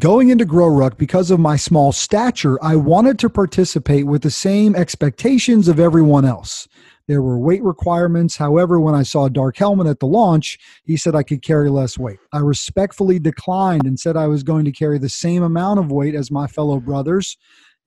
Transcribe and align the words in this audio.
Going 0.00 0.30
into 0.30 0.44
Grow 0.44 0.66
Ruck 0.66 0.98
because 0.98 1.30
of 1.30 1.38
my 1.38 1.54
small 1.54 1.92
stature, 1.92 2.58
I 2.60 2.74
wanted 2.74 3.16
to 3.20 3.30
participate 3.30 4.08
with 4.08 4.22
the 4.22 4.30
same 4.30 4.74
expectations 4.74 5.68
of 5.68 5.78
everyone 5.78 6.24
else. 6.24 6.66
There 7.06 7.22
were 7.22 7.38
weight 7.38 7.62
requirements. 7.62 8.36
However, 8.36 8.80
when 8.80 8.96
I 8.96 9.04
saw 9.04 9.28
Dark 9.28 9.56
Helmet 9.56 9.86
at 9.86 10.00
the 10.00 10.08
launch, 10.08 10.58
he 10.82 10.96
said 10.96 11.14
I 11.14 11.22
could 11.22 11.42
carry 11.42 11.70
less 11.70 11.96
weight. 11.96 12.18
I 12.32 12.38
respectfully 12.38 13.20
declined 13.20 13.84
and 13.84 14.00
said 14.00 14.16
I 14.16 14.26
was 14.26 14.42
going 14.42 14.64
to 14.64 14.72
carry 14.72 14.98
the 14.98 15.08
same 15.08 15.44
amount 15.44 15.78
of 15.78 15.92
weight 15.92 16.16
as 16.16 16.28
my 16.28 16.48
fellow 16.48 16.80
brothers 16.80 17.36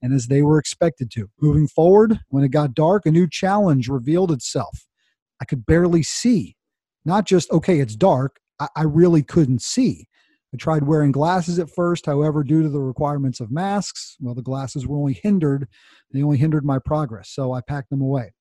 and 0.01 0.13
as 0.13 0.27
they 0.27 0.43
were 0.43 0.59
expected 0.59 1.11
to. 1.11 1.29
Moving 1.41 1.67
forward, 1.67 2.21
when 2.29 2.45
it 2.45 2.51
got 2.51 2.73
dark, 2.73 3.05
a 3.05 3.11
new 3.11 3.27
challenge 3.27 3.89
revealed 3.89 4.31
itself. 4.31 4.87
I 5.41 5.45
could 5.45 5.65
barely 5.65 6.03
see. 6.03 6.55
Not 7.03 7.25
just, 7.25 7.51
okay, 7.51 7.81
it's 7.81 7.97
dark, 7.97 8.39
I, 8.61 8.69
I 8.77 8.83
really 8.83 9.23
couldn't 9.23 9.61
see. 9.61 10.07
I 10.53 10.57
tried 10.57 10.83
wearing 10.83 11.11
glasses 11.11 11.59
at 11.59 11.69
first, 11.69 12.05
however, 12.05 12.43
due 12.43 12.63
to 12.63 12.69
the 12.69 12.79
requirements 12.79 13.41
of 13.41 13.51
masks, 13.51 14.15
well, 14.21 14.33
the 14.33 14.41
glasses 14.41 14.87
were 14.87 14.97
only 14.97 15.19
hindered. 15.21 15.67
They 16.11 16.23
only 16.23 16.37
hindered 16.37 16.63
my 16.63 16.79
progress, 16.79 17.29
so 17.29 17.51
I 17.51 17.61
packed 17.61 17.89
them 17.89 18.01
away. 18.01 18.31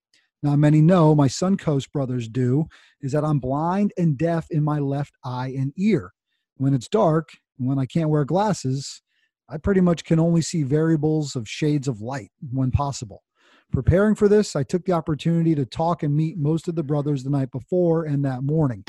Now, 0.43 0.55
many 0.55 0.81
know, 0.81 1.15
my 1.15 1.27
Suncoast 1.27 1.91
brothers 1.91 2.29
do, 2.29 2.67
is 3.01 3.11
that 3.13 3.25
I'm 3.25 3.41
blind 3.41 3.93
and 3.99 4.17
deaf 4.17 4.47
in 4.51 4.63
my 4.63 4.79
left 4.79 5.15
eye 5.25 5.55
and 5.59 5.73
ear. 5.77 6.13
When 6.59 6.75
it's 6.75 6.89
dark, 6.89 7.31
when 7.59 7.79
I 7.79 7.87
can't 7.87 8.11
wear 8.11 8.25
glasses, 8.25 9.03
I 9.49 9.59
pretty 9.59 9.81
much 9.81 10.05
can 10.05 10.21
only 10.21 10.43
see 10.43 10.63
variables 10.63 11.35
of 11.35 11.49
shades 11.49 11.89
of 11.89 12.01
light 12.01 12.31
when 12.53 12.71
possible. 12.71 13.25
Preparing 13.73 14.15
for 14.15 14.29
this, 14.29 14.55
I 14.55 14.63
took 14.63 14.85
the 14.85 14.93
opportunity 14.93 15.57
to 15.57 15.65
talk 15.65 16.05
and 16.05 16.15
meet 16.15 16.39
most 16.39 16.69
of 16.69 16.77
the 16.77 16.85
brothers 16.85 17.25
the 17.25 17.31
night 17.31 17.51
before 17.51 18.05
and 18.05 18.25
that 18.25 18.45
morning 18.45 18.85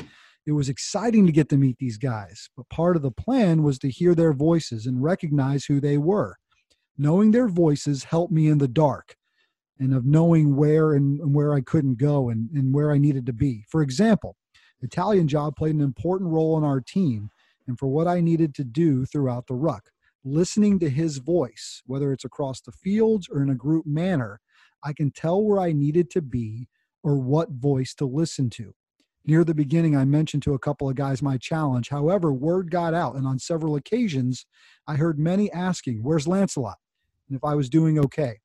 it 0.48 0.52
was 0.52 0.70
exciting 0.70 1.26
to 1.26 1.32
get 1.32 1.50
to 1.50 1.58
meet 1.58 1.76
these 1.78 1.98
guys, 1.98 2.48
but 2.56 2.66
part 2.70 2.96
of 2.96 3.02
the 3.02 3.10
plan 3.10 3.62
was 3.62 3.78
to 3.80 3.90
hear 3.90 4.14
their 4.14 4.32
voices 4.32 4.86
and 4.86 5.02
recognize 5.02 5.66
who 5.66 5.78
they 5.78 5.98
were. 5.98 6.36
Knowing 6.96 7.30
their 7.30 7.48
voices 7.48 8.04
helped 8.04 8.32
me 8.32 8.48
in 8.48 8.56
the 8.56 8.66
dark 8.66 9.14
and 9.78 9.92
of 9.92 10.06
knowing 10.06 10.56
where 10.56 10.94
and, 10.94 11.20
and 11.20 11.34
where 11.34 11.52
I 11.52 11.60
couldn't 11.60 11.98
go 11.98 12.30
and, 12.30 12.48
and 12.54 12.74
where 12.74 12.90
I 12.92 12.96
needed 12.96 13.26
to 13.26 13.34
be. 13.34 13.66
For 13.68 13.82
example, 13.82 14.36
Italian 14.80 15.28
Job 15.28 15.54
played 15.54 15.74
an 15.74 15.82
important 15.82 16.30
role 16.30 16.56
in 16.56 16.64
our 16.64 16.80
team 16.80 17.28
and 17.66 17.78
for 17.78 17.88
what 17.88 18.06
I 18.06 18.22
needed 18.22 18.54
to 18.54 18.64
do 18.64 19.04
throughout 19.04 19.48
the 19.48 19.54
ruck. 19.54 19.90
Listening 20.24 20.78
to 20.78 20.88
his 20.88 21.18
voice, 21.18 21.82
whether 21.84 22.10
it's 22.10 22.24
across 22.24 22.62
the 22.62 22.72
fields 22.72 23.28
or 23.30 23.42
in 23.42 23.50
a 23.50 23.54
group 23.54 23.84
manner, 23.84 24.40
I 24.82 24.94
can 24.94 25.10
tell 25.10 25.44
where 25.44 25.60
I 25.60 25.72
needed 25.72 26.08
to 26.12 26.22
be 26.22 26.68
or 27.02 27.18
what 27.18 27.50
voice 27.50 27.92
to 27.96 28.06
listen 28.06 28.48
to. 28.50 28.72
Near 29.28 29.44
the 29.44 29.54
beginning, 29.54 29.94
I 29.94 30.06
mentioned 30.06 30.42
to 30.44 30.54
a 30.54 30.58
couple 30.58 30.88
of 30.88 30.96
guys 30.96 31.20
my 31.20 31.36
challenge. 31.36 31.90
However, 31.90 32.32
word 32.32 32.70
got 32.70 32.94
out, 32.94 33.14
and 33.14 33.26
on 33.26 33.38
several 33.38 33.76
occasions, 33.76 34.46
I 34.86 34.96
heard 34.96 35.18
many 35.18 35.52
asking, 35.52 36.02
Where's 36.02 36.26
Lancelot? 36.26 36.78
and 37.28 37.36
if 37.36 37.44
I 37.44 37.54
was 37.54 37.68
doing 37.68 37.98
okay. 37.98 38.38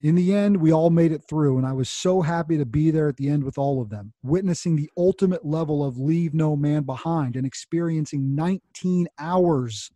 In 0.00 0.14
the 0.14 0.32
end, 0.32 0.58
we 0.58 0.72
all 0.72 0.90
made 0.90 1.10
it 1.10 1.24
through, 1.28 1.58
and 1.58 1.66
I 1.66 1.72
was 1.72 1.90
so 1.90 2.22
happy 2.22 2.56
to 2.56 2.64
be 2.64 2.92
there 2.92 3.08
at 3.08 3.16
the 3.16 3.28
end 3.28 3.42
with 3.42 3.58
all 3.58 3.82
of 3.82 3.90
them, 3.90 4.12
witnessing 4.22 4.76
the 4.76 4.88
ultimate 4.96 5.44
level 5.44 5.84
of 5.84 5.98
leave 5.98 6.34
no 6.34 6.54
man 6.54 6.84
behind 6.84 7.34
and 7.34 7.44
experiencing 7.44 8.36
19 8.36 9.08
hours 9.18 9.90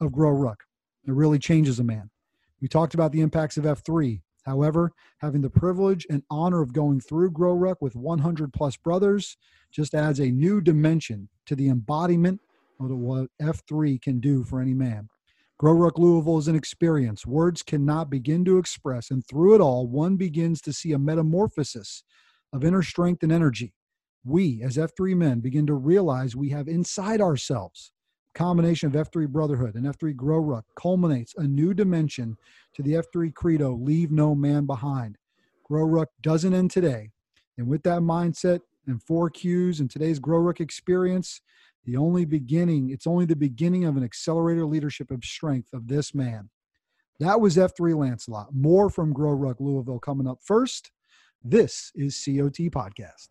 of 0.00 0.10
Grow 0.10 0.30
Ruck. 0.30 0.64
It 1.06 1.12
really 1.12 1.38
changes 1.38 1.78
a 1.78 1.84
man. 1.84 2.10
We 2.60 2.66
talked 2.66 2.94
about 2.94 3.12
the 3.12 3.20
impacts 3.20 3.56
of 3.56 3.62
F3, 3.62 4.20
However, 4.48 4.92
having 5.18 5.42
the 5.42 5.50
privilege 5.50 6.06
and 6.08 6.22
honor 6.30 6.62
of 6.62 6.72
going 6.72 7.00
through 7.00 7.32
Grow 7.32 7.52
Ruck 7.52 7.82
with 7.82 7.94
100 7.94 8.50
plus 8.50 8.78
brothers 8.78 9.36
just 9.70 9.94
adds 9.94 10.20
a 10.20 10.30
new 10.30 10.62
dimension 10.62 11.28
to 11.44 11.54
the 11.54 11.68
embodiment 11.68 12.40
of 12.80 12.88
what 12.88 13.28
F3 13.42 14.00
can 14.00 14.20
do 14.20 14.44
for 14.44 14.62
any 14.62 14.72
man. 14.72 15.10
Grow 15.58 15.74
Ruck 15.74 15.98
Louisville 15.98 16.38
is 16.38 16.48
an 16.48 16.56
experience 16.56 17.26
words 17.26 17.62
cannot 17.62 18.08
begin 18.08 18.42
to 18.46 18.56
express, 18.56 19.10
and 19.10 19.22
through 19.26 19.54
it 19.54 19.60
all, 19.60 19.86
one 19.86 20.16
begins 20.16 20.62
to 20.62 20.72
see 20.72 20.92
a 20.92 20.98
metamorphosis 20.98 22.02
of 22.54 22.64
inner 22.64 22.82
strength 22.82 23.22
and 23.22 23.32
energy. 23.32 23.74
We, 24.24 24.62
as 24.62 24.78
F3 24.78 25.14
men, 25.14 25.40
begin 25.40 25.66
to 25.66 25.74
realize 25.74 26.34
we 26.34 26.48
have 26.50 26.68
inside 26.68 27.20
ourselves 27.20 27.92
combination 28.38 28.86
of 28.94 29.10
F3 29.10 29.26
Brotherhood 29.26 29.74
and 29.74 29.84
F3 29.84 30.14
Grow 30.14 30.38
Ruck 30.38 30.64
culminates 30.76 31.34
a 31.36 31.42
new 31.42 31.74
dimension 31.74 32.36
to 32.72 32.84
the 32.84 32.92
F3 32.92 33.34
Credo 33.34 33.72
Leave 33.74 34.12
No 34.12 34.32
Man 34.32 34.64
Behind. 34.64 35.18
Grow 35.64 35.82
Ruck 35.82 36.10
doesn't 36.22 36.54
end 36.54 36.70
today. 36.70 37.10
And 37.56 37.66
with 37.66 37.82
that 37.82 37.98
mindset 37.98 38.60
and 38.86 39.02
four 39.02 39.28
Qs 39.28 39.80
and 39.80 39.90
today's 39.90 40.20
Grow 40.20 40.38
Ruck 40.38 40.60
experience, 40.60 41.40
the 41.84 41.96
only 41.96 42.24
beginning, 42.24 42.90
it's 42.90 43.08
only 43.08 43.24
the 43.24 43.34
beginning 43.34 43.84
of 43.84 43.96
an 43.96 44.04
accelerator 44.04 44.66
leadership 44.66 45.10
of 45.10 45.24
strength 45.24 45.72
of 45.72 45.88
this 45.88 46.14
man. 46.14 46.48
That 47.18 47.40
was 47.40 47.56
F3 47.56 47.96
Lancelot. 47.96 48.54
More 48.54 48.88
from 48.88 49.12
Grow 49.12 49.32
Ruck 49.32 49.56
Louisville 49.58 49.98
coming 49.98 50.28
up 50.28 50.38
first. 50.44 50.92
This 51.42 51.90
is 51.96 52.14
COT 52.24 52.70
Podcast 52.70 53.30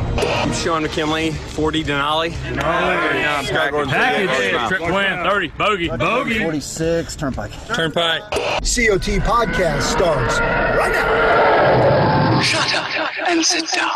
I'm 0.17 0.51
Sean 0.53 0.83
McKinley, 0.83 1.31
40 1.31 1.83
Denali. 1.83 2.31
Denali. 2.31 3.19
Yeah, 3.19 3.37
I'm 3.39 3.45
Scott 3.45 3.71
Gordon. 3.71 3.93
Package. 3.93 4.67
Trip 4.67 4.81
plan, 4.81 5.29
30. 5.29 5.47
Bogey. 5.49 5.89
Bogey. 5.89 6.39
46. 6.39 7.15
Turnpike. 7.15 7.51
Turnpike. 7.67 8.21
COT 8.31 9.19
podcast 9.23 9.81
starts 9.83 10.39
right 10.39 10.91
now. 10.91 12.41
Shut 12.41 12.73
up 12.75 13.29
and 13.29 13.45
sit 13.45 13.69
down. 13.71 13.91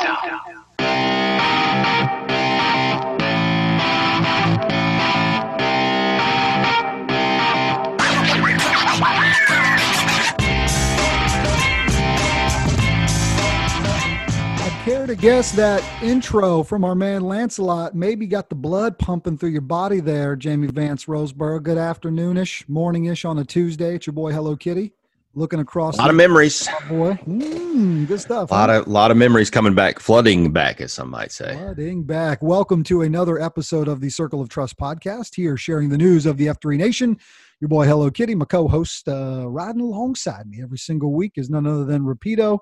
Guess 15.26 15.52
that 15.54 15.82
intro 16.04 16.62
from 16.62 16.86
our 16.86 16.94
man 16.94 17.24
Lancelot 17.24 17.96
maybe 17.96 18.28
got 18.28 18.48
the 18.48 18.54
blood 18.54 19.00
pumping 19.00 19.40
through 19.40 19.50
your 19.50 19.62
body 19.62 20.00
there, 20.00 20.36
Jamie 20.36 20.68
Vance 20.68 21.06
Roseboro. 21.06 21.64
Good 21.64 21.80
afternoonish, 21.80 22.68
morningish 22.68 23.28
on 23.28 23.40
a 23.40 23.44
Tuesday. 23.44 23.96
It's 23.96 24.06
your 24.06 24.14
boy 24.14 24.34
Hello 24.34 24.56
Kitty. 24.56 24.94
Looking 25.34 25.60
across 25.60 25.98
a 25.98 26.02
lot 26.02 26.12
of 26.12 26.16
memories. 26.16 26.70
Boy, 26.88 27.14
mm, 27.26 28.06
good 28.06 28.20
stuff. 28.20 28.52
A 28.52 28.54
lot 28.54 28.70
huh? 28.70 28.82
of 28.82 28.88
lot 28.88 29.10
of 29.10 29.18
memories 29.18 29.50
coming 29.50 29.74
back, 29.74 30.00
flooding 30.00 30.54
back, 30.54 30.80
as 30.80 30.94
some 30.94 31.10
might 31.10 31.32
say. 31.32 31.56
Flooding 31.56 32.04
back. 32.04 32.44
Welcome 32.44 32.84
to 32.84 33.02
another 33.02 33.42
episode 33.42 33.88
of 33.88 34.02
the 34.02 34.12
Circle 34.12 34.42
of 34.42 34.50
Trust 34.50 34.78
podcast. 34.78 35.34
Here, 35.34 35.58
sharing 35.58 35.90
the 35.90 35.98
news 35.98 36.28
of 36.28 36.38
the 36.38 36.46
F3 36.46 36.78
Nation. 36.78 37.18
Your 37.60 37.70
boy 37.70 37.88
Hello 37.88 38.12
Kitty, 38.12 38.36
my 38.36 38.46
co-host, 38.46 39.08
uh, 39.08 39.50
riding 39.50 39.82
alongside 39.82 40.48
me 40.48 40.62
every 40.62 40.78
single 40.78 41.16
week 41.16 41.32
is 41.38 41.50
none 41.50 41.66
other 41.66 41.86
than 41.86 42.04
Rapido. 42.04 42.60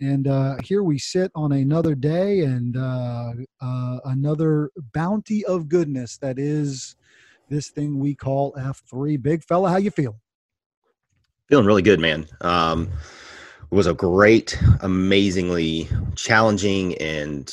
And 0.00 0.26
uh, 0.26 0.56
here 0.62 0.82
we 0.82 0.98
sit 0.98 1.30
on 1.34 1.52
another 1.52 1.94
day 1.94 2.40
and 2.40 2.76
uh, 2.76 3.32
uh, 3.60 3.98
another 4.06 4.70
bounty 4.92 5.44
of 5.44 5.68
goodness 5.68 6.16
that 6.18 6.38
is 6.38 6.96
this 7.48 7.68
thing 7.68 7.98
we 7.98 8.14
call 8.14 8.52
F3. 8.54 9.20
Big 9.22 9.44
fella, 9.44 9.70
how 9.70 9.76
you 9.76 9.90
feel? 9.90 10.20
Feeling 11.48 11.66
really 11.66 11.82
good, 11.82 12.00
man. 12.00 12.26
Um, 12.40 12.90
it 13.70 13.74
was 13.74 13.86
a 13.86 13.94
great, 13.94 14.58
amazingly 14.80 15.88
challenging 16.16 16.96
and 16.98 17.48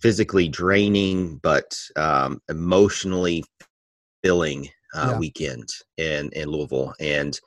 physically 0.00 0.48
draining, 0.48 1.36
but 1.38 1.78
um, 1.96 2.40
emotionally 2.48 3.44
filling 4.22 4.68
uh, 4.94 5.10
yeah. 5.12 5.18
weekend 5.18 5.68
in 5.96 6.30
in 6.32 6.48
Louisville, 6.48 6.94
and 7.00 7.38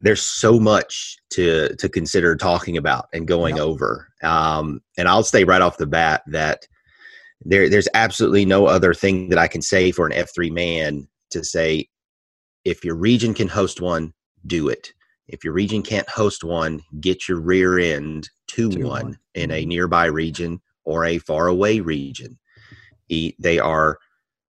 there's 0.00 0.22
so 0.22 0.58
much 0.58 1.16
to 1.30 1.74
to 1.76 1.88
consider 1.88 2.36
talking 2.36 2.76
about 2.76 3.06
and 3.12 3.26
going 3.26 3.58
over. 3.58 4.08
Um, 4.22 4.80
and 4.98 5.08
I'll 5.08 5.22
say 5.22 5.44
right 5.44 5.62
off 5.62 5.78
the 5.78 5.86
bat 5.86 6.22
that 6.28 6.66
there 7.44 7.68
there's 7.68 7.88
absolutely 7.94 8.44
no 8.44 8.66
other 8.66 8.94
thing 8.94 9.28
that 9.30 9.38
I 9.38 9.48
can 9.48 9.62
say 9.62 9.90
for 9.92 10.06
an 10.06 10.12
F3 10.12 10.52
man 10.52 11.08
to 11.30 11.44
say 11.44 11.88
if 12.64 12.84
your 12.84 12.96
region 12.96 13.32
can 13.32 13.48
host 13.48 13.80
one, 13.80 14.12
do 14.46 14.68
it. 14.68 14.92
If 15.28 15.44
your 15.44 15.52
region 15.52 15.82
can't 15.82 16.08
host 16.08 16.44
one, 16.44 16.82
get 17.00 17.28
your 17.28 17.40
rear 17.40 17.78
end 17.78 18.28
to, 18.48 18.70
to 18.70 18.78
one, 18.78 19.04
one, 19.04 19.18
in 19.34 19.50
a 19.50 19.60
mm-hmm. 19.60 19.68
nearby 19.68 20.06
region 20.06 20.60
or 20.84 21.04
a 21.04 21.18
far 21.18 21.48
away 21.48 21.80
region. 21.80 22.38
They 23.08 23.58
are. 23.58 23.98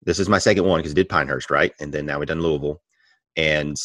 This 0.03 0.19
is 0.19 0.29
my 0.29 0.39
second 0.39 0.65
one 0.65 0.79
because 0.79 0.93
it 0.93 0.97
did 0.97 1.09
Pinehurst, 1.09 1.51
right? 1.51 1.73
And 1.79 1.93
then 1.93 2.07
now 2.07 2.19
we've 2.19 2.29
done 2.29 2.41
Louisville. 2.41 2.81
And 3.37 3.77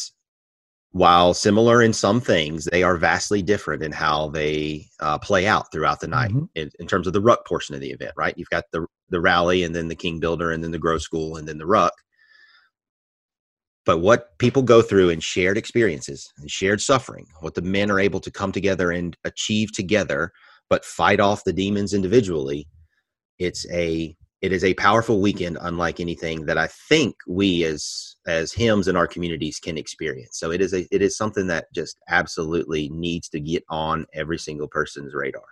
while 0.96 1.34
similar 1.34 1.82
in 1.82 1.92
some 1.92 2.22
things, 2.22 2.64
they 2.64 2.82
are 2.82 2.96
vastly 2.96 3.42
different 3.42 3.82
in 3.82 3.92
how 3.92 4.30
they 4.30 4.86
uh, 5.00 5.18
play 5.18 5.46
out 5.46 5.70
throughout 5.70 6.00
the 6.00 6.08
night 6.08 6.30
mm-hmm. 6.30 6.46
in, 6.54 6.70
in, 6.80 6.86
terms 6.86 7.06
of 7.06 7.12
the 7.12 7.20
ruck 7.20 7.46
portion 7.46 7.74
of 7.74 7.82
the 7.82 7.90
event, 7.90 8.12
right? 8.16 8.32
You've 8.38 8.48
got 8.48 8.64
the 8.72 8.86
the 9.10 9.20
rally 9.20 9.62
and 9.62 9.74
then 9.74 9.88
the 9.88 9.94
King 9.94 10.20
Builder 10.20 10.50
and 10.50 10.64
then 10.64 10.70
the 10.70 10.78
Grow 10.78 10.96
School 10.96 11.36
and 11.36 11.46
then 11.46 11.58
the 11.58 11.66
ruck. 11.66 11.92
But 13.84 13.98
what 13.98 14.38
people 14.38 14.62
go 14.62 14.80
through 14.80 15.10
in 15.10 15.20
shared 15.20 15.58
experiences 15.58 16.32
and 16.38 16.50
shared 16.50 16.80
suffering, 16.80 17.26
what 17.40 17.54
the 17.54 17.62
men 17.62 17.90
are 17.90 18.00
able 18.00 18.20
to 18.20 18.30
come 18.30 18.50
together 18.50 18.90
and 18.90 19.14
achieve 19.24 19.72
together, 19.72 20.32
but 20.70 20.84
fight 20.84 21.20
off 21.20 21.44
the 21.44 21.52
demons 21.52 21.92
individually, 21.92 22.66
it's 23.38 23.70
a 23.70 24.16
it 24.42 24.52
is 24.52 24.64
a 24.64 24.74
powerful 24.74 25.20
weekend 25.20 25.56
unlike 25.62 26.00
anything 26.00 26.44
that 26.46 26.58
i 26.58 26.66
think 26.88 27.14
we 27.26 27.64
as 27.64 28.16
as 28.26 28.52
HIMs 28.52 28.88
in 28.88 28.96
our 28.96 29.06
communities 29.06 29.58
can 29.58 29.78
experience 29.78 30.38
so 30.38 30.50
it 30.50 30.60
is 30.60 30.72
a 30.74 30.86
it 30.90 31.02
is 31.02 31.16
something 31.16 31.46
that 31.46 31.66
just 31.74 31.98
absolutely 32.08 32.88
needs 32.90 33.28
to 33.30 33.40
get 33.40 33.64
on 33.68 34.06
every 34.12 34.38
single 34.38 34.68
person's 34.68 35.14
radar 35.14 35.44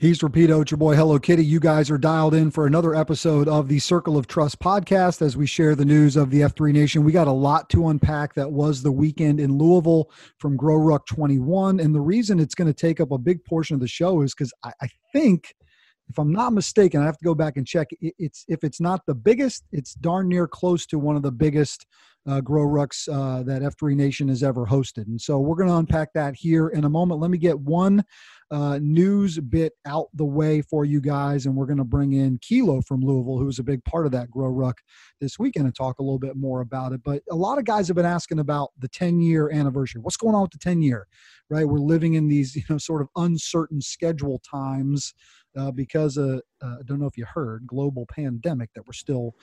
He's 0.00 0.20
Rapido. 0.20 0.62
It's 0.62 0.70
your 0.70 0.78
boy 0.78 0.94
Hello 0.94 1.18
Kitty. 1.18 1.44
You 1.44 1.58
guys 1.58 1.90
are 1.90 1.98
dialed 1.98 2.32
in 2.32 2.52
for 2.52 2.68
another 2.68 2.94
episode 2.94 3.48
of 3.48 3.66
the 3.66 3.80
Circle 3.80 4.16
of 4.16 4.28
Trust 4.28 4.60
podcast 4.60 5.20
as 5.22 5.36
we 5.36 5.44
share 5.44 5.74
the 5.74 5.84
news 5.84 6.14
of 6.14 6.30
the 6.30 6.42
F3 6.42 6.72
Nation. 6.72 7.02
We 7.02 7.10
got 7.10 7.26
a 7.26 7.32
lot 7.32 7.68
to 7.70 7.88
unpack. 7.88 8.34
That 8.34 8.52
was 8.52 8.80
the 8.80 8.92
weekend 8.92 9.40
in 9.40 9.58
Louisville 9.58 10.08
from 10.38 10.56
Grow 10.56 10.76
Ruck 10.76 11.04
21. 11.08 11.80
And 11.80 11.92
the 11.92 12.00
reason 12.00 12.38
it's 12.38 12.54
going 12.54 12.72
to 12.72 12.72
take 12.72 13.00
up 13.00 13.10
a 13.10 13.18
big 13.18 13.44
portion 13.44 13.74
of 13.74 13.80
the 13.80 13.88
show 13.88 14.22
is 14.22 14.34
because 14.34 14.52
I, 14.62 14.70
I 14.80 14.88
think– 15.12 15.52
if 16.08 16.18
I'm 16.18 16.32
not 16.32 16.52
mistaken, 16.52 17.02
I 17.02 17.04
have 17.04 17.18
to 17.18 17.24
go 17.24 17.34
back 17.34 17.56
and 17.56 17.66
check. 17.66 17.88
It's 18.00 18.44
if 18.48 18.64
it's 18.64 18.80
not 18.80 19.04
the 19.06 19.14
biggest, 19.14 19.64
it's 19.72 19.94
darn 19.94 20.28
near 20.28 20.48
close 20.48 20.86
to 20.86 20.98
one 20.98 21.16
of 21.16 21.22
the 21.22 21.32
biggest 21.32 21.86
uh, 22.28 22.40
grow 22.40 22.66
rucks 22.66 23.08
uh, 23.08 23.42
that 23.42 23.62
F3 23.62 23.94
Nation 23.94 24.28
has 24.28 24.42
ever 24.42 24.66
hosted. 24.66 25.06
And 25.06 25.20
so 25.20 25.38
we're 25.38 25.56
going 25.56 25.68
to 25.68 25.76
unpack 25.76 26.12
that 26.12 26.36
here 26.36 26.68
in 26.68 26.84
a 26.84 26.88
moment. 26.88 27.20
Let 27.20 27.30
me 27.30 27.38
get 27.38 27.58
one 27.58 28.04
uh, 28.50 28.78
news 28.82 29.38
bit 29.38 29.72
out 29.86 30.08
the 30.14 30.24
way 30.24 30.60
for 30.62 30.84
you 30.84 31.00
guys, 31.00 31.46
and 31.46 31.54
we're 31.54 31.66
going 31.66 31.78
to 31.78 31.84
bring 31.84 32.12
in 32.12 32.38
Kilo 32.38 32.82
from 32.82 33.00
Louisville, 33.00 33.38
who 33.38 33.46
was 33.46 33.58
a 33.58 33.64
big 33.64 33.82
part 33.84 34.04
of 34.04 34.12
that 34.12 34.30
grow 34.30 34.48
ruck 34.48 34.78
this 35.20 35.38
weekend, 35.38 35.66
and 35.66 35.74
talk 35.74 35.98
a 35.98 36.02
little 36.02 36.18
bit 36.18 36.36
more 36.36 36.60
about 36.60 36.92
it. 36.92 37.02
But 37.02 37.22
a 37.30 37.36
lot 37.36 37.58
of 37.58 37.64
guys 37.64 37.88
have 37.88 37.96
been 37.96 38.06
asking 38.06 38.40
about 38.40 38.70
the 38.78 38.88
10 38.88 39.20
year 39.20 39.50
anniversary. 39.50 40.00
What's 40.00 40.16
going 40.16 40.34
on 40.34 40.42
with 40.42 40.52
the 40.52 40.58
10 40.58 40.82
year? 40.82 41.06
Right, 41.50 41.66
we're 41.66 41.78
living 41.78 42.12
in 42.14 42.28
these 42.28 42.54
you 42.56 42.62
know 42.68 42.76
sort 42.76 43.00
of 43.00 43.08
uncertain 43.16 43.80
schedule 43.80 44.38
times 44.40 45.14
uh, 45.58 45.70
because 45.70 46.18
uh, 46.18 46.40
uh, 46.62 46.76
I 46.80 46.82
don't 46.84 47.00
know 47.00 47.06
if 47.06 47.18
you 47.18 47.26
heard 47.26 47.66
global 47.66 48.06
pandemic 48.06 48.70
that 48.74 48.86
we're 48.86 48.92
still 48.92 49.34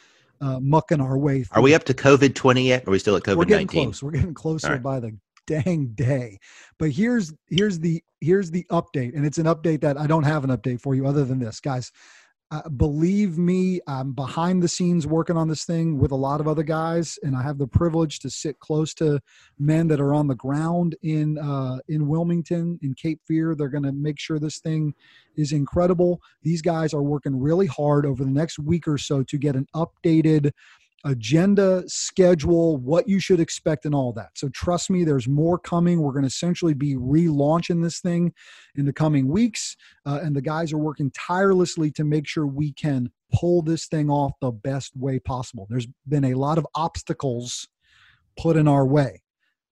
uh, 0.41 0.59
mucking 0.59 1.01
our 1.01 1.17
way 1.17 1.43
through. 1.43 1.59
Are 1.59 1.63
we 1.63 1.75
up 1.75 1.83
to 1.85 1.93
COVID 1.93 2.35
twenty 2.35 2.67
yet? 2.67 2.83
Or 2.83 2.89
are 2.89 2.91
we 2.91 2.99
still 2.99 3.15
at 3.15 3.23
COVID 3.23 3.49
nineteen? 3.49 3.93
We're 4.01 4.11
getting 4.11 4.33
closer 4.33 4.71
right. 4.71 4.83
by 4.83 4.99
the 4.99 5.17
dang 5.47 5.87
day. 5.87 6.39
But 6.79 6.91
here's 6.91 7.33
here's 7.47 7.79
the 7.79 8.03
here's 8.21 8.51
the 8.51 8.65
update, 8.71 9.15
and 9.15 9.25
it's 9.25 9.37
an 9.37 9.45
update 9.45 9.81
that 9.81 9.97
I 9.97 10.07
don't 10.07 10.23
have 10.23 10.43
an 10.43 10.49
update 10.49 10.81
for 10.81 10.95
you 10.95 11.05
other 11.07 11.25
than 11.25 11.39
this, 11.39 11.59
guys 11.59 11.91
uh, 12.51 12.69
believe 12.69 13.39
me, 13.39 13.79
I'm 13.87 14.11
behind 14.13 14.61
the 14.61 14.67
scenes 14.67 15.07
working 15.07 15.35
on 15.35 15.47
this 15.47 15.65
thing 15.65 15.97
with 15.97 16.11
a 16.11 16.15
lot 16.15 16.39
of 16.39 16.47
other 16.47 16.61
guys, 16.61 17.17
and 17.23 17.35
I 17.35 17.41
have 17.41 17.57
the 17.57 17.67
privilege 17.67 18.19
to 18.19 18.29
sit 18.29 18.59
close 18.59 18.93
to 18.95 19.19
men 19.57 19.87
that 19.87 19.99
are 19.99 20.13
on 20.13 20.27
the 20.27 20.35
ground 20.35 20.95
in 21.01 21.39
uh, 21.39 21.79
in 21.87 22.07
Wilmington, 22.07 22.79
in 22.83 22.93
Cape 22.93 23.19
Fear. 23.25 23.55
They're 23.55 23.69
going 23.69 23.83
to 23.83 23.91
make 23.91 24.19
sure 24.19 24.37
this 24.37 24.59
thing 24.59 24.93
is 25.35 25.53
incredible. 25.53 26.21
These 26.43 26.61
guys 26.61 26.93
are 26.93 27.01
working 27.01 27.39
really 27.39 27.67
hard 27.67 28.05
over 28.05 28.23
the 28.23 28.29
next 28.29 28.59
week 28.59 28.87
or 28.87 28.99
so 28.99 29.23
to 29.23 29.37
get 29.37 29.55
an 29.55 29.67
updated 29.75 30.51
agenda, 31.05 31.83
schedule, 31.87 32.77
what 32.77 33.07
you 33.07 33.19
should 33.19 33.39
expect, 33.39 33.85
and 33.85 33.93
all 33.93 34.11
that. 34.13 34.29
So 34.35 34.49
trust 34.49 34.89
me, 34.89 35.03
there's 35.03 35.27
more 35.27 35.57
coming. 35.59 36.01
We're 36.01 36.11
going 36.11 36.23
to 36.23 36.27
essentially 36.27 36.73
be 36.73 36.95
relaunching 36.95 37.81
this 37.81 37.99
thing 37.99 38.33
in 38.75 38.85
the 38.85 38.93
coming 38.93 39.27
weeks, 39.27 39.77
uh, 40.05 40.19
and 40.23 40.35
the 40.35 40.41
guys 40.41 40.73
are 40.73 40.77
working 40.77 41.11
tirelessly 41.11 41.91
to 41.91 42.03
make 42.03 42.27
sure 42.27 42.47
we 42.47 42.73
can 42.73 43.11
pull 43.31 43.61
this 43.61 43.85
thing 43.87 44.09
off 44.09 44.33
the 44.41 44.51
best 44.51 44.95
way 44.97 45.19
possible. 45.19 45.67
There's 45.69 45.87
been 46.07 46.25
a 46.25 46.33
lot 46.33 46.57
of 46.57 46.67
obstacles 46.75 47.67
put 48.37 48.57
in 48.57 48.67
our 48.67 48.85
way, 48.85 49.21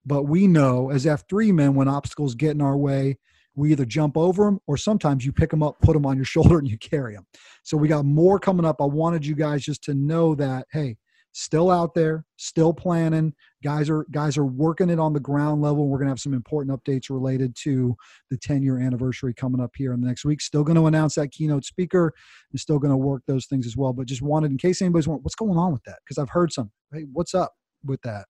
but 0.06 0.22
we 0.22 0.46
know 0.46 0.90
as 0.90 1.04
F3 1.04 1.52
men, 1.52 1.74
when 1.74 1.88
obstacles 1.88 2.36
get 2.36 2.52
in 2.52 2.60
our 2.60 2.76
way, 2.76 3.18
we 3.56 3.72
either 3.72 3.84
jump 3.84 4.16
over 4.16 4.44
them 4.44 4.60
or 4.66 4.76
sometimes 4.76 5.24
you 5.24 5.32
pick 5.32 5.50
them 5.50 5.62
up, 5.62 5.80
put 5.80 5.94
them 5.94 6.06
on 6.06 6.16
your 6.16 6.24
shoulder, 6.24 6.58
and 6.58 6.68
you 6.68 6.78
carry 6.78 7.14
them. 7.14 7.26
So 7.64 7.76
we 7.76 7.88
got 7.88 8.04
more 8.04 8.38
coming 8.38 8.66
up. 8.66 8.80
I 8.80 8.86
wanted 8.86 9.26
you 9.26 9.34
guys 9.34 9.64
just 9.64 9.82
to 9.84 9.94
know 9.94 10.34
that, 10.36 10.66
hey, 10.72 10.96
still 11.34 11.68
out 11.68 11.94
there, 11.94 12.24
still 12.36 12.72
planning. 12.72 13.34
Guys 13.62 13.90
are 13.90 14.06
guys 14.12 14.38
are 14.38 14.44
working 14.44 14.88
it 14.88 15.00
on 15.00 15.12
the 15.12 15.20
ground 15.20 15.60
level. 15.60 15.88
We're 15.88 15.98
going 15.98 16.06
to 16.06 16.12
have 16.12 16.20
some 16.20 16.32
important 16.32 16.78
updates 16.78 17.10
related 17.10 17.54
to 17.62 17.96
the 18.30 18.38
10 18.38 18.62
year 18.62 18.78
anniversary 18.78 19.34
coming 19.34 19.60
up 19.60 19.72
here 19.76 19.92
in 19.92 20.00
the 20.00 20.06
next 20.06 20.24
week. 20.24 20.40
Still 20.40 20.62
going 20.62 20.76
to 20.76 20.86
announce 20.86 21.16
that 21.16 21.32
keynote 21.32 21.64
speaker 21.64 22.14
and 22.50 22.60
still 22.60 22.78
going 22.78 22.92
to 22.92 22.96
work 22.96 23.22
those 23.26 23.46
things 23.46 23.66
as 23.66 23.76
well. 23.76 23.92
But 23.92 24.06
just 24.06 24.22
wanted, 24.22 24.52
in 24.52 24.58
case 24.58 24.80
anybody's 24.80 25.08
wondering, 25.08 25.24
what's 25.24 25.34
going 25.34 25.58
on 25.58 25.72
with 25.72 25.82
that? 25.84 25.98
Because 26.04 26.18
I've 26.18 26.30
heard 26.30 26.52
some. 26.52 26.70
Hey, 26.92 27.04
what's 27.12 27.34
up 27.34 27.52
with 27.84 28.00
that? 28.02 28.26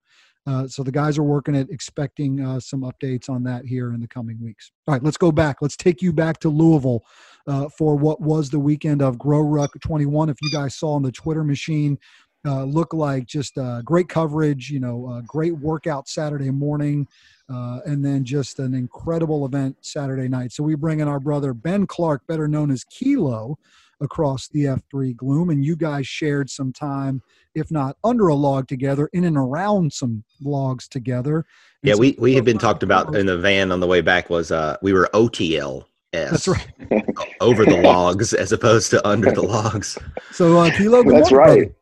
Uh, 0.45 0.67
so 0.67 0.83
the 0.83 0.91
guys 0.91 1.17
are 1.17 1.23
working 1.23 1.55
it, 1.55 1.69
expecting 1.69 2.41
uh, 2.41 2.59
some 2.59 2.81
updates 2.81 3.29
on 3.29 3.43
that 3.43 3.65
here 3.65 3.93
in 3.93 4.01
the 4.01 4.07
coming 4.07 4.37
weeks. 4.41 4.71
All 4.87 4.93
right, 4.93 5.03
let's 5.03 5.17
go 5.17 5.31
back. 5.31 5.57
Let's 5.61 5.77
take 5.77 6.01
you 6.01 6.11
back 6.11 6.39
to 6.39 6.49
Louisville 6.49 7.03
uh, 7.47 7.69
for 7.69 7.95
what 7.95 8.19
was 8.19 8.49
the 8.49 8.59
weekend 8.59 9.01
of 9.01 9.17
Grow 9.17 9.39
Ruck 9.39 9.71
21. 9.79 10.29
If 10.29 10.37
you 10.41 10.51
guys 10.51 10.75
saw 10.75 10.95
on 10.95 11.03
the 11.03 11.13
Twitter 11.13 11.45
machine, 11.45 11.97
uh, 12.45 12.63
look 12.63 12.93
like 12.93 13.25
just 13.25 13.57
uh, 13.57 13.81
great 13.81 14.09
coverage, 14.09 14.69
you 14.69 14.79
know, 14.79 15.07
uh, 15.07 15.21
great 15.21 15.53
workout 15.57 16.07
Saturday 16.07 16.51
morning, 16.51 17.07
uh, 17.49 17.79
and 17.85 18.03
then 18.03 18.23
just 18.23 18.59
an 18.59 18.73
incredible 18.73 19.45
event 19.45 19.77
Saturday 19.81 20.27
night. 20.27 20.51
So 20.51 20.63
we 20.63 20.75
bring 20.75 20.99
in 20.99 21.07
our 21.07 21.19
brother 21.19 21.53
Ben 21.53 21.87
Clark, 21.87 22.25
better 22.27 22.47
known 22.47 22.71
as 22.71 22.83
Kilo, 22.85 23.57
across 24.01 24.49
the 24.49 24.65
F3 24.65 25.15
Gloom, 25.15 25.49
and 25.49 25.63
you 25.63 25.75
guys 25.75 26.05
shared 26.05 26.49
some 26.49 26.73
time, 26.73 27.21
if 27.55 27.71
not 27.71 27.95
under 28.03 28.27
a 28.27 28.35
log 28.35 28.67
together, 28.67 29.09
in 29.13 29.23
and 29.23 29.37
around 29.37 29.93
some 29.93 30.23
logs 30.41 30.87
together. 30.87 31.37
And 31.81 31.89
yeah, 31.89 31.95
we 31.95 32.15
we 32.19 32.33
had 32.35 32.43
been 32.43 32.57
talked 32.57 32.83
about 32.83 33.15
in 33.15 33.25
the 33.25 33.37
van 33.37 33.71
on 33.71 33.79
the 33.79 33.87
way 33.87 34.01
back. 34.01 34.29
Was 34.29 34.51
uh, 34.51 34.77
we 34.81 34.91
were 34.91 35.09
OTL 35.13 35.85
that's 36.13 36.47
right. 36.47 36.67
over 37.41 37.65
the 37.65 37.81
logs 37.81 38.33
as 38.33 38.51
opposed 38.51 38.91
to 38.91 39.05
under 39.07 39.31
the 39.31 39.41
logs. 39.41 39.97
So, 40.31 40.57
uh, 40.59 40.69
Kilo, 40.71 41.03
that's 41.03 41.31
morning, 41.31 41.35
right. 41.35 41.57
Brother. 41.57 41.75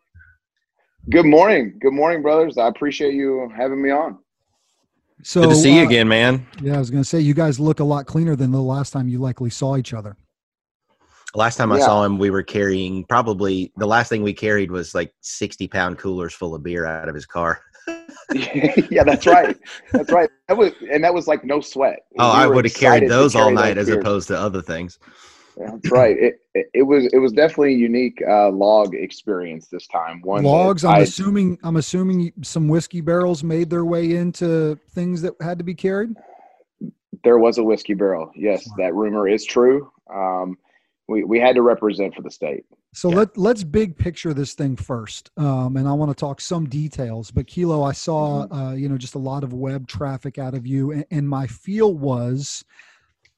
Good 1.09 1.25
morning. 1.25 1.77
Good 1.79 1.93
morning, 1.93 2.21
brothers. 2.21 2.57
I 2.57 2.67
appreciate 2.67 3.15
you 3.15 3.51
having 3.55 3.81
me 3.81 3.89
on. 3.89 4.19
So 5.23 5.41
good 5.41 5.49
to 5.49 5.55
see 5.55 5.71
uh, 5.71 5.81
you 5.81 5.85
again, 5.87 6.07
man. 6.07 6.45
Yeah, 6.61 6.75
I 6.75 6.79
was 6.79 6.91
going 6.91 7.01
to 7.01 7.07
say 7.09 7.19
you 7.19 7.33
guys 7.33 7.59
look 7.59 7.79
a 7.79 7.83
lot 7.83 8.05
cleaner 8.05 8.35
than 8.35 8.51
the 8.51 8.61
last 8.61 8.91
time 8.91 9.07
you 9.07 9.19
likely 9.19 9.49
saw 9.49 9.77
each 9.77 9.93
other. 9.93 10.15
Last 11.33 11.55
time 11.55 11.71
I 11.71 11.79
saw 11.79 12.03
him, 12.03 12.17
we 12.17 12.29
were 12.29 12.43
carrying 12.43 13.05
probably 13.05 13.71
the 13.77 13.85
last 13.85 14.09
thing 14.09 14.21
we 14.21 14.33
carried 14.33 14.69
was 14.69 14.93
like 14.93 15.13
sixty 15.21 15.65
pound 15.65 15.97
coolers 15.97 16.33
full 16.33 16.53
of 16.53 16.61
beer 16.61 16.85
out 16.85 17.07
of 17.07 17.15
his 17.15 17.25
car. 17.25 17.61
yeah, 18.33 19.03
that's 19.03 19.25
right. 19.25 19.57
That's 19.93 20.11
right. 20.11 20.29
That 20.49 20.57
was 20.57 20.73
and 20.91 21.01
that 21.05 21.13
was 21.13 21.27
like 21.27 21.45
no 21.45 21.61
sweat. 21.61 21.99
Oh, 22.19 22.33
we 22.33 22.43
I 22.43 22.47
would 22.47 22.65
have 22.65 22.73
carried 22.73 23.09
those 23.09 23.33
all 23.33 23.49
night 23.49 23.77
as 23.77 23.87
opposed 23.87 24.27
to 24.27 24.37
other 24.37 24.61
things. 24.61 24.99
That's 25.57 25.91
right. 25.91 26.17
It, 26.17 26.41
it, 26.53 26.67
it 26.73 26.83
was 26.83 27.05
it 27.13 27.17
was 27.17 27.31
definitely 27.31 27.75
a 27.75 27.77
unique 27.77 28.21
uh, 28.27 28.49
log 28.49 28.95
experience 28.95 29.67
this 29.67 29.87
time. 29.87 30.21
One 30.21 30.43
logs. 30.43 30.83
I'm 30.83 30.95
I, 30.95 30.99
assuming 30.99 31.57
I'm 31.63 31.77
assuming 31.77 32.33
some 32.41 32.67
whiskey 32.67 33.01
barrels 33.01 33.43
made 33.43 33.69
their 33.69 33.85
way 33.85 34.15
into 34.15 34.79
things 34.91 35.21
that 35.21 35.33
had 35.41 35.57
to 35.57 35.63
be 35.63 35.73
carried. 35.73 36.15
There 37.23 37.37
was 37.37 37.57
a 37.57 37.63
whiskey 37.63 37.93
barrel. 37.93 38.31
Yes, 38.35 38.67
that 38.77 38.93
rumor 38.93 39.27
is 39.27 39.45
true. 39.45 39.91
Um, 40.13 40.57
we 41.07 41.23
we 41.23 41.39
had 41.39 41.55
to 41.55 41.61
represent 41.61 42.15
for 42.15 42.21
the 42.21 42.31
state. 42.31 42.65
So 42.93 43.09
yeah. 43.09 43.17
let 43.17 43.37
let's 43.37 43.63
big 43.63 43.97
picture 43.97 44.33
this 44.33 44.53
thing 44.53 44.75
first, 44.75 45.31
um, 45.37 45.77
and 45.77 45.87
I 45.87 45.93
want 45.93 46.11
to 46.11 46.15
talk 46.15 46.41
some 46.41 46.67
details. 46.67 47.31
But 47.31 47.47
Kilo, 47.47 47.83
I 47.83 47.91
saw 47.91 48.45
mm-hmm. 48.45 48.53
uh, 48.53 48.73
you 48.73 48.89
know 48.89 48.97
just 48.97 49.15
a 49.15 49.19
lot 49.19 49.43
of 49.43 49.53
web 49.53 49.87
traffic 49.87 50.37
out 50.37 50.53
of 50.53 50.65
you, 50.65 50.91
and, 50.91 51.05
and 51.11 51.29
my 51.29 51.47
feel 51.47 51.93
was 51.93 52.65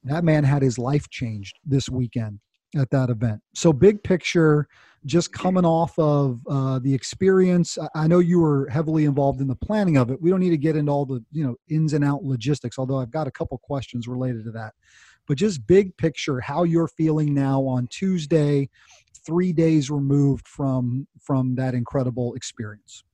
that 0.04 0.24
man 0.24 0.44
had 0.44 0.62
his 0.62 0.78
life 0.78 1.08
changed 1.10 1.58
this 1.64 1.88
weekend 1.88 2.40
at 2.76 2.90
that 2.90 3.10
event. 3.10 3.40
So, 3.54 3.72
big 3.72 4.02
picture, 4.02 4.68
just 5.06 5.32
coming 5.32 5.64
off 5.64 5.98
of 5.98 6.40
uh, 6.48 6.78
the 6.80 6.92
experience, 6.92 7.78
I 7.94 8.06
know 8.06 8.18
you 8.18 8.40
were 8.40 8.68
heavily 8.68 9.04
involved 9.04 9.40
in 9.40 9.48
the 9.48 9.56
planning 9.56 9.96
of 9.96 10.10
it. 10.10 10.20
We 10.20 10.30
don't 10.30 10.40
need 10.40 10.50
to 10.50 10.56
get 10.56 10.76
into 10.76 10.90
all 10.92 11.06
the 11.06 11.24
you 11.32 11.44
know 11.44 11.56
ins 11.68 11.92
and 11.92 12.04
out 12.04 12.24
logistics, 12.24 12.78
although 12.78 12.98
I've 12.98 13.10
got 13.10 13.26
a 13.26 13.30
couple 13.30 13.58
questions 13.58 14.08
related 14.08 14.44
to 14.44 14.50
that. 14.52 14.74
but 15.26 15.38
just 15.38 15.66
big 15.66 15.96
picture 15.96 16.40
how 16.40 16.64
you're 16.64 16.88
feeling 16.88 17.32
now 17.34 17.62
on 17.62 17.86
Tuesday, 17.88 18.68
three 19.24 19.52
days 19.52 19.90
removed 19.90 20.46
from 20.48 21.06
from 21.20 21.54
that 21.56 21.74
incredible 21.74 22.34
experience. 22.34 23.04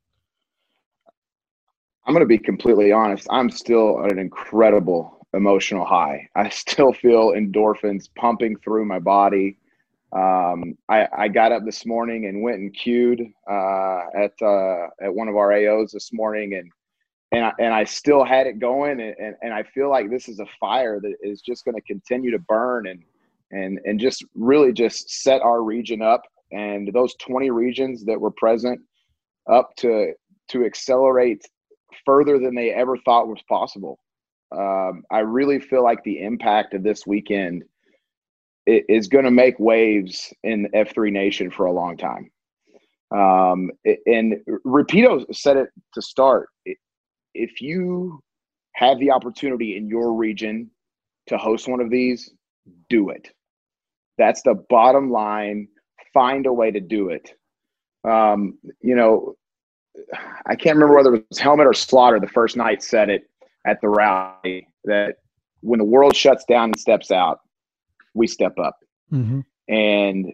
I'm 2.06 2.14
going 2.14 2.25
to 2.25 2.26
be 2.26 2.38
completely 2.38 2.92
honest. 2.92 3.26
I'm 3.30 3.50
still 3.50 4.00
an 4.04 4.18
incredible 4.18 5.19
emotional 5.34 5.84
high. 5.84 6.28
I 6.34 6.49
still 6.50 6.92
feel 6.92 7.30
endorphins 7.30 8.08
pumping 8.16 8.56
through 8.58 8.84
my 8.84 8.99
body. 8.99 9.58
Um, 10.12 10.76
I, 10.88 11.06
I, 11.16 11.28
got 11.28 11.52
up 11.52 11.64
this 11.64 11.87
morning 11.87 12.26
and 12.26 12.42
went 12.42 12.58
and 12.58 12.75
queued 12.75 13.20
uh, 13.49 14.00
at 14.18 14.32
uh, 14.42 14.88
at 15.00 15.14
one 15.14 15.28
of 15.28 15.37
our 15.37 15.50
AOs 15.50 15.92
this 15.92 16.12
morning, 16.12 16.54
and 16.54 16.68
and 17.30 17.44
I, 17.44 17.52
and 17.60 17.72
I 17.72 17.84
still 17.84 18.25
had 18.25 18.49
it 18.49 18.58
going, 18.58 19.00
and, 19.00 19.14
and, 19.20 19.37
and 19.40 19.54
I 19.54 19.62
feel 19.62 19.88
like 19.88 20.10
this 20.10 20.28
is 20.28 20.40
a 20.40 20.46
fire 20.58 20.99
that 21.00 21.14
is 21.22 21.40
just 21.42 21.64
going 21.64 21.76
to 21.76 21.80
continue 21.82 22.32
to 22.32 22.40
burn 22.40 22.88
and 22.88 23.04
and 23.52 23.78
and 23.84 24.00
just 24.00 24.25
really 24.34 24.72
just 24.72 25.22
set 25.22 25.42
our 25.42 25.62
region 25.62 26.02
up 26.02 26.22
and 26.52 26.90
those 26.92 27.14
20 27.16 27.50
regions 27.50 28.04
that 28.04 28.20
were 28.20 28.30
present 28.30 28.80
up 29.50 29.75
to 29.76 30.12
to 30.49 30.64
accelerate 30.64 31.44
further 32.04 32.38
than 32.38 32.54
they 32.54 32.70
ever 32.70 32.96
thought 32.99 33.28
was 33.28 33.42
possible. 33.49 33.99
Um, 34.52 35.04
I 35.11 35.21
really 35.21 35.61
feel 35.61 35.85
like 35.85 36.02
the 36.02 36.23
impact 36.23 36.75
of 36.75 36.83
this 36.83 37.07
weekend 37.07 37.64
is 38.66 39.09
going 39.09 39.25
to 39.25 39.30
make 39.30 39.59
waves 39.59 40.33
in 40.42 40.69
F3 40.75 41.12
Nation 41.12 41.50
for 41.50 41.66
a 41.66 41.73
long 41.73 41.97
time. 41.97 42.30
Um, 43.12 43.71
and 44.07 44.37
Rapido 44.66 45.25
said 45.35 45.57
it 45.57 45.71
to 45.95 46.02
start. 46.02 46.49
If 47.35 47.61
you 47.61 48.21
have 48.75 48.99
the 48.99 49.11
opportunity 49.11 49.76
in 49.76 49.88
your 49.88 50.14
region 50.14 50.71
to 51.26 51.37
host 51.37 51.69
one 51.69 51.80
of 51.80 51.90
these, 51.90 52.30
do 52.88 53.11
it. 53.11 53.28
That's 54.19 54.42
the 54.42 54.54
bottom 54.69 55.11
line. 55.11 55.69
Find 56.12 56.47
a 56.47 56.52
way 56.52 56.71
to 56.71 56.80
do 56.80 57.09
it. 57.11 57.35
Um, 58.04 58.59
you 58.80 58.95
know, 58.95 59.35
I 60.47 60.54
can't 60.54 60.76
remember 60.76 60.95
whether 60.95 61.14
it 61.14 61.25
was 61.28 61.38
Helmet 61.38 61.66
or 61.66 61.75
Slaughter 61.75 62.21
the 62.21 62.28
first 62.28 62.57
night 62.57 62.83
said 62.83 63.11
it 63.11 63.29
at 63.67 63.81
the 63.81 63.88
rally 63.88 64.67
that 64.85 65.17
when 65.61 65.79
the 65.79 65.85
world 65.85 66.17
shuts 66.17 66.45
down 66.45 66.71
and 66.71 66.81
steps 66.81 67.11
out, 67.11 67.40
we 68.14 68.26
step 68.26 68.59
up. 68.59 68.79
Mm-hmm. 69.12 69.40
And 69.69 70.33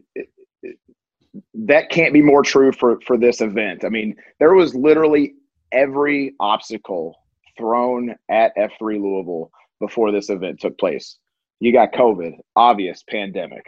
that 1.55 1.91
can't 1.91 2.13
be 2.13 2.23
more 2.23 2.43
true 2.43 2.73
for, 2.73 3.01
for 3.07 3.19
this 3.19 3.41
event. 3.41 3.85
I 3.85 3.89
mean, 3.89 4.17
there 4.39 4.55
was 4.55 4.75
literally 4.75 5.35
every 5.73 6.35
obstacle 6.41 7.17
thrown 7.59 8.15
at 8.31 8.57
F3 8.57 9.01
Louisville 9.01 9.51
before 9.81 10.13
this 10.13 10.31
event 10.31 10.61
took 10.61 10.79
place. 10.79 11.19
You 11.61 11.73
got 11.73 11.93
COVID, 11.93 12.33
obvious 12.55 13.03
pandemic. 13.09 13.65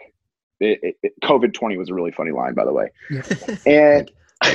It, 0.61 0.97
COVID 1.23 1.55
20 1.55 1.77
was 1.77 1.91
a 1.91 1.95
really 1.95 2.11
funny 2.11 2.33
line, 2.33 2.55
by 2.55 2.65
the 2.65 2.73
way. 2.73 2.91
And 3.67 4.11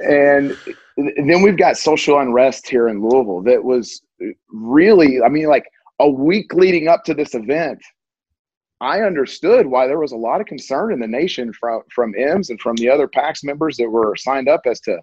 and 0.00 0.56
then 0.96 1.42
we've 1.42 1.56
got 1.56 1.76
social 1.76 2.18
unrest 2.18 2.68
here 2.68 2.88
in 2.88 3.02
Louisville 3.02 3.42
that 3.42 3.62
was 3.62 4.02
really, 4.48 5.22
I 5.22 5.28
mean, 5.28 5.46
like 5.46 5.64
a 6.00 6.08
week 6.08 6.52
leading 6.54 6.88
up 6.88 7.04
to 7.04 7.14
this 7.14 7.34
event, 7.34 7.80
I 8.80 9.00
understood 9.00 9.66
why 9.66 9.86
there 9.86 10.00
was 10.00 10.12
a 10.12 10.16
lot 10.16 10.40
of 10.40 10.46
concern 10.46 10.92
in 10.92 11.00
the 11.00 11.06
nation 11.06 11.52
from 11.52 11.82
from 11.94 12.12
IMS 12.14 12.50
and 12.50 12.60
from 12.60 12.76
the 12.76 12.90
other 12.90 13.08
PAX 13.08 13.44
members 13.44 13.76
that 13.76 13.88
were 13.88 14.16
signed 14.16 14.48
up 14.48 14.62
as 14.66 14.80
to, 14.82 14.98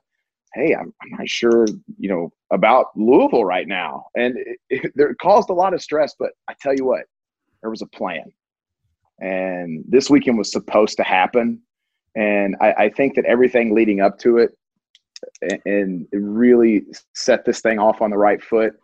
hey, 0.53 0.75
I'm, 0.75 0.93
I'm 1.01 1.09
not 1.17 1.27
sure, 1.27 1.65
you 1.97 2.09
know, 2.09 2.31
about 2.51 2.87
Louisville 2.95 3.45
right 3.45 3.67
now, 3.67 4.05
and 4.15 4.37
it, 4.37 4.59
it, 4.69 4.91
it 4.95 5.17
caused 5.21 5.49
a 5.49 5.53
lot 5.53 5.73
of 5.73 5.81
stress. 5.81 6.13
But 6.19 6.31
I 6.49 6.53
tell 6.61 6.75
you 6.75 6.85
what, 6.85 7.03
there 7.61 7.69
was 7.69 7.81
a 7.81 7.87
plan, 7.87 8.25
and 9.19 9.83
this 9.87 10.09
weekend 10.09 10.37
was 10.37 10.51
supposed 10.51 10.97
to 10.97 11.03
happen, 11.03 11.61
and 12.15 12.57
I, 12.59 12.73
I 12.73 12.89
think 12.89 13.15
that 13.15 13.25
everything 13.25 13.73
leading 13.73 14.01
up 14.01 14.19
to 14.19 14.37
it, 14.37 14.51
and, 15.65 16.05
and 16.11 16.37
really 16.37 16.83
set 17.15 17.45
this 17.45 17.61
thing 17.61 17.79
off 17.79 18.01
on 18.01 18.09
the 18.11 18.17
right 18.17 18.43
foot 18.43 18.75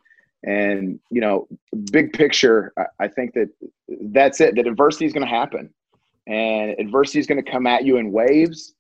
and 0.44 1.00
you 1.10 1.22
know, 1.22 1.48
big 1.92 2.14
picture, 2.14 2.74
I 3.00 3.08
think 3.08 3.34
that 3.34 3.50
that's 4.12 4.40
it. 4.42 4.56
That 4.56 4.68
adversity 4.68 5.06
is 5.06 5.14
going 5.14 5.26
to 5.26 5.34
happen, 5.34 5.70
and 6.28 6.76
adversity 6.80 7.20
is 7.20 7.28
going 7.28 7.44
to 7.44 7.52
come 7.52 7.68
at 7.68 7.86
you 7.86 7.98
in 7.98 8.12
waves. 8.12 8.74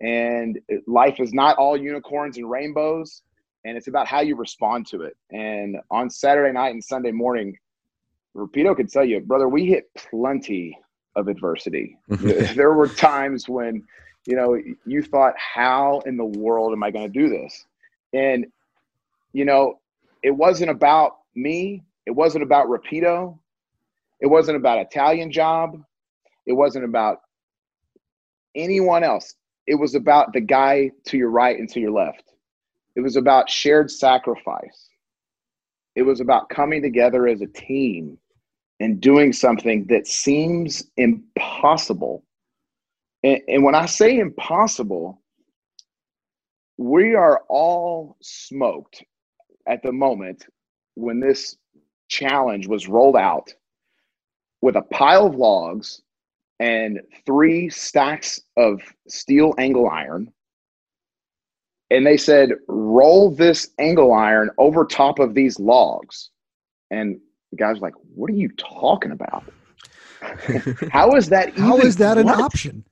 And 0.00 0.58
life 0.86 1.20
is 1.20 1.32
not 1.32 1.56
all 1.56 1.76
unicorns 1.76 2.36
and 2.36 2.50
rainbows, 2.50 3.22
and 3.64 3.76
it's 3.76 3.86
about 3.86 4.06
how 4.06 4.20
you 4.20 4.36
respond 4.36 4.86
to 4.88 5.02
it. 5.02 5.16
And 5.30 5.78
on 5.90 6.10
Saturday 6.10 6.52
night 6.52 6.74
and 6.74 6.82
Sunday 6.82 7.12
morning, 7.12 7.56
Rapido 8.36 8.76
could 8.76 8.90
tell 8.90 9.04
you, 9.04 9.20
brother, 9.20 9.48
we 9.48 9.66
hit 9.66 9.88
plenty 9.94 10.76
of 11.16 11.28
adversity. 11.28 11.96
there 12.08 12.72
were 12.72 12.88
times 12.88 13.48
when, 13.48 13.84
you 14.26 14.36
know, 14.36 14.60
you 14.84 15.02
thought, 15.02 15.34
how 15.38 16.00
in 16.06 16.16
the 16.16 16.24
world 16.24 16.72
am 16.72 16.82
I 16.82 16.90
going 16.90 17.10
to 17.10 17.20
do 17.20 17.28
this? 17.28 17.64
And, 18.12 18.46
you 19.32 19.44
know, 19.44 19.78
it 20.24 20.30
wasn't 20.30 20.70
about 20.70 21.18
me. 21.36 21.84
It 22.06 22.10
wasn't 22.10 22.44
about 22.44 22.66
Rapido. 22.66 23.38
It 24.20 24.26
wasn't 24.26 24.56
about 24.56 24.78
Italian 24.78 25.30
job. 25.30 25.76
It 26.46 26.54
wasn't 26.54 26.86
about 26.86 27.18
anyone 28.54 29.04
else. 29.04 29.34
It 29.66 29.74
was 29.74 29.94
about 29.94 30.32
the 30.32 30.40
guy 30.40 30.90
to 31.08 31.18
your 31.18 31.28
right 31.28 31.58
and 31.58 31.68
to 31.68 31.80
your 31.80 31.90
left. 31.90 32.32
It 32.96 33.02
was 33.02 33.16
about 33.16 33.50
shared 33.50 33.90
sacrifice. 33.90 34.88
It 35.94 36.02
was 36.02 36.20
about 36.20 36.48
coming 36.48 36.80
together 36.80 37.28
as 37.28 37.42
a 37.42 37.46
team 37.46 38.16
and 38.80 39.02
doing 39.02 39.30
something 39.30 39.84
that 39.90 40.06
seems 40.06 40.84
impossible. 40.96 42.24
And, 43.22 43.40
and 43.46 43.62
when 43.62 43.74
I 43.74 43.84
say 43.84 44.18
impossible, 44.18 45.20
we 46.78 47.14
are 47.14 47.42
all 47.50 48.16
smoked 48.22 49.04
at 49.66 49.82
the 49.82 49.92
moment 49.92 50.46
when 50.94 51.20
this 51.20 51.56
challenge 52.08 52.66
was 52.66 52.88
rolled 52.88 53.16
out 53.16 53.52
with 54.60 54.76
a 54.76 54.82
pile 54.82 55.26
of 55.26 55.34
logs 55.34 56.02
and 56.60 57.00
three 57.26 57.68
stacks 57.68 58.40
of 58.56 58.80
steel 59.08 59.54
angle 59.58 59.88
iron. 59.88 60.32
And 61.90 62.06
they 62.06 62.16
said, 62.16 62.50
roll 62.68 63.30
this 63.30 63.70
angle 63.78 64.12
iron 64.12 64.50
over 64.58 64.84
top 64.84 65.18
of 65.18 65.34
these 65.34 65.60
logs. 65.60 66.30
And 66.90 67.20
the 67.50 67.56
guy's 67.56 67.78
like, 67.80 67.94
what 68.14 68.30
are 68.30 68.34
you 68.34 68.50
talking 68.56 69.12
about? 69.12 69.44
How 70.90 71.14
is 71.14 71.28
that? 71.28 71.56
How 71.58 71.78
is 71.78 71.96
that 71.96 72.16
an 72.16 72.28
option? 72.28 72.84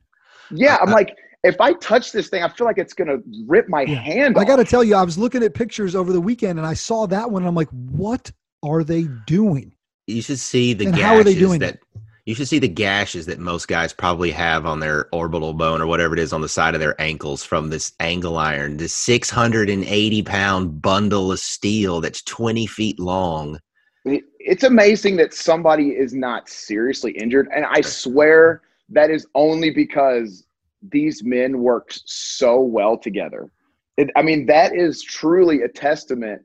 Yeah, 0.50 0.76
I'm 0.82 0.88
uh, 0.88 0.92
uh, 0.92 0.94
like, 0.94 1.16
if 1.44 1.60
I 1.60 1.72
touch 1.74 2.12
this 2.12 2.28
thing, 2.28 2.42
I 2.42 2.48
feel 2.48 2.66
like 2.66 2.78
it's 2.78 2.94
gonna 2.94 3.18
rip 3.46 3.68
my 3.68 3.82
yeah. 3.82 3.96
hand. 3.96 4.38
I 4.38 4.44
got 4.44 4.56
to 4.56 4.64
tell 4.64 4.84
you, 4.84 4.94
I 4.94 5.02
was 5.02 5.18
looking 5.18 5.42
at 5.42 5.54
pictures 5.54 5.94
over 5.94 6.12
the 6.12 6.20
weekend, 6.20 6.58
and 6.58 6.66
I 6.66 6.74
saw 6.74 7.06
that 7.06 7.30
one. 7.30 7.42
And 7.42 7.48
I'm 7.48 7.54
like, 7.54 7.70
what 7.70 8.30
are 8.62 8.84
they 8.84 9.08
doing? 9.26 9.74
You 10.06 10.22
should 10.22 10.38
see 10.38 10.72
the 10.72 10.86
and 10.86 10.96
how 10.96 11.16
are 11.16 11.24
they 11.24 11.34
doing 11.34 11.60
that. 11.60 11.74
It? 11.74 11.80
You 12.24 12.36
should 12.36 12.46
see 12.46 12.60
the 12.60 12.68
gashes 12.68 13.26
that 13.26 13.40
most 13.40 13.66
guys 13.66 13.92
probably 13.92 14.30
have 14.30 14.64
on 14.64 14.78
their 14.78 15.08
orbital 15.12 15.54
bone 15.54 15.80
or 15.80 15.88
whatever 15.88 16.14
it 16.14 16.20
is 16.20 16.32
on 16.32 16.40
the 16.40 16.48
side 16.48 16.74
of 16.74 16.80
their 16.80 17.00
ankles 17.00 17.42
from 17.42 17.68
this 17.68 17.92
angle 17.98 18.38
iron, 18.38 18.76
this 18.76 18.94
680 18.94 20.22
pound 20.22 20.80
bundle 20.80 21.32
of 21.32 21.40
steel 21.40 22.00
that's 22.00 22.22
20 22.22 22.66
feet 22.66 23.00
long. 23.00 23.58
It's 24.04 24.62
amazing 24.62 25.16
that 25.16 25.34
somebody 25.34 25.90
is 25.90 26.14
not 26.14 26.48
seriously 26.48 27.10
injured. 27.12 27.48
And 27.52 27.64
I 27.64 27.80
swear 27.80 28.62
that 28.90 29.10
is 29.10 29.26
only 29.34 29.70
because 29.70 30.44
these 30.90 31.22
men 31.24 31.58
work 31.58 31.90
so 31.92 32.60
well 32.60 32.96
together. 32.96 33.50
It, 33.96 34.10
I 34.16 34.22
mean, 34.22 34.46
that 34.46 34.74
is 34.74 35.02
truly 35.02 35.62
a 35.62 35.68
testament 35.68 36.42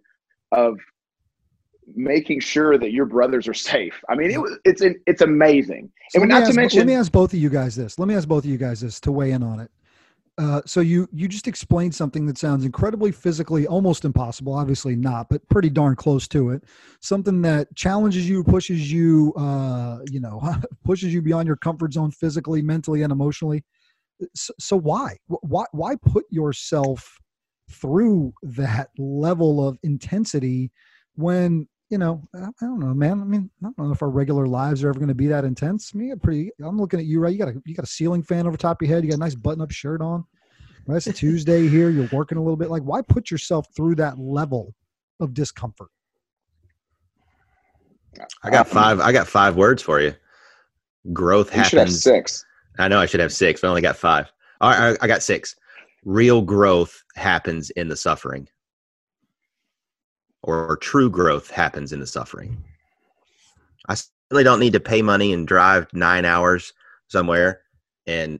of 0.52 0.78
making 1.96 2.42
sure 2.42 2.78
that 2.78 2.92
your 2.92 3.06
brothers 3.06 3.48
are 3.48 3.54
safe. 3.54 4.04
I 4.10 4.16
mean, 4.16 4.32
it 4.32 4.42
was 4.42 4.58
it's 4.66 4.82
an, 4.82 5.02
it's 5.08 5.22
amazing. 5.22 5.92
So 6.10 6.22
and 6.22 6.30
not 6.30 6.44
ask, 6.44 6.52
to 6.52 6.56
mention, 6.58 6.80
let 6.80 6.88
me 6.88 6.94
ask 6.94 7.12
both 7.12 7.34
of 7.34 7.40
you 7.40 7.50
guys 7.50 7.76
this. 7.76 7.98
Let 7.98 8.08
me 8.08 8.16
ask 8.16 8.28
both 8.28 8.44
of 8.44 8.50
you 8.50 8.58
guys 8.58 8.82
this 8.82 9.00
to 9.02 9.12
weigh 9.12 9.32
in 9.32 9.44
on 9.44 9.60
it. 9.60 9.72
Uh, 10.40 10.62
so 10.68 10.82
you 10.82 11.08
you 11.12 11.28
just 11.28 11.48
explained 11.48 11.96
something 11.96 12.28
that 12.28 12.38
sounds 12.38 12.64
incredibly 12.64 13.12
physically 13.12 13.66
almost 13.66 14.06
impossible 14.06 14.54
obviously 14.54 14.96
not 14.96 15.28
but 15.30 15.42
pretty 15.50 15.68
darn 15.68 15.96
close 15.96 16.28
to 16.28 16.52
it 16.52 16.64
something 17.02 17.42
that 17.42 17.68
challenges 17.76 18.30
you 18.30 18.44
pushes 18.44 18.92
you 18.92 19.34
uh, 19.36 19.98
you 20.12 20.20
know 20.20 20.40
pushes 20.86 21.12
you 21.12 21.24
beyond 21.24 21.48
your 21.48 21.56
comfort 21.56 21.92
zone 21.92 22.12
physically 22.12 22.62
mentally 22.62 23.02
and 23.02 23.12
emotionally 23.12 23.64
so, 24.36 24.54
so 24.60 24.78
why 24.78 25.18
why 25.28 25.66
why 25.72 25.96
put 25.96 26.26
yourself 26.30 27.18
through 27.72 28.34
that 28.42 28.90
level 28.98 29.68
of 29.68 29.78
intensity 29.84 30.72
when 31.16 31.68
you 31.90 31.98
know 31.98 32.28
I 32.36 32.48
don't 32.62 32.80
know 32.80 32.94
man 32.94 33.22
I 33.22 33.26
mean 33.26 33.50
I 33.64 33.70
don't 33.78 33.88
know 33.88 33.94
if 33.94 34.02
our 34.02 34.10
regular 34.10 34.48
lives 34.48 34.84
are 34.84 34.90
ever 34.90 35.00
going 35.00 35.10
to 35.10 35.16
be 35.16 35.28
that 35.28 35.46
intense 35.46 35.94
me 35.94 36.14
pretty 36.22 36.52
I'm 36.64 36.80
looking 36.80 37.00
at 37.00 37.06
you 37.06 37.20
right 37.20 37.32
you 37.32 37.38
got 37.38 37.50
a 37.50 37.62
you 37.66 37.76
got 37.76 37.86
a 37.86 37.90
ceiling 37.90 38.24
fan 38.24 38.48
over 38.48 38.58
top 38.58 38.82
of 38.82 38.88
your 38.88 38.96
head 38.96 39.04
you 39.04 39.10
got 39.12 39.18
a 39.18 39.20
nice 39.20 39.36
button 39.36 39.62
up 39.62 39.72
shirt 39.72 40.02
on 40.02 40.26
right? 40.86 41.06
it's 41.06 41.20
Tuesday 41.20 41.68
here 41.68 41.90
you're 41.90 42.10
working 42.12 42.38
a 42.38 42.42
little 42.42 42.58
bit 42.58 42.70
like 42.70 42.84
why 42.84 43.02
put 43.02 43.30
yourself 43.30 43.68
through 43.76 43.96
that 43.96 44.18
level 44.18 44.74
of 45.20 45.34
discomfort 45.34 45.90
I 48.44 48.50
got 48.50 48.68
five. 48.68 49.00
I 49.00 49.12
got 49.12 49.28
five 49.28 49.56
words 49.56 49.82
for 49.82 50.00
you. 50.00 50.16
Growth 51.14 51.56
You 51.56 51.64
should 51.64 51.80
have 51.80 51.88
happens. 51.88 52.04
six. 52.04 52.46
I 52.80 52.88
know 52.88 53.00
I 53.00 53.06
should 53.06 53.20
have 53.20 53.34
six, 53.34 53.62
but 53.62 53.68
I 53.68 53.70
only 53.70 53.82
got 53.82 53.98
five. 53.98 54.32
All 54.62 54.70
right, 54.72 54.98
I, 55.02 55.06
I 55.06 55.08
got 55.08 55.24
six. 55.24 55.56
Real 56.06 56.42
growth 56.42 57.04
happens 57.16 57.70
in 57.72 57.88
the 57.88 57.96
suffering, 57.96 58.48
or, 60.44 60.78
true 60.78 61.10
growth 61.10 61.50
happens 61.50 61.92
in 61.92 62.00
the 62.00 62.08
suffering. 62.08 62.64
I 63.90 63.96
certainly 63.96 64.44
don't 64.44 64.60
need 64.60 64.74
to 64.74 64.80
pay 64.80 65.02
money 65.02 65.34
and 65.34 65.48
drive 65.48 65.88
nine 65.94 66.24
hours 66.26 66.74
somewhere 67.08 67.62
and 68.06 68.40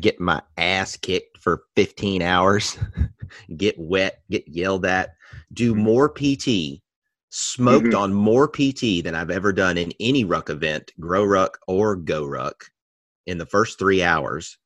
get 0.00 0.20
my 0.20 0.42
ass 0.58 0.96
kicked 0.96 1.38
for 1.38 1.62
15 1.76 2.22
hours, 2.22 2.78
get 3.56 3.78
wet, 3.78 4.20
get 4.30 4.46
yelled 4.48 4.84
at, 4.84 5.14
do 5.52 5.74
more 5.74 6.08
PT, 6.08 6.82
smoked 7.30 7.86
Mhm. 7.86 7.98
on 7.98 8.12
more 8.14 8.48
PT 8.48 9.02
than 9.02 9.14
I've 9.14 9.30
ever 9.30 9.52
done 9.52 9.78
in 9.78 9.92
any 10.00 10.24
ruck 10.24 10.50
event, 10.50 10.92
grow 11.00 11.24
ruck 11.24 11.58
or 11.66 11.96
go 11.96 12.26
ruck, 12.26 12.66
in 13.26 13.38
the 13.38 13.46
first 13.46 13.78
three 13.78 14.02
hours. 14.02 14.58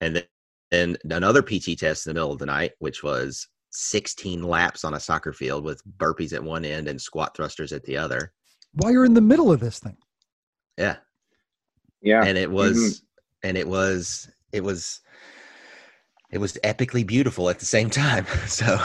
And 0.00 0.16
then 0.16 0.24
and 0.72 0.96
another 1.10 1.42
PT 1.42 1.76
test 1.78 2.06
in 2.06 2.10
the 2.10 2.14
middle 2.14 2.32
of 2.32 2.38
the 2.38 2.46
night, 2.46 2.72
which 2.78 3.02
was 3.02 3.48
16 3.70 4.42
laps 4.42 4.84
on 4.84 4.94
a 4.94 5.00
soccer 5.00 5.32
field 5.32 5.64
with 5.64 5.82
burpees 5.98 6.32
at 6.32 6.42
one 6.42 6.64
end 6.64 6.86
and 6.88 7.00
squat 7.00 7.36
thrusters 7.36 7.72
at 7.72 7.82
the 7.84 7.96
other. 7.96 8.32
While 8.74 8.92
you're 8.92 9.04
in 9.04 9.14
the 9.14 9.20
middle 9.20 9.50
of 9.50 9.58
this 9.60 9.80
thing. 9.80 9.96
Yeah. 10.78 10.96
Yeah. 12.02 12.24
and 12.24 12.38
it 12.38 12.50
was 12.50 13.02
and 13.42 13.58
it 13.58 13.68
was 13.68 14.30
it 14.52 14.64
was 14.64 15.00
it 16.30 16.38
was 16.38 16.54
epically 16.64 17.06
beautiful 17.06 17.50
at 17.50 17.58
the 17.58 17.66
same 17.66 17.90
time 17.90 18.24
so 18.46 18.78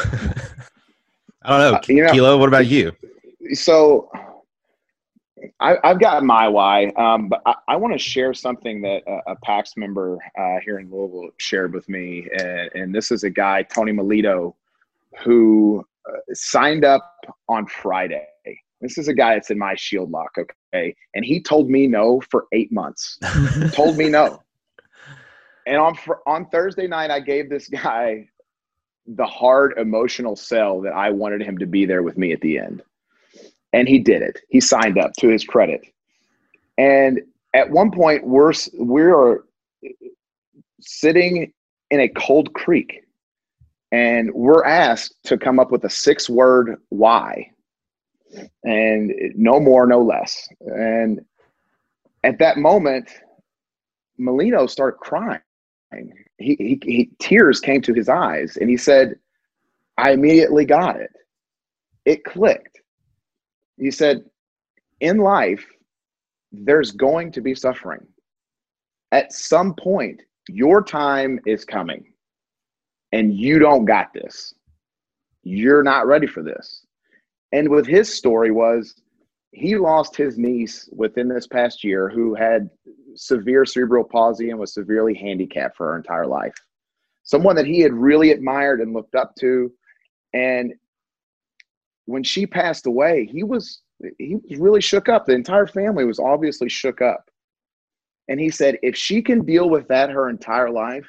i 1.43 1.49
don't 1.49 1.59
know 1.59 1.75
Uh, 1.77 1.81
you 1.87 2.03
know- 2.03 2.11
kilo 2.11 2.37
what 2.37 2.49
about 2.49 2.65
you 2.67 2.91
so 3.53 4.09
I, 5.59 5.77
I've 5.83 5.99
got 5.99 6.23
my 6.23 6.47
why, 6.47 6.87
um, 6.97 7.29
but 7.29 7.41
I, 7.45 7.55
I 7.69 7.75
want 7.75 7.93
to 7.93 7.99
share 7.99 8.33
something 8.33 8.81
that 8.81 9.03
a, 9.07 9.31
a 9.31 9.35
PAX 9.37 9.77
member 9.77 10.17
uh, 10.37 10.59
here 10.63 10.79
in 10.79 10.89
Louisville 10.91 11.29
shared 11.37 11.73
with 11.73 11.87
me, 11.89 12.27
and, 12.37 12.69
and 12.73 12.95
this 12.95 13.11
is 13.11 13.23
a 13.23 13.29
guy, 13.29 13.63
Tony 13.63 13.91
Melito, 13.91 14.55
who 15.23 15.85
uh, 16.07 16.17
signed 16.33 16.85
up 16.85 17.15
on 17.47 17.65
Friday. 17.67 18.27
This 18.81 18.97
is 18.97 19.07
a 19.07 19.13
guy 19.13 19.35
that's 19.35 19.49
in 19.51 19.57
my 19.57 19.75
shield 19.75 20.11
lock, 20.11 20.37
okay, 20.37 20.95
and 21.13 21.25
he 21.25 21.41
told 21.41 21.69
me 21.69 21.87
no 21.87 22.21
for 22.29 22.45
eight 22.51 22.71
months. 22.71 23.17
told 23.71 23.97
me 23.97 24.09
no, 24.09 24.41
and 25.65 25.77
on 25.77 25.97
on 26.25 26.45
Thursday 26.47 26.87
night, 26.87 27.09
I 27.09 27.19
gave 27.19 27.49
this 27.49 27.67
guy 27.67 28.27
the 29.07 29.25
hard 29.25 29.77
emotional 29.77 30.35
sell 30.35 30.81
that 30.81 30.93
I 30.93 31.11
wanted 31.11 31.41
him 31.41 31.57
to 31.59 31.65
be 31.65 31.85
there 31.85 32.03
with 32.03 32.17
me 32.17 32.33
at 32.33 32.41
the 32.41 32.57
end 32.57 32.83
and 33.75 33.89
he 33.89 33.99
did 33.99 34.21
it. 34.21 34.39
He 34.47 34.61
signed 34.61 34.97
up 34.97 35.11
to 35.19 35.27
his 35.27 35.43
credit. 35.43 35.85
And 36.77 37.19
at 37.53 37.69
one 37.69 37.91
point, 37.91 38.25
we're 38.25 38.53
we're 38.73 39.39
sitting 40.79 41.51
in 41.91 41.99
a 41.99 42.07
cold 42.09 42.53
creek, 42.53 43.01
and 43.91 44.33
we're 44.33 44.63
asked 44.63 45.15
to 45.25 45.37
come 45.37 45.59
up 45.59 45.71
with 45.71 45.83
a 45.83 45.89
six-word 45.89 46.77
why, 46.89 47.51
and 48.63 49.13
no 49.35 49.59
more, 49.59 49.85
no 49.85 50.01
less. 50.01 50.47
And 50.61 51.19
at 52.23 52.39
that 52.39 52.57
moment, 52.57 53.09
Molino 54.17 54.67
started 54.67 54.97
crying. 54.99 55.41
He, 56.37 56.55
he, 56.57 56.79
he 56.81 57.09
tears 57.19 57.59
came 57.59 57.81
to 57.81 57.93
his 57.93 58.07
eyes, 58.07 58.57
and 58.57 58.69
he 58.69 58.77
said, 58.77 59.15
"I 59.97 60.11
immediately 60.11 60.63
got 60.63 60.95
it. 60.95 61.11
It 62.05 62.23
clicked." 62.23 62.74
He 63.77 63.91
said, 63.91 64.23
in 65.01 65.17
life, 65.17 65.65
there's 66.51 66.91
going 66.91 67.31
to 67.33 67.41
be 67.41 67.53
suffering. 67.53 68.05
At 69.11 69.33
some 69.33 69.73
point, 69.75 70.21
your 70.47 70.83
time 70.83 71.39
is 71.45 71.65
coming 71.65 72.13
and 73.11 73.33
you 73.33 73.59
don't 73.59 73.85
got 73.85 74.13
this. 74.13 74.53
You're 75.43 75.83
not 75.83 76.07
ready 76.07 76.27
for 76.27 76.43
this. 76.43 76.85
And 77.51 77.69
with 77.69 77.85
his 77.85 78.13
story 78.13 78.51
was 78.51 78.95
he 79.51 79.77
lost 79.77 80.15
his 80.15 80.37
niece 80.37 80.89
within 80.91 81.29
this 81.29 81.47
past 81.47 81.83
year 81.83 82.09
who 82.09 82.35
had 82.35 82.69
severe 83.15 83.65
cerebral 83.65 84.03
palsy 84.03 84.49
and 84.49 84.59
was 84.59 84.73
severely 84.73 85.13
handicapped 85.13 85.77
for 85.77 85.87
her 85.87 85.97
entire 85.97 86.27
life. 86.27 86.53
Someone 87.23 87.55
that 87.55 87.65
he 87.65 87.79
had 87.79 87.93
really 87.93 88.31
admired 88.31 88.81
and 88.81 88.93
looked 88.93 89.15
up 89.15 89.33
to 89.39 89.71
and 90.33 90.73
when 92.05 92.23
she 92.23 92.45
passed 92.45 92.85
away, 92.85 93.25
he 93.31 93.43
was 93.43 93.81
he 94.19 94.35
was 94.35 94.59
really 94.59 94.81
shook 94.81 95.09
up. 95.09 95.25
The 95.25 95.33
entire 95.33 95.67
family 95.67 96.05
was 96.05 96.19
obviously 96.19 96.69
shook 96.69 97.01
up. 97.01 97.29
And 98.27 98.39
he 98.39 98.49
said, 98.49 98.77
if 98.81 98.95
she 98.95 99.21
can 99.21 99.45
deal 99.45 99.69
with 99.69 99.87
that 99.87 100.09
her 100.09 100.29
entire 100.29 100.69
life, 100.69 101.07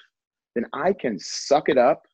then 0.54 0.66
I 0.72 0.92
can 0.92 1.18
suck 1.18 1.68
it 1.68 1.78
up. 1.78 2.06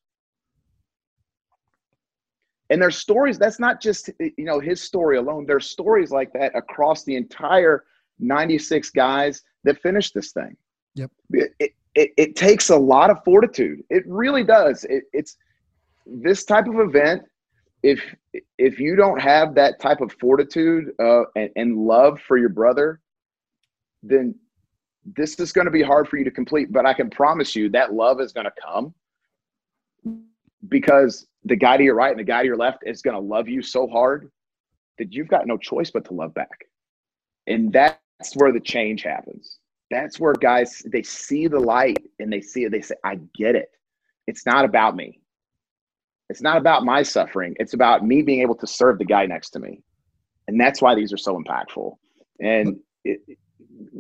And 2.71 2.81
there's 2.81 2.97
stories, 2.97 3.39
that's 3.39 3.61
not 3.61 3.83
just 3.83 4.09
you 4.19 4.45
know 4.45 4.59
his 4.59 4.81
story 4.81 5.19
alone. 5.19 5.45
There's 5.47 5.67
stories 5.67 6.11
like 6.11 6.33
that 6.33 6.57
across 6.57 7.05
the 7.05 7.17
entire 7.17 7.85
96 8.19 8.91
guys 8.91 9.43
that 9.65 9.81
finished 9.83 10.15
this 10.15 10.33
thing. 10.33 10.57
Yep. 10.95 11.11
It, 11.33 11.55
it, 11.59 11.71
it, 11.95 12.11
it 12.17 12.37
takes 12.37 12.71
a 12.71 12.77
lot 12.77 13.11
of 13.11 13.23
fortitude. 13.25 13.83
It 13.91 14.05
really 14.07 14.45
does. 14.45 14.85
It, 14.85 15.05
it's 15.13 15.37
this 16.07 16.45
type 16.45 16.67
of 16.67 16.81
event 16.81 17.23
if 17.83 18.01
if 18.59 18.79
you 18.79 18.97
don't 18.97 19.21
have 19.21 19.55
that 19.57 19.81
type 19.81 20.01
of 20.01 20.13
fortitude 20.13 20.93
uh, 21.01 21.23
and, 21.37 21.51
and 21.57 21.77
love 21.77 22.21
for 22.27 22.39
your 22.39 22.49
brother, 22.49 23.01
then 24.03 24.35
this 25.05 25.39
is 25.41 25.53
going 25.53 25.65
to 25.65 25.71
be 25.71 25.83
hard 25.83 26.09
for 26.09 26.17
you 26.17 26.25
to 26.25 26.31
complete. 26.31 26.73
But 26.73 26.87
I 26.87 26.95
can 26.95 27.11
promise 27.11 27.57
you 27.57 27.69
that 27.71 27.93
love 27.93 28.21
is 28.21 28.33
going 28.33 28.47
to 28.47 28.53
come 28.63 28.95
because 30.69 31.27
the 31.45 31.57
guy 31.57 31.77
to 31.77 31.83
your 31.83 31.97
right 31.97 32.11
and 32.11 32.21
the 32.21 32.25
guy 32.25 32.43
to 32.43 32.47
your 32.47 32.57
left 32.57 32.79
is 32.87 33.03
going 33.03 33.17
to 33.17 33.21
love 33.21 33.49
you 33.49 33.63
so 33.63 33.89
hard 33.89 34.31
that 34.99 35.13
you've 35.13 35.29
got 35.29 35.47
no 35.47 35.57
choice 35.59 35.91
but 35.91 36.05
to 36.05 36.15
love 36.15 36.33
back. 36.35 36.67
And 37.49 37.73
that's 37.73 38.37
where 38.37 38.53
the 38.53 38.61
change 38.61 39.03
happens. 39.03 39.59
That's 39.91 40.21
where 40.21 40.35
guys 40.35 40.83
they 40.93 41.03
see 41.03 41.49
the 41.49 41.59
light 41.59 42.03
and 42.21 42.33
they 42.33 42.41
see 42.41 42.65
it. 42.65 42.71
They 42.71 42.81
say, 42.81 42.95
"I 43.05 43.17
get 43.35 43.57
it. 43.57 43.71
It's 44.29 44.47
not 44.47 44.65
about 44.65 44.95
me." 44.95 45.22
It's 46.29 46.43
not 46.43 46.57
about 46.57 46.85
my 46.85 47.03
suffering. 47.03 47.55
It's 47.59 47.75
about 47.75 48.05
me 48.05 48.23
being 48.23 48.41
able 48.41 48.55
to 48.57 48.67
serve 48.67 48.99
the 48.99 49.05
guy 49.05 49.27
next 49.27 49.51
to 49.51 49.59
me. 49.59 49.83
And 50.49 50.61
that's 50.61 50.81
why 50.81 50.95
these 50.95 51.13
are 51.13 51.19
so 51.19 51.41
impactful. 51.41 51.95
And 52.41 52.79
it, 53.05 53.21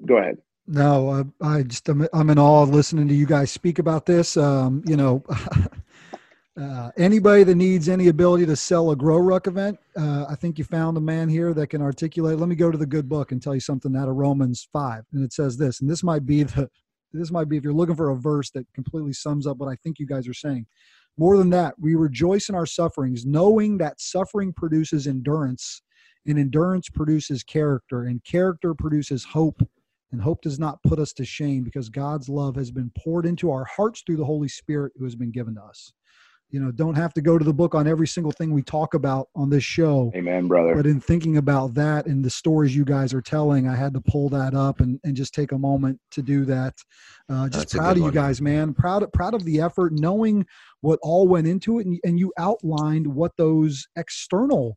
go 0.07 0.17
ahead. 0.17 0.39
No, 0.67 1.31
I 1.43 1.63
just 1.63 1.89
I'm, 1.89 2.07
I'm 2.13 2.31
in 2.31 2.39
awe 2.39 2.63
listening 2.63 3.09
to 3.09 3.15
you 3.15 3.27
guys 3.27 3.51
speak 3.51 3.79
about 3.79 4.07
this. 4.07 4.37
Um, 4.37 4.83
you 4.87 4.97
know, 4.97 5.25
uh, 6.61 6.91
anybody 6.97 7.43
that 7.45 7.57
needs 7.57 7.89
any 7.89 8.09
ability 8.09 8.47
to 8.47 8.57
sell 8.57 8.93
a 8.93 8.97
grow 8.97 9.19
ruck 9.19 9.49
event, 9.49 9.79
uh, 9.97 10.27
I 10.29 10.37
think 10.37 10.59
you 10.59 10.65
found 10.65 10.97
a 10.97 11.01
man 11.01 11.29
here 11.29 11.53
that 11.55 11.67
can 11.69 11.83
articulate. 11.83 12.39
Let 12.39 12.49
me 12.49 12.55
go 12.55 12.71
to 12.71 12.79
the 12.79 12.87
good 12.87 13.09
book 13.09 13.33
and 13.33 13.43
tell 13.43 13.55
you 13.55 13.61
something 13.61 13.97
out 13.97 14.09
of 14.09 14.15
Romans 14.15 14.69
five, 14.73 15.05
and 15.13 15.25
it 15.25 15.33
says 15.33 15.57
this. 15.57 15.81
And 15.81 15.91
this 15.91 16.03
might 16.03 16.25
be 16.25 16.45
the 16.45 16.71
this 17.13 17.31
might 17.31 17.49
be 17.49 17.57
if 17.57 17.65
you're 17.65 17.73
looking 17.73 17.97
for 17.97 18.11
a 18.11 18.17
verse 18.17 18.51
that 18.51 18.67
completely 18.73 19.13
sums 19.13 19.47
up 19.47 19.59
what 19.59 19.69
I 19.69 19.77
think 19.77 19.99
you 19.99 20.07
guys 20.07 20.29
are 20.29 20.35
saying. 20.35 20.67
More 21.18 21.37
than 21.37 21.51
that, 21.51 21.75
we 21.79 21.94
rejoice 21.94 22.48
in 22.48 22.55
our 22.55 22.66
sufferings, 22.66 23.27
knowing 23.27 23.79
that 23.79 24.01
suffering 24.01 24.53
produces 24.53 25.07
endurance, 25.07 25.83
and 26.27 26.38
endurance 26.38 26.88
produces 26.88 27.42
character, 27.42 28.05
and 28.05 28.25
character 28.25 28.75
produces 28.75 29.25
hope. 29.25 29.62
And 30.11 30.20
hope 30.20 30.42
does 30.42 30.59
not 30.59 30.83
put 30.83 30.98
us 30.98 31.12
to 31.14 31.25
shame 31.25 31.64
because 31.64 31.88
God's 31.88 32.29
love 32.29 32.55
has 32.57 32.70
been 32.70 32.92
poured 32.98 33.25
into 33.25 33.51
our 33.51 33.64
hearts 33.64 34.03
through 34.05 34.18
the 34.18 34.27
Holy 34.27 34.48
Spirit 34.48 34.92
who 34.96 35.05
has 35.05 35.16
been 35.16 35.33
given 35.33 35.55
to 35.55 35.62
us. 35.62 35.92
You 36.53 36.61
know, 36.61 36.71
don't 36.71 36.95
have 36.95 37.15
to 37.15 37.23
go 37.23 37.38
to 37.38 37.45
the 37.45 37.53
book 37.53 37.75
on 37.75 37.88
every 37.88 38.07
single 38.07 38.31
thing 38.31 38.53
we 38.53 38.62
talk 38.62 38.93
about 38.93 39.29
on 39.35 39.49
this 39.49 39.65
show. 39.65 40.12
Amen, 40.15 40.49
brother. 40.49 40.75
But 40.75 40.87
in 40.87 41.01
thinking 41.01 41.38
about 41.38 41.73
that 41.75 42.05
and 42.05 42.23
the 42.23 42.29
stories 42.29 42.77
you 42.77 42.85
guys 42.85 43.15
are 43.15 43.23
telling, 43.23 43.67
I 43.67 43.75
had 43.75 43.95
to 43.95 44.03
pull 44.03 44.29
that 44.29 44.53
up 44.53 44.81
and, 44.81 45.01
and 45.03 45.17
just 45.17 45.33
take 45.33 45.53
a 45.53 45.59
moment 45.59 45.99
to 46.11 46.21
do 46.21 46.45
that. 46.45 46.75
Uh, 47.31 47.49
just 47.49 47.71
That's 47.71 47.75
proud 47.75 47.93
of 47.93 47.99
you 47.99 48.05
one. 48.05 48.12
guys, 48.12 48.43
man. 48.43 48.75
Proud 48.75 49.11
proud 49.15 49.33
of 49.33 49.45
the 49.47 49.62
effort, 49.62 49.95
knowing 49.95 50.47
what 50.83 50.99
all 51.03 51.27
went 51.27 51.47
into 51.47 51.79
it, 51.79 51.87
and, 51.87 51.99
and 52.05 52.19
you 52.19 52.31
outlined 52.38 53.07
what 53.07 53.35
those 53.38 53.88
external, 53.97 54.77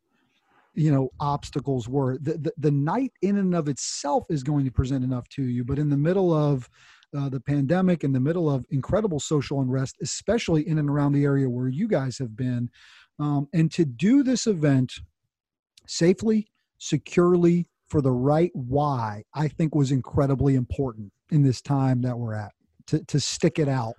you 0.72 0.90
know, 0.90 1.10
obstacles 1.20 1.90
were. 1.90 2.16
The, 2.22 2.38
the 2.38 2.52
the 2.56 2.70
night 2.70 3.12
in 3.20 3.36
and 3.36 3.54
of 3.54 3.68
itself 3.68 4.24
is 4.30 4.42
going 4.42 4.64
to 4.64 4.70
present 4.70 5.04
enough 5.04 5.28
to 5.30 5.42
you, 5.42 5.62
but 5.62 5.78
in 5.78 5.90
the 5.90 5.96
middle 5.98 6.32
of 6.32 6.70
uh, 7.16 7.28
the 7.28 7.40
pandemic, 7.40 8.04
in 8.04 8.12
the 8.12 8.20
middle 8.20 8.50
of 8.50 8.64
incredible 8.70 9.20
social 9.20 9.60
unrest, 9.60 9.96
especially 10.02 10.66
in 10.68 10.78
and 10.78 10.88
around 10.88 11.12
the 11.12 11.24
area 11.24 11.48
where 11.48 11.68
you 11.68 11.88
guys 11.88 12.18
have 12.18 12.36
been, 12.36 12.70
um, 13.18 13.48
and 13.52 13.70
to 13.72 13.84
do 13.84 14.22
this 14.22 14.46
event 14.46 14.92
safely, 15.86 16.48
securely, 16.78 17.68
for 17.88 18.00
the 18.00 18.12
right 18.12 18.50
why, 18.54 19.22
I 19.34 19.48
think 19.48 19.74
was 19.74 19.92
incredibly 19.92 20.56
important 20.56 21.12
in 21.30 21.42
this 21.42 21.60
time 21.62 22.02
that 22.02 22.18
we're 22.18 22.34
at 22.34 22.52
to, 22.88 23.04
to 23.04 23.20
stick 23.20 23.58
it 23.58 23.68
out. 23.68 23.94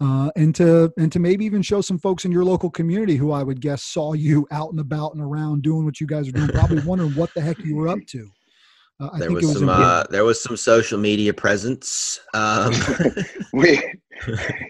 uh, 0.00 0.30
and 0.36 0.54
to 0.56 0.92
and 0.98 1.12
to 1.12 1.20
maybe 1.20 1.44
even 1.44 1.62
show 1.62 1.80
some 1.80 1.98
folks 1.98 2.24
in 2.24 2.32
your 2.32 2.44
local 2.44 2.70
community 2.70 3.16
who 3.16 3.30
I 3.32 3.42
would 3.42 3.60
guess 3.60 3.82
saw 3.82 4.12
you 4.12 4.46
out 4.50 4.70
and 4.70 4.80
about 4.80 5.14
and 5.14 5.22
around 5.22 5.62
doing 5.62 5.84
what 5.84 6.00
you 6.00 6.06
guys 6.06 6.28
are 6.28 6.32
doing, 6.32 6.48
probably 6.48 6.80
wondering 6.86 7.12
what 7.12 7.32
the 7.34 7.40
heck 7.40 7.58
you 7.64 7.76
were 7.76 7.88
up 7.88 8.04
to. 8.08 8.28
Uh, 9.00 9.18
there 9.18 9.32
was, 9.32 9.44
was 9.44 9.58
some 9.58 9.68
uh, 9.68 10.04
there 10.10 10.24
was 10.24 10.42
some 10.42 10.56
social 10.56 10.98
media 10.98 11.34
presence. 11.34 12.20
Um. 12.32 12.72
we 13.52 13.82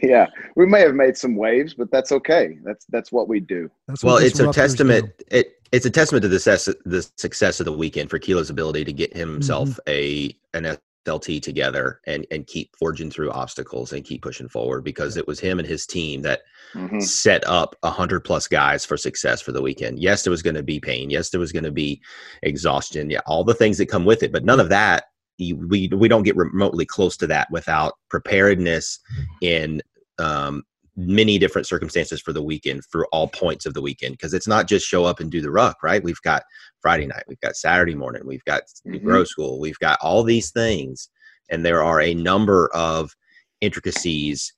yeah, 0.02 0.26
we 0.56 0.66
may 0.66 0.80
have 0.80 0.94
made 0.94 1.16
some 1.16 1.36
waves, 1.36 1.74
but 1.74 1.90
that's 1.90 2.12
okay. 2.12 2.58
That's 2.64 2.86
that's 2.86 3.12
what 3.12 3.28
we 3.28 3.40
do. 3.40 3.70
That's 3.86 4.02
well, 4.02 4.16
it's 4.16 4.40
a 4.40 4.52
testament. 4.52 5.12
Do. 5.18 5.24
It 5.38 5.60
it's 5.72 5.86
a 5.86 5.90
testament 5.90 6.22
to 6.22 6.28
the 6.28 6.40
success 6.40 6.74
the 6.84 7.08
success 7.16 7.60
of 7.60 7.66
the 7.66 7.72
weekend 7.72 8.10
for 8.10 8.18
Kilo's 8.18 8.50
ability 8.50 8.84
to 8.84 8.92
get 8.92 9.14
himself 9.16 9.68
mm-hmm. 9.68 9.90
a 9.90 10.36
an 10.56 10.78
SLT 11.06 11.42
together 11.42 12.00
and 12.06 12.26
and 12.30 12.46
keep 12.46 12.74
forging 12.76 13.10
through 13.10 13.30
obstacles 13.30 13.92
and 13.92 14.04
keep 14.04 14.22
pushing 14.22 14.48
forward 14.48 14.84
because 14.84 15.16
it 15.16 15.26
was 15.26 15.40
him 15.40 15.58
and 15.58 15.68
his 15.68 15.86
team 15.86 16.22
that 16.22 16.42
mm-hmm. 16.74 17.00
set 17.00 17.46
up 17.46 17.76
a 17.82 17.90
hundred 17.90 18.20
plus 18.20 18.48
guys 18.48 18.84
for 18.84 18.96
success 18.96 19.40
for 19.40 19.52
the 19.52 19.62
weekend. 19.62 19.98
Yes, 19.98 20.22
there 20.22 20.30
was 20.30 20.42
going 20.42 20.54
to 20.56 20.62
be 20.62 20.80
pain. 20.80 21.10
Yes, 21.10 21.30
there 21.30 21.40
was 21.40 21.52
going 21.52 21.64
to 21.64 21.72
be 21.72 22.00
exhaustion. 22.42 23.10
Yeah, 23.10 23.20
all 23.26 23.44
the 23.44 23.54
things 23.54 23.78
that 23.78 23.86
come 23.86 24.04
with 24.04 24.22
it, 24.22 24.32
but 24.32 24.44
none 24.44 24.60
of 24.60 24.68
that 24.70 25.04
we 25.38 25.88
we 25.88 26.08
don't 26.08 26.22
get 26.22 26.36
remotely 26.36 26.86
close 26.86 27.16
to 27.18 27.26
that 27.26 27.50
without 27.50 27.94
preparedness 28.08 29.00
in 29.40 29.82
um, 30.18 30.62
many 30.96 31.38
different 31.38 31.66
circumstances 31.66 32.20
for 32.20 32.32
the 32.32 32.42
weekend 32.42 32.84
for 32.84 33.06
all 33.06 33.28
points 33.28 33.66
of 33.66 33.74
the 33.74 33.82
weekend 33.82 34.12
because 34.12 34.32
it's 34.32 34.46
not 34.46 34.68
just 34.68 34.86
show 34.86 35.04
up 35.04 35.18
and 35.18 35.30
do 35.30 35.40
the 35.40 35.50
ruck 35.50 35.82
right 35.82 36.04
we've 36.04 36.22
got 36.22 36.42
friday 36.80 37.06
night 37.06 37.24
we've 37.26 37.40
got 37.40 37.56
saturday 37.56 37.94
morning 37.94 38.22
we've 38.24 38.44
got 38.44 38.62
mm-hmm. 38.86 39.04
grow 39.04 39.24
school 39.24 39.58
we've 39.58 39.78
got 39.80 39.98
all 40.00 40.22
these 40.22 40.52
things 40.52 41.08
and 41.50 41.64
there 41.64 41.82
are 41.82 42.00
a 42.00 42.14
number 42.14 42.70
of 42.72 43.14
intricacies 43.60 44.52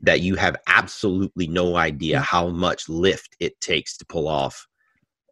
that 0.00 0.20
you 0.20 0.34
have 0.34 0.56
absolutely 0.66 1.46
no 1.46 1.76
idea 1.76 2.20
how 2.20 2.48
much 2.48 2.88
lift 2.88 3.36
it 3.38 3.60
takes 3.60 3.96
to 3.96 4.06
pull 4.06 4.28
off 4.28 4.66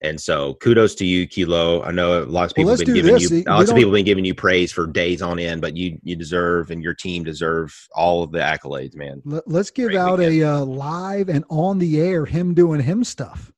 and 0.02 0.20
so 0.20 0.54
kudos 0.54 0.94
to 0.96 1.04
you, 1.04 1.26
Kilo. 1.26 1.82
I 1.82 1.90
know 1.90 2.24
lots 2.24 2.52
of 2.52 2.56
people 2.56 2.70
well, 2.70 2.78
have 2.78 2.86
been 2.86 2.94
giving 2.94 3.14
this. 3.14 3.30
you 3.30 3.42
lots 3.46 3.70
of 3.70 3.76
people 3.76 3.90
have 3.90 3.98
been 3.98 4.04
giving 4.04 4.24
you 4.24 4.34
praise 4.34 4.72
for 4.72 4.86
days 4.86 5.22
on 5.22 5.38
end, 5.38 5.60
but 5.60 5.76
you 5.76 5.98
you 6.02 6.16
deserve 6.16 6.70
and 6.70 6.82
your 6.82 6.94
team 6.94 7.24
deserve 7.24 7.76
all 7.94 8.22
of 8.22 8.32
the 8.32 8.38
accolades, 8.38 8.94
man. 8.94 9.22
Let, 9.24 9.46
us 9.48 9.70
give 9.70 9.88
Great 9.88 9.98
out 9.98 10.18
weekend. 10.18 10.42
a 10.42 10.54
uh, 10.54 10.64
live 10.64 11.28
and 11.28 11.44
on 11.50 11.78
the 11.78 12.00
air 12.00 12.24
him 12.24 12.54
doing 12.54 12.80
him 12.80 13.04
stuff 13.04 13.52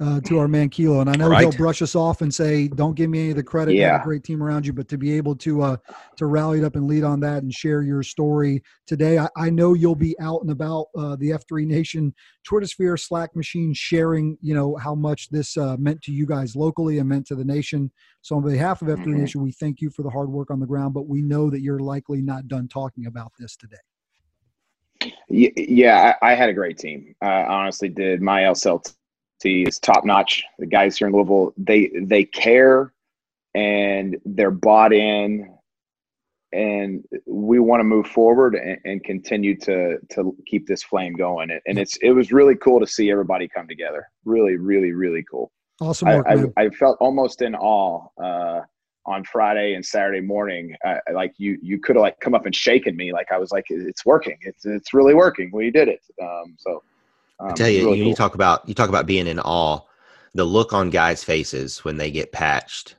uh, 0.00 0.20
to 0.22 0.38
our 0.38 0.48
man 0.48 0.68
Kilo. 0.68 1.00
And 1.00 1.08
I 1.08 1.14
know 1.14 1.28
right. 1.28 1.42
he'll 1.42 1.52
brush 1.52 1.80
us 1.80 1.94
off 1.94 2.20
and 2.20 2.34
say, 2.34 2.68
"Don't 2.68 2.94
give 2.94 3.10
me 3.10 3.20
any 3.20 3.30
of 3.30 3.36
the 3.36 3.42
credit. 3.42 3.74
Yeah. 3.74 3.80
You 3.80 3.92
have 3.92 4.00
a 4.00 4.04
great 4.04 4.24
team 4.24 4.42
around 4.42 4.66
you." 4.66 4.72
But 4.72 4.88
to 4.88 4.98
be 4.98 5.12
able 5.12 5.36
to 5.36 5.62
uh, 5.62 5.76
to 6.16 6.26
rally 6.26 6.58
it 6.58 6.64
up 6.64 6.76
and 6.76 6.86
lead 6.86 7.04
on 7.04 7.20
that 7.20 7.42
and 7.42 7.52
share 7.52 7.82
your 7.82 8.02
story 8.02 8.62
today, 8.86 9.18
I, 9.18 9.28
I 9.36 9.50
know 9.50 9.74
you'll 9.74 9.94
be 9.94 10.18
out 10.20 10.42
and 10.42 10.50
about 10.50 10.86
uh, 10.96 11.16
the 11.16 11.30
F3 11.30 11.66
Nation 11.66 12.12
Twitter 12.44 12.66
sphere 12.66 12.96
Slack 12.96 13.34
machine, 13.36 13.72
sharing 13.72 14.36
you 14.40 14.54
know 14.54 14.76
how 14.76 14.94
much 14.94 15.30
this 15.30 15.56
uh, 15.56 15.76
meant 15.78 16.02
to 16.02 16.12
you 16.12 16.26
guys 16.26 16.56
locally 16.56 16.98
and 16.98 17.08
meant 17.08 17.26
to 17.28 17.36
the 17.36 17.44
nation. 17.44 17.90
So 18.22 18.36
on 18.36 18.42
behalf 18.42 18.82
of 18.82 18.88
F3 18.88 18.98
mm-hmm. 18.98 19.20
Nation, 19.20 19.42
we 19.42 19.52
thank 19.52 19.80
you 19.80 19.90
for 19.90 20.02
the 20.02 20.10
hard 20.10 20.28
work 20.28 20.50
on 20.50 20.58
the 20.58 20.66
ground. 20.66 20.94
But 20.94 21.06
we 21.06 21.22
know 21.22 21.50
that 21.50 21.60
you're 21.60 21.78
likely 21.78 22.20
not 22.20 22.48
done 22.48 22.68
talking 22.68 23.06
about 23.06 23.32
this 23.38 23.54
today. 23.56 23.76
Yeah, 25.28 26.14
I, 26.22 26.34
had 26.34 26.48
a 26.48 26.52
great 26.52 26.78
team. 26.78 27.14
I 27.20 27.42
honestly 27.42 27.88
did. 27.88 28.22
My 28.22 28.46
LSLT 29.44 29.68
is 29.68 29.78
top 29.78 30.04
notch. 30.04 30.42
The 30.58 30.66
guys 30.66 30.98
here 30.98 31.08
in 31.08 31.14
Louisville, 31.14 31.52
they 31.56 31.90
they 32.02 32.24
care 32.24 32.92
and 33.54 34.16
they're 34.24 34.50
bought 34.50 34.92
in 34.92 35.54
and 36.52 37.04
we 37.26 37.58
want 37.58 37.80
to 37.80 37.84
move 37.84 38.06
forward 38.06 38.54
and, 38.54 38.78
and, 38.84 39.02
continue 39.02 39.56
to 39.58 39.98
to 40.10 40.36
keep 40.46 40.66
this 40.66 40.82
flame 40.82 41.14
going. 41.14 41.50
And 41.66 41.78
it's 41.78 41.96
it 41.96 42.12
was 42.12 42.32
really 42.32 42.54
cool 42.56 42.80
to 42.80 42.86
see 42.86 43.10
everybody 43.10 43.48
come 43.48 43.66
together. 43.66 44.06
Really, 44.24 44.56
really, 44.56 44.92
really 44.92 45.24
cool. 45.28 45.50
Awesome 45.80 46.08
work, 46.08 46.26
I, 46.28 46.34
I, 46.34 46.66
I, 46.66 46.68
felt 46.70 46.96
almost 47.00 47.42
in 47.42 47.56
awe 47.56 48.06
uh, 48.22 48.60
on 49.06 49.24
Friday 49.24 49.74
and 49.74 49.84
Saturday 49.84 50.20
morning. 50.20 50.76
Uh, 50.86 50.98
like 51.12 51.34
you 51.38 51.58
you 51.60 51.80
could 51.80 51.96
have 51.96 52.02
like 52.02 52.20
come 52.20 52.34
up 52.34 52.46
and 52.46 52.54
shaken 52.54 52.96
me. 52.96 53.12
Like 53.12 53.32
I 53.32 53.38
was 53.38 53.50
like, 53.50 53.64
it's 53.68 54.06
working. 54.06 54.38
It's 54.42 54.64
it's 54.64 54.94
really 54.94 55.14
working. 55.14 55.50
We 55.52 55.72
did 55.72 55.88
it. 55.88 56.02
Um, 56.22 56.54
so 56.58 56.84
um, 57.40 57.50
I 57.50 57.52
tell 57.54 57.68
you, 57.68 57.86
really 57.86 57.98
you, 57.98 58.04
cool. 58.06 58.14
talk 58.14 58.34
about 58.34 58.68
you 58.68 58.74
talk 58.74 58.88
about 58.88 59.06
being 59.06 59.26
in 59.26 59.40
awe. 59.40 59.80
The 60.34 60.44
look 60.44 60.72
on 60.72 60.90
guys' 60.90 61.22
faces 61.22 61.84
when 61.84 61.96
they 61.96 62.10
get 62.10 62.32
patched 62.32 62.96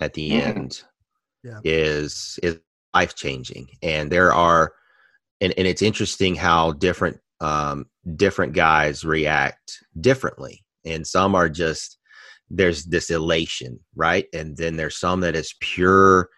at 0.00 0.14
the 0.14 0.30
mm-hmm. 0.30 0.48
end 0.58 0.82
yeah. 1.44 1.60
is 1.64 2.38
is 2.42 2.58
life 2.94 3.14
changing, 3.14 3.68
and 3.82 4.10
there 4.10 4.32
are, 4.32 4.72
and, 5.40 5.54
and 5.56 5.66
it's 5.66 5.82
interesting 5.82 6.34
how 6.34 6.72
different 6.72 7.18
um, 7.40 7.86
different 8.16 8.52
guys 8.52 9.04
react 9.04 9.78
differently, 10.00 10.64
and 10.84 11.06
some 11.06 11.34
are 11.34 11.48
just 11.48 11.98
there's 12.50 12.84
this 12.84 13.10
elation, 13.10 13.80
right, 13.96 14.26
and 14.34 14.56
then 14.56 14.76
there's 14.76 14.98
some 14.98 15.20
that 15.20 15.34
is 15.34 15.54
pure, 15.60 16.28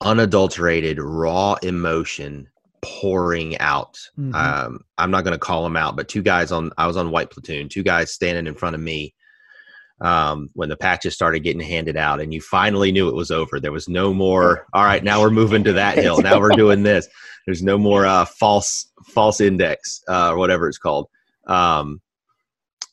unadulterated, 0.00 0.98
raw 1.00 1.54
emotion 1.62 2.48
pouring 2.84 3.58
out. 3.58 3.98
Mm-hmm. 4.18 4.34
Um, 4.34 4.84
I'm 4.98 5.10
not 5.10 5.24
going 5.24 5.32
to 5.34 5.38
call 5.38 5.64
them 5.64 5.76
out, 5.76 5.96
but 5.96 6.08
two 6.08 6.22
guys 6.22 6.52
on 6.52 6.70
I 6.78 6.86
was 6.86 6.96
on 6.96 7.10
white 7.10 7.30
platoon, 7.30 7.68
two 7.68 7.82
guys 7.82 8.12
standing 8.12 8.46
in 8.46 8.54
front 8.54 8.74
of 8.74 8.80
me 8.80 9.14
um, 10.00 10.50
when 10.54 10.68
the 10.68 10.76
patches 10.76 11.14
started 11.14 11.40
getting 11.40 11.60
handed 11.60 11.96
out, 11.96 12.20
and 12.20 12.32
you 12.32 12.40
finally 12.40 12.92
knew 12.92 13.08
it 13.08 13.14
was 13.14 13.30
over. 13.30 13.60
There 13.60 13.72
was 13.72 13.88
no 13.88 14.12
more. 14.12 14.66
All 14.72 14.84
right, 14.84 15.02
now 15.02 15.20
we're 15.20 15.30
moving 15.30 15.64
to 15.64 15.72
that 15.74 15.98
hill. 15.98 16.20
Now 16.20 16.40
we're 16.40 16.50
doing 16.50 16.82
this. 16.82 17.08
There's 17.46 17.62
no 17.62 17.78
more 17.78 18.06
uh, 18.06 18.24
false 18.24 18.90
false 19.06 19.40
index 19.40 20.02
uh, 20.08 20.30
or 20.30 20.38
whatever 20.38 20.68
it's 20.68 20.78
called. 20.78 21.08
Um, 21.46 22.00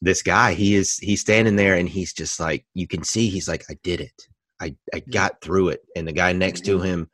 this 0.01 0.23
guy, 0.23 0.53
he 0.53 0.75
is 0.75 0.97
he's 0.97 1.21
standing 1.21 1.55
there, 1.55 1.75
and 1.75 1.87
he's 1.87 2.13
just 2.13 2.39
like 2.39 2.65
you 2.73 2.87
can 2.87 3.03
see. 3.03 3.29
He's 3.29 3.47
like, 3.47 3.65
I 3.69 3.77
did 3.83 4.01
it. 4.01 4.27
I 4.59 4.75
I 4.93 4.99
got 4.99 5.41
through 5.41 5.69
it. 5.69 5.81
And 5.95 6.07
the 6.07 6.13
guy 6.13 6.33
next 6.33 6.65
to 6.65 6.79
him 6.79 7.09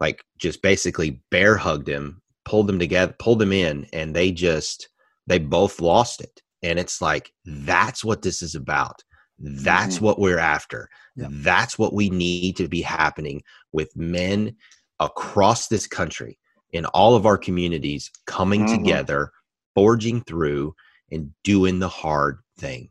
like 0.00 0.24
just 0.38 0.62
basically 0.62 1.22
bear 1.30 1.56
hugged 1.56 1.88
him, 1.88 2.20
pulled 2.44 2.66
them 2.66 2.78
together, 2.78 3.14
pulled 3.18 3.38
them 3.38 3.52
in, 3.52 3.86
and 3.92 4.14
they 4.14 4.32
just 4.32 4.88
they 5.26 5.38
both 5.38 5.80
lost 5.80 6.20
it. 6.20 6.42
And 6.62 6.78
it's 6.78 7.00
like 7.00 7.32
that's 7.44 8.04
what 8.04 8.22
this 8.22 8.42
is 8.42 8.54
about. 8.54 9.02
That's 9.38 9.96
mm-hmm. 9.96 10.04
what 10.04 10.18
we're 10.18 10.38
after. 10.38 10.88
Yeah. 11.16 11.28
That's 11.30 11.78
what 11.78 11.92
we 11.92 12.10
need 12.10 12.56
to 12.56 12.68
be 12.68 12.82
happening 12.82 13.42
with 13.72 13.94
men 13.96 14.56
across 15.00 15.68
this 15.68 15.86
country 15.86 16.38
in 16.72 16.86
all 16.86 17.14
of 17.14 17.26
our 17.26 17.38
communities 17.38 18.10
coming 18.26 18.64
mm-hmm. 18.64 18.76
together, 18.76 19.30
forging 19.74 20.22
through 20.22 20.74
and 21.10 21.30
doing 21.42 21.78
the 21.78 21.88
hard 21.88 22.38
thing. 22.58 22.88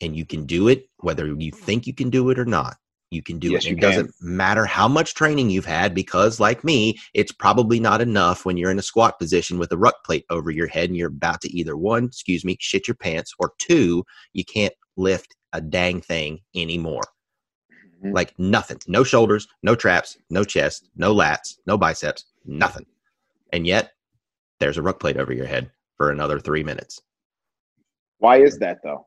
And 0.00 0.14
you 0.14 0.26
can 0.26 0.44
do 0.44 0.68
it 0.68 0.88
whether 0.98 1.26
you 1.26 1.50
think 1.50 1.86
you 1.86 1.94
can 1.94 2.10
do 2.10 2.30
it 2.30 2.38
or 2.38 2.44
not 2.44 2.76
you 3.10 3.22
can 3.22 3.38
do 3.38 3.50
yes, 3.50 3.64
it. 3.64 3.72
It 3.72 3.80
doesn't 3.80 4.12
matter 4.20 4.66
how 4.66 4.88
much 4.88 5.14
training 5.14 5.50
you've 5.50 5.64
had 5.64 5.94
because, 5.94 6.40
like 6.40 6.64
me, 6.64 6.98
it's 7.14 7.32
probably 7.32 7.78
not 7.78 8.00
enough 8.00 8.44
when 8.44 8.56
you're 8.56 8.70
in 8.70 8.78
a 8.78 8.82
squat 8.82 9.18
position 9.18 9.58
with 9.58 9.70
a 9.72 9.78
ruck 9.78 10.04
plate 10.04 10.24
over 10.30 10.50
your 10.50 10.66
head 10.66 10.90
and 10.90 10.96
you're 10.96 11.08
about 11.08 11.40
to 11.42 11.50
either 11.50 11.76
one, 11.76 12.06
excuse 12.06 12.44
me, 12.44 12.56
shit 12.58 12.88
your 12.88 12.96
pants, 12.96 13.32
or 13.38 13.52
two, 13.58 14.04
you 14.32 14.44
can't 14.44 14.74
lift 14.96 15.36
a 15.52 15.60
dang 15.60 16.00
thing 16.00 16.40
anymore. 16.54 17.04
Mm-hmm. 17.98 18.12
Like 18.12 18.36
nothing. 18.38 18.80
No 18.88 19.04
shoulders, 19.04 19.46
no 19.62 19.76
traps, 19.76 20.18
no 20.28 20.42
chest, 20.42 20.88
no 20.96 21.14
lats, 21.14 21.54
no 21.66 21.78
biceps, 21.78 22.24
nothing. 22.44 22.86
And 23.52 23.66
yet, 23.66 23.92
there's 24.58 24.78
a 24.78 24.82
ruck 24.82 24.98
plate 24.98 25.16
over 25.16 25.32
your 25.32 25.46
head 25.46 25.70
for 25.96 26.10
another 26.10 26.40
three 26.40 26.64
minutes. 26.64 27.00
Why 28.18 28.42
is 28.42 28.58
that 28.58 28.78
though? 28.82 29.06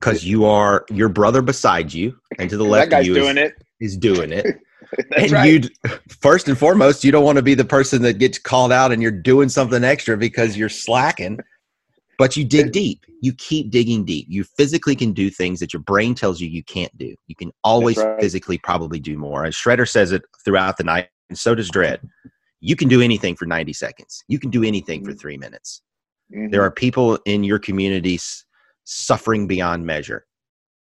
Because 0.00 0.24
you 0.24 0.44
are 0.44 0.84
your 0.90 1.08
brother 1.08 1.42
beside 1.42 1.92
you, 1.92 2.18
and 2.38 2.50
to 2.50 2.56
the 2.56 2.64
left 2.64 2.92
of 2.92 3.04
you 3.06 3.14
doing 3.14 3.38
is, 3.38 3.50
it. 3.50 3.54
is 3.80 3.96
doing 3.96 4.32
it. 4.32 4.46
and 5.16 5.32
right. 5.32 5.64
you 5.64 5.70
first 6.20 6.48
and 6.48 6.58
foremost, 6.58 7.04
you 7.04 7.12
don't 7.12 7.24
want 7.24 7.36
to 7.36 7.42
be 7.42 7.54
the 7.54 7.64
person 7.64 8.02
that 8.02 8.18
gets 8.18 8.38
called 8.38 8.72
out 8.72 8.92
and 8.92 9.02
you're 9.02 9.10
doing 9.10 9.48
something 9.48 9.84
extra 9.84 10.16
because 10.16 10.56
you're 10.56 10.68
slacking. 10.68 11.38
But 12.18 12.34
you 12.34 12.44
dig 12.44 12.72
deep. 12.72 13.04
You 13.20 13.34
keep 13.34 13.70
digging 13.70 14.06
deep. 14.06 14.26
You 14.30 14.44
physically 14.44 14.96
can 14.96 15.12
do 15.12 15.28
things 15.28 15.60
that 15.60 15.74
your 15.74 15.82
brain 15.82 16.14
tells 16.14 16.40
you 16.40 16.48
you 16.48 16.64
can't 16.64 16.96
do. 16.96 17.14
You 17.26 17.36
can 17.36 17.52
always 17.62 17.98
right. 17.98 18.18
physically 18.18 18.56
probably 18.56 18.98
do 18.98 19.18
more. 19.18 19.44
And 19.44 19.52
Shredder 19.52 19.86
says 19.86 20.12
it 20.12 20.22
throughout 20.42 20.78
the 20.78 20.84
night, 20.84 21.08
and 21.28 21.38
so 21.38 21.54
does 21.54 21.68
Dread. 21.68 22.00
You 22.60 22.74
can 22.74 22.88
do 22.88 23.02
anything 23.02 23.36
for 23.36 23.44
90 23.44 23.74
seconds. 23.74 24.24
You 24.28 24.38
can 24.38 24.48
do 24.48 24.64
anything 24.64 25.04
for 25.04 25.10
mm-hmm. 25.10 25.18
three 25.18 25.36
minutes. 25.36 25.82
Mm-hmm. 26.34 26.52
There 26.52 26.62
are 26.62 26.70
people 26.70 27.18
in 27.26 27.44
your 27.44 27.58
communities 27.58 28.45
suffering 28.86 29.46
beyond 29.46 29.84
measure. 29.84 30.26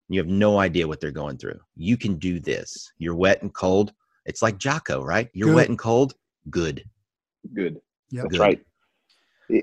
You 0.09 0.19
have 0.19 0.27
no 0.27 0.59
idea 0.59 0.87
what 0.87 0.99
they're 0.99 1.11
going 1.11 1.37
through. 1.37 1.59
You 1.75 1.97
can 1.97 2.17
do 2.19 2.39
this. 2.39 2.91
You're 2.99 3.15
wet 3.15 3.41
and 3.41 3.51
cold. 3.53 3.93
It's 4.25 4.41
like 4.41 4.57
Jocko, 4.57 5.03
right? 5.03 5.29
You're 5.33 5.47
good. 5.47 5.55
wet 5.55 5.69
and 5.69 5.79
cold. 5.79 6.13
Good. 6.49 6.83
Good. 7.53 7.79
Yeah, 8.11 8.21
that's 8.23 8.33
good. 8.33 8.39
right. 8.39 8.65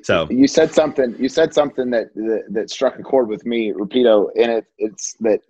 So 0.02 0.28
you 0.30 0.46
said 0.46 0.72
something. 0.72 1.14
You 1.18 1.28
said 1.28 1.54
something 1.54 1.90
that, 1.90 2.14
that, 2.14 2.44
that 2.50 2.70
struck 2.70 2.98
a 2.98 3.02
chord 3.02 3.28
with 3.28 3.44
me, 3.46 3.72
Rapido, 3.72 4.28
and 4.36 4.50
it, 4.52 4.66
it's 4.78 5.14
that 5.20 5.40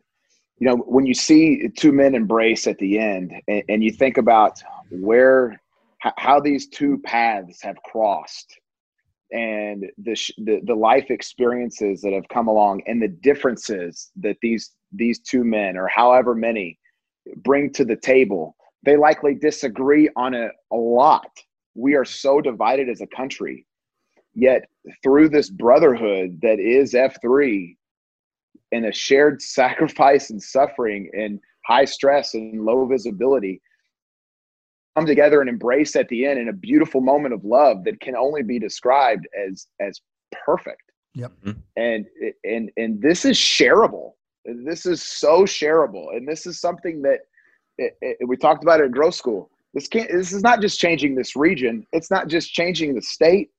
you 0.59 0.67
know 0.69 0.77
when 0.77 1.05
you 1.05 1.15
see 1.15 1.69
two 1.77 1.93
men 1.93 2.15
embrace 2.15 2.67
at 2.67 2.79
the 2.79 2.99
end, 2.99 3.33
and, 3.49 3.63
and 3.69 3.85
you 3.85 3.91
think 3.91 4.19
about 4.19 4.63
where 4.91 5.61
how 5.99 6.41
these 6.41 6.69
two 6.69 6.99
paths 6.99 7.61
have 7.61 7.77
crossed 7.83 8.59
and 9.33 9.87
the, 9.99 10.17
the 10.39 10.61
the 10.65 10.75
life 10.75 11.11
experiences 11.11 12.01
that 12.01 12.13
have 12.13 12.29
come 12.29 12.49
along 12.49 12.83
and 12.87 13.01
the 13.01 13.09
differences 13.09 14.11
that 14.17 14.37
these 14.43 14.73
these 14.93 15.21
two 15.21 15.45
men 15.45 15.77
or 15.77 15.89
however 15.89 16.35
many 16.35 16.79
bring 17.43 17.73
to 17.73 17.85
the 17.85 17.97
table 17.97 18.57
they 18.85 18.97
likely 18.97 19.35
disagree 19.35 20.09
on 20.17 20.35
a, 20.35 20.49
a 20.73 20.77
lot. 20.77 21.31
We 21.75 21.95
are 21.95 22.05
so 22.05 22.41
divided 22.41 22.89
as 22.89 23.01
a 23.01 23.07
country. 23.07 23.67
Yet 24.35 24.69
through 25.03 25.29
this 25.29 25.51
brotherhood 25.51 26.41
that 26.43 26.61
is 26.61 26.95
f3 26.95 27.77
and 28.73 28.87
a 28.87 28.93
shared 28.93 29.43
sacrifice 29.59 30.31
and 30.31 30.43
suffering 30.43 31.11
and 31.13 31.41
high 31.67 31.85
stress 31.85 32.35
and 32.35 32.65
low 32.65 32.87
visibility 32.87 33.61
come 34.97 35.07
together 35.07 35.41
and 35.41 35.49
embrace 35.49 35.97
at 35.97 36.09
the 36.09 36.27
end 36.27 36.39
in 36.39 36.49
a 36.49 36.53
beautiful 36.53 37.01
moment 37.01 37.35
of 37.35 37.45
love 37.45 37.85
that 37.85 38.01
can 38.01 38.17
only 38.17 38.43
be 38.43 38.59
described 38.59 39.27
as 39.49 39.67
as 39.81 40.01
perfect. 40.45 40.83
Yep. 41.15 41.33
Mm-hmm. 41.45 41.61
And 41.77 42.07
and 42.45 42.71
and 42.77 43.03
this 43.03 43.25
is 43.25 43.37
shareable. 43.37 44.13
This 44.45 44.87
is 44.87 45.03
so 45.03 45.43
shareable, 45.43 46.17
and 46.17 46.27
this 46.27 46.47
is 46.47 46.61
something 46.61 47.03
that 47.03 47.21
it, 47.79 47.97
it, 48.01 48.29
we 48.29 48.37
talked 48.37 48.63
about 48.63 48.81
it 48.81 48.87
at 48.87 48.91
growth 48.91 49.15
school. 49.15 49.51
This 49.75 49.87
can't. 49.87 50.11
This 50.11 50.33
is 50.33 50.43
not 50.43 50.61
just 50.61 50.79
changing 50.79 51.15
this 51.15 51.37
region. 51.37 51.87
It's 51.93 52.11
not 52.11 52.29
just 52.29 52.53
changing 52.53 52.95
the 52.95 53.03
state. 53.03 53.51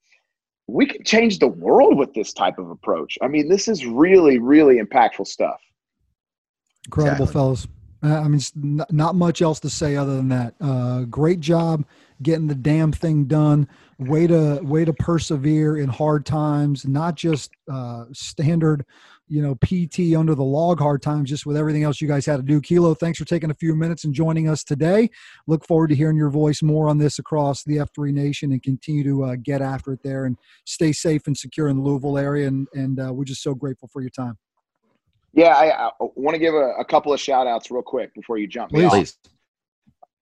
We 0.68 0.86
can 0.86 1.04
change 1.04 1.40
the 1.40 1.48
world 1.48 1.98
with 1.98 2.14
this 2.14 2.34
type 2.34 2.58
of 2.58 2.70
approach. 2.70 3.18
I 3.22 3.28
mean, 3.28 3.50
this 3.50 3.68
is 3.68 3.86
really, 3.86 4.38
really 4.38 4.80
impactful 4.80 5.28
stuff. 5.28 5.60
Incredible, 6.86 7.24
exactly. 7.24 7.34
fellas. 7.34 7.68
Uh, 8.04 8.20
I 8.20 8.28
mean, 8.28 8.42
not 8.90 9.16
much 9.16 9.42
else 9.42 9.60
to 9.60 9.70
say 9.70 9.96
other 9.96 10.16
than 10.16 10.30
that. 10.30 10.56
Uh, 10.60 11.02
great 11.02 11.40
job 11.40 11.86
getting 12.22 12.48
the 12.48 12.56
damn 12.56 12.92
thing 12.92 13.26
done. 13.26 13.68
Way 14.00 14.28
to 14.28 14.60
way 14.64 14.86
to 14.86 14.94
persevere 14.94 15.78
in 15.78 15.90
hard 15.90 16.26
times, 16.26 16.88
not 16.88 17.16
just 17.16 17.52
uh, 17.72 18.06
standard, 18.14 18.84
you 19.28 19.44
know, 19.44 19.56
PT 19.56 20.16
under 20.18 20.34
the 20.34 20.44
log 20.44 20.80
hard 20.80 21.04
times, 21.04 21.30
just 21.30 21.46
with 21.46 21.56
everything 21.56 21.84
else 21.84 22.02
you 22.02 22.08
guys 22.08 22.26
had 22.26 22.38
to 22.38 22.44
do. 22.44 22.60
Kilo, 22.60 22.96
thanks 22.96 23.20
for 23.20 23.26
taking 23.26 23.52
a 23.52 23.56
few 23.56 23.76
minutes 23.76 24.04
and 24.04 24.14
joining 24.14 24.50
us 24.50 24.64
today. 24.64 25.10
Look 25.46 25.68
forward 25.68 25.90
to 25.90 25.96
hearing 25.96 26.18
your 26.18 26.32
voice 26.32 26.64
more 26.64 26.90
on 26.90 26.98
this 26.98 27.20
across 27.20 27.64
the 27.64 27.78
F3 27.78 28.12
Nation 28.12 28.52
and 28.52 28.64
continue 28.64 29.04
to 29.04 29.24
uh, 29.24 29.36
get 29.42 29.62
after 29.62 29.94
it 29.94 30.02
there 30.04 30.26
and 30.26 30.36
stay 30.66 30.92
safe 30.92 31.28
and 31.28 31.38
secure 31.38 31.68
in 31.68 31.78
the 31.78 31.84
Louisville 31.84 32.18
area. 32.18 32.48
And 32.48 32.68
and 32.74 33.00
uh, 33.00 33.14
we're 33.14 33.26
just 33.26 33.44
so 33.44 33.54
grateful 33.54 33.88
for 33.88 34.02
your 34.02 34.10
time. 34.10 34.40
Yeah, 35.34 35.56
I, 35.56 35.88
I 35.88 35.92
want 36.00 36.36
to 36.36 36.40
give 36.40 36.54
a, 36.54 36.74
a, 36.80 36.86
couple 36.86 37.14
of 37.14 37.20
shout 37.20 37.48
outs 37.48 37.72
real 37.72 37.82
quick 37.82 38.14
before 38.14 38.38
you 38.38 38.48
jump. 38.48 38.72
Please. 38.72 39.18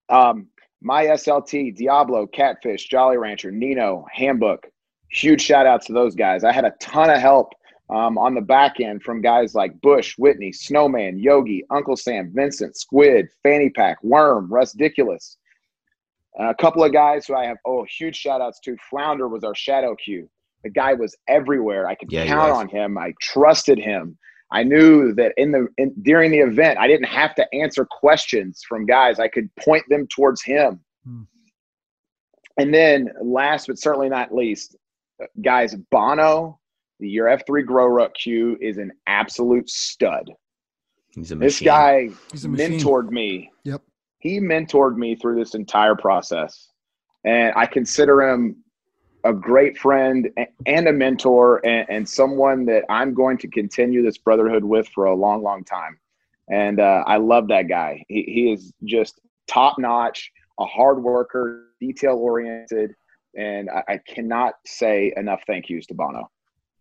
Um, 0.08 0.46
my 0.80 1.06
SLT, 1.06 1.76
Diablo, 1.76 2.26
Catfish, 2.26 2.88
Jolly 2.88 3.16
Rancher, 3.16 3.50
Nino, 3.50 4.06
Handbook. 4.12 4.66
Huge 5.10 5.40
shout 5.40 5.66
outs 5.66 5.86
to 5.86 5.92
those 5.92 6.14
guys. 6.14 6.44
I 6.44 6.52
had 6.52 6.64
a 6.64 6.72
ton 6.80 7.10
of 7.10 7.18
help 7.18 7.52
um, 7.90 8.16
on 8.18 8.34
the 8.34 8.40
back 8.40 8.80
end 8.80 9.02
from 9.02 9.20
guys 9.20 9.54
like 9.54 9.80
Bush, 9.80 10.14
Whitney, 10.16 10.52
Snowman, 10.52 11.18
Yogi, 11.18 11.64
Uncle 11.70 11.96
Sam, 11.96 12.32
Vincent, 12.34 12.76
Squid, 12.76 13.28
Fanny 13.42 13.70
Pack, 13.70 14.02
Worm, 14.02 14.52
Rusticulous. 14.52 15.36
a 16.38 16.54
couple 16.54 16.84
of 16.84 16.92
guys 16.92 17.26
who 17.26 17.34
I 17.34 17.46
have 17.46 17.58
oh 17.66 17.84
huge 17.84 18.16
shout 18.16 18.40
outs 18.40 18.60
to. 18.60 18.76
Flounder 18.88 19.28
was 19.28 19.42
our 19.42 19.54
shadow 19.54 19.96
Q. 19.96 20.30
The 20.62 20.70
guy 20.70 20.94
was 20.94 21.16
everywhere. 21.26 21.88
I 21.88 21.94
could 21.94 22.12
yeah, 22.12 22.26
count 22.26 22.52
on 22.52 22.68
him. 22.68 22.96
I 22.96 23.12
trusted 23.20 23.78
him. 23.78 24.16
I 24.52 24.64
knew 24.64 25.14
that 25.14 25.32
in 25.36 25.52
the 25.52 25.68
in, 25.78 25.94
during 26.02 26.30
the 26.32 26.40
event, 26.40 26.78
I 26.78 26.88
didn't 26.88 27.06
have 27.06 27.34
to 27.36 27.46
answer 27.54 27.86
questions 27.88 28.62
from 28.68 28.84
guys. 28.84 29.20
I 29.20 29.28
could 29.28 29.48
point 29.56 29.84
them 29.88 30.06
towards 30.08 30.42
him. 30.42 30.80
Hmm. 31.04 31.22
And 32.58 32.74
then, 32.74 33.08
last 33.22 33.68
but 33.68 33.78
certainly 33.78 34.08
not 34.08 34.34
least, 34.34 34.76
guys, 35.40 35.76
Bono, 35.90 36.58
the 36.98 37.08
your 37.08 37.28
F 37.28 37.42
three 37.46 37.62
Grow 37.62 37.86
Ruck 37.86 38.12
Q 38.14 38.58
is 38.60 38.78
an 38.78 38.90
absolute 39.06 39.70
stud. 39.70 40.30
He's 41.14 41.32
a 41.32 41.36
machine. 41.36 41.46
This 41.46 41.60
guy 41.60 42.08
mentored 42.32 43.10
me. 43.10 43.50
Yep. 43.64 43.82
He 44.18 44.40
mentored 44.40 44.96
me 44.96 45.16
through 45.16 45.38
this 45.38 45.54
entire 45.54 45.94
process, 45.94 46.68
and 47.24 47.52
I 47.56 47.66
consider 47.66 48.20
him 48.22 48.56
a 49.24 49.32
great 49.32 49.78
friend 49.78 50.30
and 50.66 50.88
a 50.88 50.92
mentor 50.92 51.64
and, 51.66 51.86
and, 51.88 52.08
someone 52.08 52.64
that 52.66 52.84
I'm 52.88 53.14
going 53.14 53.38
to 53.38 53.48
continue 53.48 54.02
this 54.02 54.18
brotherhood 54.18 54.64
with 54.64 54.88
for 54.88 55.06
a 55.06 55.14
long, 55.14 55.42
long 55.42 55.64
time. 55.64 55.98
And 56.48 56.80
uh, 56.80 57.04
I 57.06 57.16
love 57.16 57.48
that 57.48 57.68
guy. 57.68 58.04
He, 58.08 58.22
he 58.22 58.52
is 58.52 58.72
just 58.84 59.20
top 59.46 59.78
notch, 59.78 60.30
a 60.58 60.64
hard 60.64 61.02
worker, 61.02 61.66
detail 61.80 62.16
oriented, 62.16 62.94
and 63.36 63.70
I, 63.70 63.82
I, 63.88 64.00
cannot 64.06 64.54
say 64.66 65.12
enough 65.16 65.42
thank 65.46 65.68
yous 65.68 65.86
to 65.86 65.94
Bono. 65.94 66.30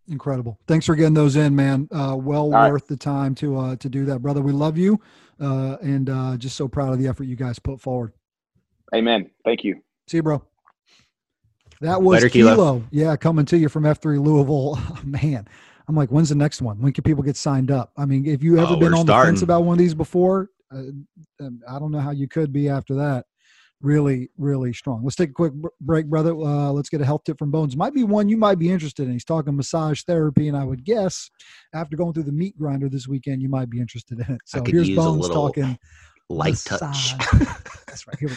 Incredible. 0.07 0.59
Thanks 0.67 0.85
for 0.85 0.95
getting 0.95 1.13
those 1.13 1.35
in, 1.35 1.55
man. 1.55 1.87
Uh, 1.91 2.15
well 2.19 2.53
All 2.53 2.71
worth 2.71 2.83
right. 2.83 2.87
the 2.87 2.97
time 2.97 3.35
to 3.35 3.57
uh, 3.57 3.75
to 3.75 3.89
do 3.89 4.05
that, 4.05 4.19
brother. 4.19 4.41
We 4.41 4.51
love 4.51 4.77
you, 4.77 4.99
uh, 5.39 5.77
and 5.81 6.09
uh, 6.09 6.37
just 6.37 6.55
so 6.55 6.67
proud 6.67 6.93
of 6.93 6.99
the 6.99 7.07
effort 7.07 7.25
you 7.25 7.35
guys 7.35 7.59
put 7.59 7.79
forward. 7.79 8.13
Amen. 8.95 9.29
Thank 9.45 9.63
you. 9.63 9.81
See 10.07 10.17
you, 10.17 10.23
bro. 10.23 10.43
That 11.81 12.01
was 12.01 12.15
Later, 12.15 12.29
Kilo. 12.29 12.55
Kilo. 12.55 12.83
Yeah, 12.91 13.15
coming 13.15 13.45
to 13.45 13.57
you 13.57 13.69
from 13.69 13.83
F3 13.83 14.21
Louisville. 14.23 14.77
Oh, 14.89 14.99
man, 15.03 15.47
I'm 15.87 15.95
like, 15.95 16.09
when's 16.09 16.29
the 16.29 16.35
next 16.35 16.61
one? 16.61 16.79
When 16.81 16.91
can 16.93 17.03
people 17.03 17.23
get 17.23 17.37
signed 17.37 17.71
up? 17.71 17.91
I 17.97 18.05
mean, 18.05 18.25
if 18.25 18.43
you 18.43 18.59
ever 18.59 18.73
oh, 18.73 18.75
been 18.75 18.93
on 18.93 19.05
starting. 19.05 19.33
the 19.33 19.37
fence 19.37 19.41
about 19.41 19.63
one 19.63 19.73
of 19.73 19.79
these 19.79 19.93
before, 19.93 20.49
uh, 20.73 20.83
um, 21.41 21.61
I 21.67 21.79
don't 21.79 21.91
know 21.91 21.99
how 21.99 22.11
you 22.11 22.27
could 22.27 22.51
be 22.51 22.69
after 22.69 22.93
that. 22.95 23.25
Really, 23.81 24.29
really 24.37 24.73
strong. 24.73 25.03
Let's 25.03 25.15
take 25.15 25.29
a 25.29 25.33
quick 25.33 25.53
break, 25.79 26.07
brother. 26.07 26.31
Uh, 26.31 26.71
let's 26.71 26.89
get 26.89 26.99
a 26.99 27.05
health 27.05 27.23
tip 27.23 27.39
from 27.39 27.49
Bones. 27.49 27.77
Might 27.77 27.93
be 27.93 28.03
one 28.03 28.27
you 28.27 28.35
might 28.35 28.59
be 28.59 28.69
interested 28.69 29.07
in. 29.07 29.13
He's 29.13 29.23
talking 29.23 29.55
massage 29.55 30.01
therapy, 30.03 30.49
and 30.49 30.57
I 30.57 30.65
would 30.65 30.83
guess 30.83 31.29
after 31.73 31.95
going 31.95 32.13
through 32.13 32.23
the 32.23 32.33
meat 32.33 32.57
grinder 32.57 32.89
this 32.89 33.07
weekend, 33.07 33.41
you 33.41 33.47
might 33.47 33.69
be 33.69 33.79
interested 33.79 34.19
in 34.19 34.35
it. 34.35 34.41
So 34.45 34.61
here's 34.65 34.89
Bones 34.89 35.29
talking 35.29 35.79
light 36.29 36.51
massage. 36.69 37.13
touch. 37.13 37.31
That's 37.87 38.05
right. 38.05 38.19
Here 38.19 38.29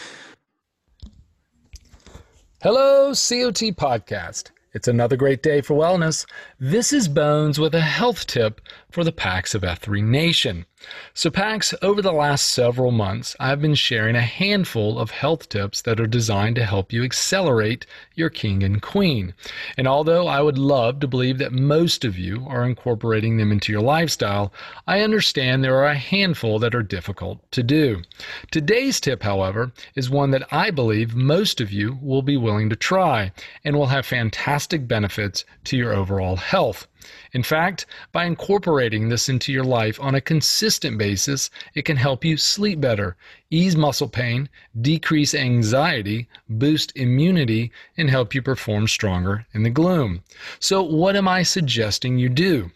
Hello, 2.63 3.09
COT 3.09 3.75
Podcast. 3.75 4.51
It's 4.71 4.87
another 4.87 5.17
great 5.17 5.43
day 5.43 5.59
for 5.59 5.73
wellness. 5.73 6.25
This 6.61 6.93
is 6.93 7.09
Bones 7.09 7.59
with 7.59 7.75
a 7.75 7.81
health 7.81 8.25
tip 8.25 8.61
for 8.93 9.03
the 9.03 9.11
PAX 9.11 9.55
of 9.55 9.63
F3 9.63 10.03
Nation. 10.03 10.67
So, 11.15 11.31
PAX, 11.31 11.73
over 11.81 11.99
the 11.99 12.11
last 12.11 12.49
several 12.49 12.91
months, 12.91 13.35
I've 13.39 13.59
been 13.59 13.73
sharing 13.73 14.15
a 14.15 14.21
handful 14.21 14.99
of 14.99 15.09
health 15.09 15.49
tips 15.49 15.81
that 15.81 15.99
are 15.99 16.05
designed 16.05 16.57
to 16.57 16.65
help 16.65 16.93
you 16.93 17.03
accelerate 17.03 17.87
your 18.13 18.29
king 18.29 18.61
and 18.61 18.81
queen. 18.81 19.33
And 19.77 19.87
although 19.87 20.27
I 20.27 20.41
would 20.41 20.59
love 20.59 20.99
to 20.99 21.07
believe 21.07 21.39
that 21.39 21.53
most 21.53 22.05
of 22.05 22.19
you 22.19 22.45
are 22.47 22.65
incorporating 22.65 23.37
them 23.37 23.51
into 23.51 23.71
your 23.71 23.81
lifestyle, 23.81 24.53
I 24.85 25.01
understand 25.01 25.63
there 25.63 25.77
are 25.77 25.87
a 25.87 25.95
handful 25.95 26.59
that 26.59 26.75
are 26.75 26.83
difficult 26.83 27.51
to 27.53 27.63
do. 27.63 28.03
Today's 28.51 28.99
tip, 28.99 29.23
however, 29.23 29.71
is 29.95 30.11
one 30.11 30.29
that 30.31 30.47
I 30.51 30.69
believe 30.69 31.15
most 31.15 31.59
of 31.59 31.71
you 31.71 31.97
will 31.99 32.21
be 32.21 32.37
willing 32.37 32.69
to 32.69 32.75
try 32.75 33.31
and 33.63 33.75
will 33.75 33.87
have 33.87 34.05
fantastic 34.05 34.87
benefits 34.87 35.45
to 35.63 35.77
your 35.77 35.93
overall 35.93 36.35
health. 36.35 36.85
In 37.33 37.43
fact, 37.43 37.85
by 38.11 38.25
incorporating 38.25 39.09
this 39.09 39.29
into 39.29 39.51
your 39.51 39.63
life 39.63 39.99
on 39.99 40.15
a 40.15 40.21
consistent 40.21 40.97
basis, 40.97 41.49
it 41.73 41.83
can 41.83 41.97
help 41.97 42.23
you 42.23 42.37
sleep 42.37 42.79
better, 42.79 43.15
ease 43.49 43.75
muscle 43.75 44.07
pain, 44.07 44.49
decrease 44.81 45.33
anxiety, 45.35 46.27
boost 46.49 46.91
immunity, 46.95 47.71
and 47.97 48.09
help 48.09 48.33
you 48.33 48.41
perform 48.41 48.87
stronger 48.87 49.45
in 49.53 49.63
the 49.63 49.69
gloom. 49.69 50.23
So, 50.59 50.81
what 50.81 51.15
am 51.15 51.27
I 51.27 51.43
suggesting 51.43 52.17
you 52.17 52.29
do? 52.29 52.71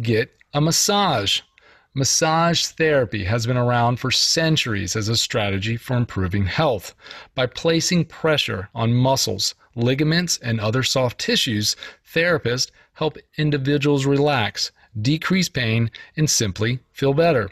Get 0.00 0.30
a 0.52 0.60
massage. 0.60 1.40
Massage 1.92 2.66
therapy 2.66 3.24
has 3.24 3.46
been 3.46 3.56
around 3.56 3.98
for 3.98 4.10
centuries 4.10 4.94
as 4.94 5.08
a 5.08 5.16
strategy 5.16 5.76
for 5.76 5.96
improving 5.96 6.46
health. 6.46 6.94
By 7.34 7.46
placing 7.46 8.04
pressure 8.04 8.68
on 8.74 8.94
muscles, 8.94 9.54
ligaments, 9.74 10.38
and 10.38 10.60
other 10.60 10.82
soft 10.82 11.18
tissues, 11.18 11.76
therapists 12.14 12.70
help 12.94 13.16
individuals 13.36 14.06
relax, 14.06 14.72
decrease 15.00 15.48
pain, 15.48 15.90
and 16.16 16.28
simply 16.28 16.80
feel 16.92 17.14
better. 17.14 17.50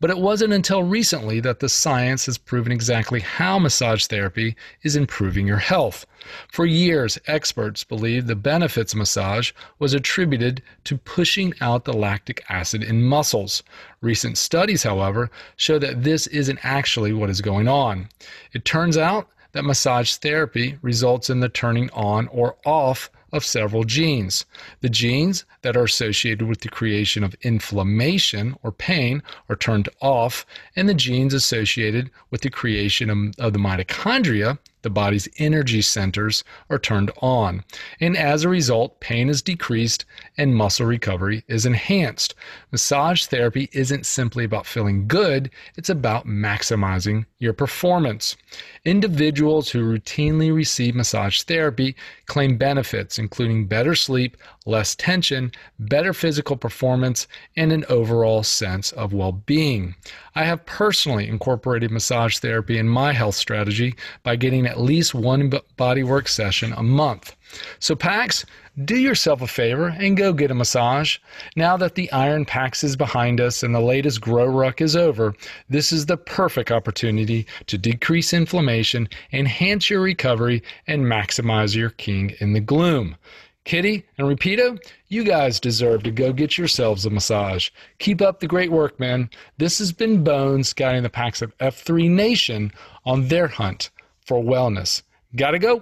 But 0.00 0.10
it 0.10 0.18
wasn't 0.18 0.52
until 0.52 0.82
recently 0.82 1.40
that 1.40 1.60
the 1.60 1.68
science 1.68 2.26
has 2.26 2.36
proven 2.36 2.72
exactly 2.72 3.20
how 3.20 3.58
massage 3.58 4.04
therapy 4.04 4.54
is 4.82 4.96
improving 4.96 5.46
your 5.46 5.58
health. 5.58 6.04
For 6.52 6.66
years, 6.66 7.18
experts 7.26 7.84
believed 7.84 8.26
the 8.26 8.36
benefits 8.36 8.92
of 8.92 8.98
massage 8.98 9.52
was 9.78 9.94
attributed 9.94 10.62
to 10.84 10.98
pushing 10.98 11.54
out 11.60 11.84
the 11.84 11.92
lactic 11.92 12.44
acid 12.50 12.82
in 12.82 13.02
muscles. 13.02 13.62
Recent 14.02 14.36
studies, 14.36 14.82
however, 14.82 15.30
show 15.56 15.78
that 15.78 16.02
this 16.02 16.26
isn't 16.26 16.62
actually 16.62 17.12
what 17.14 17.30
is 17.30 17.40
going 17.40 17.68
on. 17.68 18.08
It 18.52 18.64
turns 18.64 18.98
out 18.98 19.28
that 19.54 19.64
massage 19.64 20.16
therapy 20.16 20.78
results 20.82 21.30
in 21.30 21.40
the 21.40 21.48
turning 21.48 21.88
on 21.90 22.28
or 22.28 22.56
off 22.64 23.10
of 23.34 23.44
several 23.44 23.82
genes. 23.82 24.44
The 24.80 24.88
genes 24.88 25.44
that 25.62 25.76
are 25.76 25.82
associated 25.82 26.46
with 26.46 26.60
the 26.60 26.68
creation 26.68 27.24
of 27.24 27.34
inflammation 27.42 28.56
or 28.62 28.70
pain 28.70 29.22
are 29.48 29.56
turned 29.56 29.88
off, 30.00 30.46
and 30.76 30.88
the 30.88 30.94
genes 30.94 31.34
associated 31.34 32.10
with 32.30 32.42
the 32.42 32.50
creation 32.50 33.10
of, 33.10 33.52
the 33.52 33.58
mitochondria 33.58 34.58
the 34.84 34.90
body's 34.90 35.26
energy 35.38 35.80
centers 35.80 36.44
are 36.68 36.78
turned 36.78 37.10
on, 37.22 37.64
and 38.00 38.18
as 38.18 38.44
a 38.44 38.50
result, 38.50 39.00
pain 39.00 39.30
is 39.30 39.40
decreased 39.40 40.04
and 40.36 40.54
muscle 40.54 40.84
recovery 40.84 41.42
is 41.48 41.64
enhanced. 41.64 42.34
Massage 42.70 43.24
therapy 43.24 43.70
isn't 43.72 44.04
simply 44.04 44.44
about 44.44 44.66
feeling 44.66 45.08
good, 45.08 45.50
it's 45.76 45.88
about 45.88 46.26
maximizing 46.26 47.24
your 47.38 47.54
performance. 47.54 48.36
Individuals 48.84 49.70
who 49.70 49.80
routinely 49.80 50.54
receive 50.54 50.94
massage 50.94 51.40
therapy 51.42 51.96
claim 52.26 52.58
benefits, 52.58 53.18
including 53.24 53.66
better 53.66 53.94
sleep, 53.94 54.36
less 54.66 54.94
tension, 54.94 55.50
better 55.78 56.12
physical 56.12 56.58
performance, 56.58 57.26
and 57.56 57.72
an 57.72 57.86
overall 57.88 58.42
sense 58.42 58.92
of 58.92 59.14
well 59.14 59.32
being. 59.32 59.94
I 60.34 60.44
have 60.44 60.66
personally 60.66 61.26
incorporated 61.26 61.90
massage 61.90 62.36
therapy 62.38 62.76
in 62.76 62.86
my 62.86 63.14
health 63.14 63.34
strategy 63.34 63.94
by 64.24 64.36
getting 64.36 64.66
at 64.66 64.78
least 64.78 65.14
one 65.14 65.50
bodywork 65.78 66.28
session 66.28 66.74
a 66.74 66.82
month. 66.82 67.34
So, 67.78 67.94
PAX, 67.94 68.44
do 68.84 68.96
yourself 68.96 69.40
a 69.40 69.46
favor 69.46 69.94
and 69.98 70.16
go 70.16 70.32
get 70.32 70.50
a 70.50 70.54
massage. 70.54 71.18
Now 71.54 71.76
that 71.76 71.94
the 71.94 72.10
Iron 72.12 72.44
PAX 72.44 72.82
is 72.82 72.96
behind 72.96 73.40
us 73.40 73.62
and 73.62 73.74
the 73.74 73.80
latest 73.80 74.20
grow 74.20 74.46
ruck 74.46 74.80
is 74.80 74.96
over, 74.96 75.34
this 75.68 75.92
is 75.92 76.06
the 76.06 76.16
perfect 76.16 76.72
opportunity 76.72 77.46
to 77.66 77.78
decrease 77.78 78.32
inflammation, 78.32 79.08
enhance 79.32 79.88
your 79.88 80.00
recovery, 80.00 80.62
and 80.86 81.04
maximize 81.04 81.76
your 81.76 81.90
king 81.90 82.34
in 82.40 82.52
the 82.52 82.60
gloom. 82.60 83.16
Kitty 83.64 84.04
and 84.18 84.28
Rapido, 84.28 84.78
you 85.08 85.24
guys 85.24 85.58
deserve 85.58 86.02
to 86.02 86.10
go 86.10 86.32
get 86.32 86.58
yourselves 86.58 87.06
a 87.06 87.10
massage. 87.10 87.70
Keep 87.98 88.20
up 88.20 88.40
the 88.40 88.46
great 88.46 88.70
work, 88.70 89.00
man. 89.00 89.30
This 89.56 89.78
has 89.78 89.90
been 89.90 90.22
Bones 90.22 90.74
guiding 90.74 91.02
the 91.02 91.08
PAX 91.08 91.40
of 91.40 91.56
F3 91.58 92.10
Nation 92.10 92.72
on 93.06 93.28
their 93.28 93.48
hunt 93.48 93.90
for 94.26 94.42
wellness. 94.42 95.02
Gotta 95.36 95.58
go. 95.58 95.80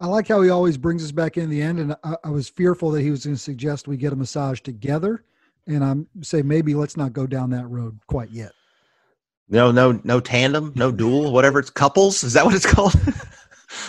I 0.00 0.06
like 0.06 0.28
how 0.28 0.42
he 0.42 0.50
always 0.50 0.76
brings 0.76 1.04
us 1.04 1.10
back 1.10 1.36
in 1.36 1.50
the 1.50 1.60
end, 1.60 1.80
and 1.80 1.96
I, 2.04 2.16
I 2.24 2.30
was 2.30 2.48
fearful 2.48 2.90
that 2.92 3.02
he 3.02 3.10
was 3.10 3.24
going 3.24 3.36
to 3.36 3.42
suggest 3.42 3.88
we 3.88 3.96
get 3.96 4.12
a 4.12 4.16
massage 4.16 4.60
together, 4.60 5.24
and 5.66 5.84
I'm 5.84 6.06
say 6.22 6.42
maybe 6.42 6.74
let's 6.74 6.96
not 6.96 7.12
go 7.12 7.26
down 7.26 7.50
that 7.50 7.66
road 7.66 7.98
quite 8.06 8.30
yet. 8.30 8.52
No, 9.48 9.72
no, 9.72 10.00
no 10.04 10.20
tandem, 10.20 10.72
no 10.76 10.92
dual, 10.92 11.32
whatever 11.32 11.58
it's 11.58 11.70
couples. 11.70 12.22
Is 12.22 12.34
that 12.34 12.44
what 12.44 12.54
it's 12.54 12.66
called? 12.66 12.94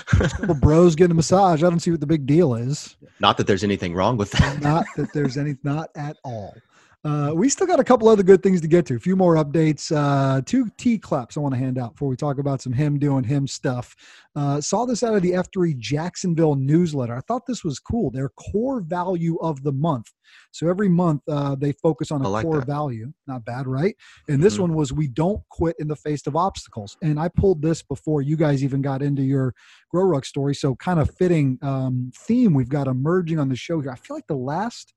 couple 0.08 0.56
bros 0.56 0.95
getting 0.95 1.12
a 1.12 1.15
massage. 1.15 1.63
I 1.63 1.69
don't 1.69 1.80
see 1.80 1.91
what 1.91 2.00
the 2.00 2.08
big 2.08 2.26
deal 2.26 2.56
is. 2.56 2.95
Not 3.19 3.38
that 3.38 3.48
there's 3.48 3.63
anything 3.63 3.93
wrong 3.93 4.17
with 4.17 4.32
that. 4.32 4.62
not 4.62 4.86
that 4.98 5.13
there's 5.13 5.38
any, 5.38 5.56
not 5.63 5.89
at 5.95 6.17
all. 6.24 6.56
Uh, 7.05 7.31
we 7.33 7.47
still 7.47 7.65
got 7.65 7.79
a 7.79 7.83
couple 7.83 8.09
other 8.09 8.23
good 8.23 8.43
things 8.43 8.59
to 8.59 8.67
get 8.67 8.85
to. 8.85 8.95
A 8.95 8.99
few 8.99 9.15
more 9.15 9.35
updates. 9.35 9.89
Uh, 9.95 10.41
two 10.45 10.69
T 10.77 10.97
claps 10.97 11.38
I 11.38 11.39
want 11.39 11.53
to 11.53 11.59
hand 11.59 11.77
out 11.77 11.93
before 11.93 12.09
we 12.09 12.17
talk 12.17 12.39
about 12.39 12.62
some 12.62 12.73
him 12.73 12.99
doing 12.99 13.23
him 13.23 13.47
stuff. 13.47 13.95
Uh, 14.35 14.59
saw 14.59 14.85
this 14.85 15.01
out 15.01 15.15
of 15.15 15.21
the 15.21 15.31
F3 15.31 15.77
Jacksonville 15.77 16.55
newsletter. 16.55 17.15
I 17.15 17.21
thought 17.21 17.45
this 17.45 17.63
was 17.63 17.79
cool. 17.79 18.12
Their 18.12 18.29
core 18.29 18.81
value 18.81 19.38
of 19.38 19.63
the 19.63 19.71
month. 19.71 20.12
So 20.51 20.67
every 20.67 20.89
month 20.89 21.21
uh, 21.29 21.55
they 21.55 21.71
focus 21.71 22.12
on 22.12 22.21
a 22.21 22.27
like 22.27 22.43
core 22.43 22.59
that. 22.59 22.67
value. 22.67 23.13
Not 23.27 23.45
bad, 23.45 23.65
right? 23.65 23.95
And 24.27 24.43
this 24.43 24.55
mm-hmm. 24.55 24.63
one 24.63 24.73
was 24.75 24.91
we 24.91 25.07
don't 25.07 25.41
quit 25.49 25.77
in 25.79 25.88
the 25.88 25.95
face 25.95 26.27
of 26.27 26.35
obstacles. 26.35 26.97
And 27.01 27.17
I 27.17 27.29
pulled 27.29 27.62
this 27.62 27.81
before 27.81 28.21
you 28.21 28.35
guys 28.35 28.62
even 28.62 28.81
got 28.81 29.01
into 29.01 29.21
your 29.21 29.55
Grow 29.89 30.03
Ruck 30.03 30.25
story. 30.25 30.53
So 30.53 30.75
kind 30.75 30.99
of 30.99 31.09
fitting 31.15 31.59
um, 31.62 32.12
theme 32.13 32.53
we've 32.53 32.69
got 32.69 32.88
emerging 32.88 33.39
on 33.39 33.47
the 33.47 33.55
show 33.55 33.79
here. 33.79 33.91
I 33.91 33.95
feel 33.95 34.17
like 34.17 34.27
the 34.27 34.35
last 34.35 34.93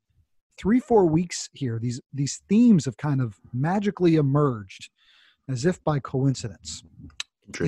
three 0.59 0.81
four 0.81 1.07
weeks 1.07 1.49
here 1.53 1.79
these 1.81 2.01
these 2.13 2.43
themes 2.49 2.85
have 2.85 2.97
kind 2.97 3.21
of 3.21 3.39
magically 3.53 4.17
emerged 4.17 4.91
as 5.49 5.65
if 5.65 5.83
by 5.85 5.99
coincidence. 5.99 6.83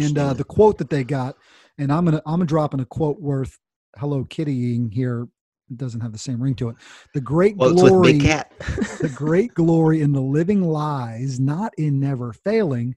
And 0.06 0.18
uh, 0.18 0.32
the 0.34 0.44
quote 0.44 0.78
that 0.78 0.90
they 0.90 1.04
got 1.04 1.36
and 1.78 1.92
i'm 1.92 2.04
gonna 2.04 2.22
i'm 2.26 2.34
gonna 2.34 2.46
drop 2.46 2.74
in 2.74 2.80
a 2.80 2.84
quote 2.86 3.20
worth 3.20 3.58
hello 3.96 4.24
kittying 4.24 4.92
here 4.92 5.26
it 5.70 5.78
doesn't 5.78 6.00
have 6.00 6.12
the 6.12 6.18
same 6.18 6.42
ring 6.42 6.54
to 6.56 6.68
it. 6.68 6.76
The 7.14 7.20
great 7.20 7.56
well, 7.56 7.72
glory 7.72 8.18
the 9.00 9.12
great 9.14 9.54
glory 9.54 10.02
in 10.02 10.12
the 10.12 10.20
living 10.20 10.62
lies 10.62 11.40
not 11.40 11.72
in 11.78 11.98
never 12.00 12.32
failing 12.32 12.94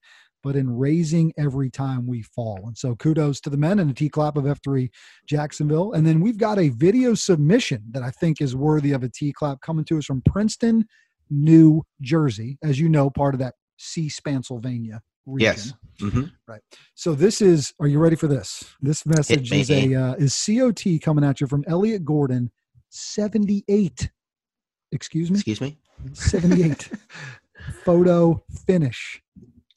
but 0.47 0.55
in 0.55 0.77
raising 0.77 1.33
every 1.37 1.69
time 1.69 2.07
we 2.07 2.21
fall. 2.21 2.63
And 2.67 2.77
so 2.77 2.95
kudos 2.95 3.41
to 3.41 3.49
the 3.49 3.57
men 3.57 3.79
and 3.79 3.91
a 3.91 3.93
T 3.93 4.07
clap 4.07 4.37
of 4.37 4.45
F3 4.45 4.89
Jacksonville. 5.25 5.91
And 5.91 6.07
then 6.07 6.21
we've 6.21 6.37
got 6.37 6.57
a 6.57 6.69
video 6.69 7.15
submission 7.15 7.83
that 7.91 8.01
I 8.01 8.11
think 8.11 8.39
is 8.39 8.55
worthy 8.55 8.93
of 8.93 9.03
a 9.03 9.09
T 9.09 9.33
clap 9.33 9.59
coming 9.59 9.83
to 9.83 9.97
us 9.97 10.05
from 10.05 10.21
Princeton, 10.21 10.85
New 11.29 11.83
Jersey. 11.99 12.57
As 12.63 12.79
you 12.79 12.87
know, 12.87 13.09
part 13.09 13.35
of 13.35 13.39
that 13.39 13.55
C 13.75 14.07
Spansylvania 14.07 15.01
region. 15.25 15.53
Yes. 15.53 15.73
Mm-hmm. 15.99 16.23
Right. 16.47 16.61
So 16.95 17.13
this 17.13 17.41
is. 17.41 17.73
Are 17.81 17.87
you 17.87 17.99
ready 17.99 18.15
for 18.15 18.27
this? 18.27 18.73
This 18.81 19.05
message 19.05 19.51
is 19.51 19.69
a 19.69 19.93
uh, 19.95 20.13
is 20.13 20.33
COT 20.33 21.01
coming 21.01 21.25
at 21.25 21.41
you 21.41 21.47
from 21.47 21.65
Elliot 21.67 22.05
Gordon, 22.05 22.51
seventy 22.87 23.65
eight. 23.67 24.11
Excuse 24.93 25.29
me. 25.29 25.39
Excuse 25.39 25.59
me. 25.59 25.77
Seventy 26.13 26.63
eight. 26.63 26.89
Photo 27.83 28.41
finish 28.65 29.21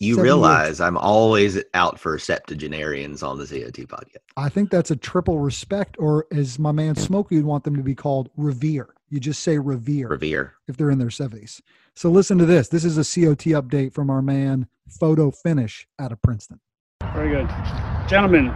you 0.00 0.20
realize 0.20 0.80
I'm 0.80 0.96
always 0.96 1.62
out 1.74 2.00
for 2.00 2.18
septuagenarians 2.18 3.22
on 3.22 3.38
the 3.38 3.46
COT 3.46 3.86
podcast. 3.86 4.16
I 4.34 4.48
think 4.48 4.70
that's 4.70 4.90
a 4.90 4.96
triple 4.96 5.38
respect, 5.38 5.96
or 5.98 6.26
as 6.32 6.58
my 6.58 6.72
man 6.72 6.96
Smokey 6.96 7.36
would 7.36 7.44
want 7.44 7.64
them 7.64 7.76
to 7.76 7.82
be 7.82 7.94
called, 7.94 8.30
revere. 8.36 8.94
You 9.10 9.20
just 9.20 9.42
say 9.42 9.58
revere. 9.58 10.08
Revere. 10.08 10.54
If 10.68 10.78
they're 10.78 10.90
in 10.90 10.98
their 10.98 11.08
70s. 11.08 11.60
So 11.94 12.10
listen 12.10 12.38
to 12.38 12.46
this. 12.46 12.68
This 12.68 12.84
is 12.84 12.96
a 12.96 13.02
COT 13.02 13.44
update 13.62 13.92
from 13.92 14.08
our 14.08 14.22
man 14.22 14.66
Photo 14.88 15.30
Finish 15.30 15.86
out 15.98 16.12
of 16.12 16.22
Princeton. 16.22 16.60
Very 17.12 17.30
good. 17.30 17.48
Gentlemen, 18.08 18.48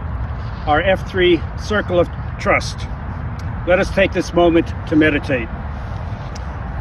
our 0.65 0.81
F3 0.81 1.61
Circle 1.61 1.99
of 1.99 2.09
Trust. 2.39 2.79
Let 3.67 3.79
us 3.79 3.93
take 3.93 4.13
this 4.13 4.33
moment 4.33 4.67
to 4.87 4.95
meditate. 4.95 5.47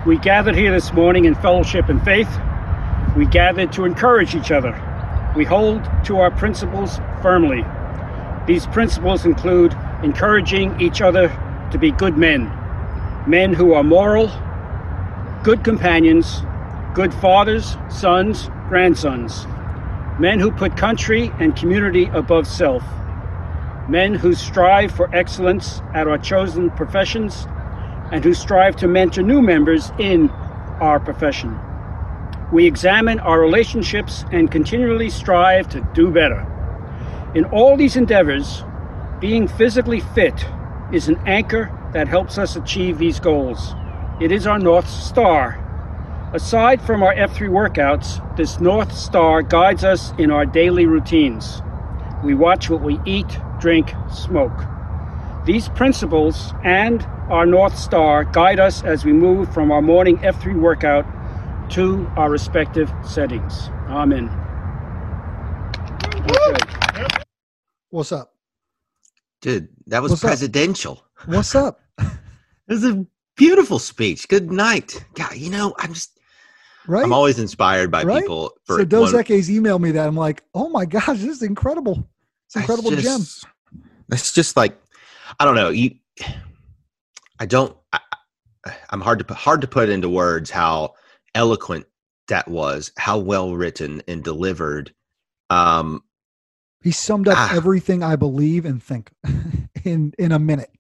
We 0.07 0.17
gathered 0.19 0.55
here 0.55 0.73
this 0.73 0.93
morning 0.93 1.27
in 1.27 1.35
fellowship 1.35 1.89
and 1.91 2.03
faith 2.03 2.29
we 3.17 3.27
gather 3.27 3.67
to 3.67 3.85
encourage 3.85 4.35
each 4.35 4.51
other. 4.51 4.73
We 5.37 5.45
hold 5.45 5.89
to 6.05 6.19
our 6.19 6.31
principles 6.31 6.99
firmly. 7.23 7.65
These 8.47 8.67
principles 8.67 9.25
include 9.25 9.77
encouraging 10.03 10.81
each 10.81 11.01
other 11.01 11.29
to 11.71 11.79
be 11.79 11.91
good 11.93 12.17
men, 12.17 12.53
men 13.27 13.53
who 13.53 13.73
are 13.73 13.83
moral, 13.83 14.31
good 15.43 15.65
companions, 15.65 16.43
good 16.93 17.15
fathers, 17.15 17.77
sons, 17.89 18.51
grandsons, 18.69 19.47
men 20.19 20.39
who 20.41 20.51
put 20.51 20.77
country 20.77 21.33
and 21.39 21.57
community 21.57 22.07
above 22.13 22.47
self, 22.47 22.85
men 23.89 24.15
who 24.15 24.35
strive 24.35 24.93
for 24.93 25.15
excellence 25.15 25.81
at 25.95 26.07
our 26.07 26.19
chosen 26.19 26.71
professions, 26.71 27.47
and 28.13 28.23
who 28.23 28.35
strive 28.35 28.77
to 28.77 28.87
mentor 28.87 29.23
new 29.23 29.41
members 29.41 29.91
in 29.99 30.29
our 30.81 31.01
profession. 31.01 31.59
We 32.53 32.67
examine 32.67 33.21
our 33.21 33.41
relationships 33.41 34.25
and 34.31 34.51
continually 34.51 35.11
strive 35.11 35.69
to 35.71 35.81
do 35.95 36.11
better. 36.11 36.47
In 37.35 37.47
all 37.47 37.77
these 37.77 37.97
endeavors, 37.97 38.63
being 39.19 39.49
physically 39.49 40.01
fit 40.01 40.47
is 40.93 41.09
an 41.09 41.19
anchor 41.27 41.73
that 41.93 42.07
helps 42.07 42.37
us 42.37 42.55
achieve 42.55 42.99
these 42.99 43.19
goals. 43.19 43.75
It 44.21 44.31
is 44.31 44.47
our 44.47 44.59
North 44.59 44.89
Star. 44.89 45.61
Aside 46.33 46.83
from 46.83 47.03
our 47.03 47.15
F3 47.15 47.49
workouts, 47.49 48.37
this 48.37 48.61
North 48.61 48.93
Star 48.93 49.43
guides 49.43 49.83
us 49.83 50.13
in 50.19 50.31
our 50.31 50.45
daily 50.45 50.87
routines. 50.87 51.63
We 52.23 52.35
watch 52.35 52.69
what 52.69 52.83
we 52.83 53.01
eat, 53.07 53.39
drink, 53.59 53.95
smoke. 54.13 54.65
These 55.47 55.71
principles 55.71 56.53
and 56.63 57.03
our 57.31 57.47
North 57.47 57.79
Star 57.79 58.25
guide 58.25 58.61
us 58.61 58.85
as 58.85 59.05
we 59.05 59.13
move 59.13 59.53
from 59.53 59.73
our 59.73 59.83
morning 59.83 60.19
F3 60.19 60.61
workout 60.61 61.07
to 61.75 62.09
our 62.17 62.31
respective 62.31 62.89
settings. 63.05 63.69
Amen. 63.89 64.31
Okay. 66.15 67.09
What's 67.91 68.13
up? 68.13 68.33
Dude, 69.43 69.67
that 69.89 70.01
was 70.01 70.13
What's 70.13 70.23
presidential. 70.23 71.03
Up? 71.23 71.29
What's 71.29 71.57
up? 71.57 71.81
it 71.99 72.07
was 72.69 72.85
a 72.85 73.05
beautiful 73.35 73.81
speech. 73.81 74.29
Good 74.29 74.53
night. 74.53 75.05
God, 75.15 75.35
you 75.35 75.51
know, 75.51 75.75
I'm 75.79 75.95
just 75.95 76.21
right. 76.87 77.03
I'm 77.03 77.13
always 77.13 77.41
inspired 77.41 77.91
by 77.91 78.05
right? 78.05 78.21
people. 78.21 78.53
For 78.63 78.79
so 78.79 78.85
Dos 78.85 79.13
Equis 79.13 79.51
emailed 79.51 79.81
me 79.81 79.91
that. 79.91 80.07
I'm 80.07 80.17
like, 80.17 80.45
oh 80.55 80.69
my 80.69 80.85
gosh, 80.85 81.07
this 81.07 81.25
is 81.25 81.43
incredible. 81.43 82.09
It's 82.47 82.55
incredible 82.55 82.93
just, 82.93 83.03
gem. 83.43 83.83
It's 84.13 84.33
just 84.33 84.57
like, 84.57 84.81
I 85.41 85.45
don't 85.45 85.57
know. 85.57 85.71
You, 85.71 85.91
I 87.41 87.47
don't. 87.47 87.77
I, 87.93 87.99
I'm 88.91 89.01
hard 89.01 89.19
to 89.19 89.25
put 89.25 89.39
hard 89.39 89.61
to 89.63 89.67
put 89.67 89.89
into 89.89 90.09
words 90.09 90.51
how 90.51 90.95
eloquent 91.35 91.87
that 92.29 92.49
was, 92.49 92.93
how 92.97 93.19
well 93.19 93.55
written 93.55 94.03
and 94.09 94.23
delivered. 94.25 94.95
Um, 95.51 96.03
he 96.83 96.91
summed 96.91 97.29
up 97.29 97.37
ah, 97.37 97.53
everything 97.55 98.03
I 98.03 98.17
believe 98.17 98.65
and 98.65 98.83
think 98.83 99.11
in 99.85 100.13
in 100.19 100.33
a 100.33 100.39
minute. 100.39 100.71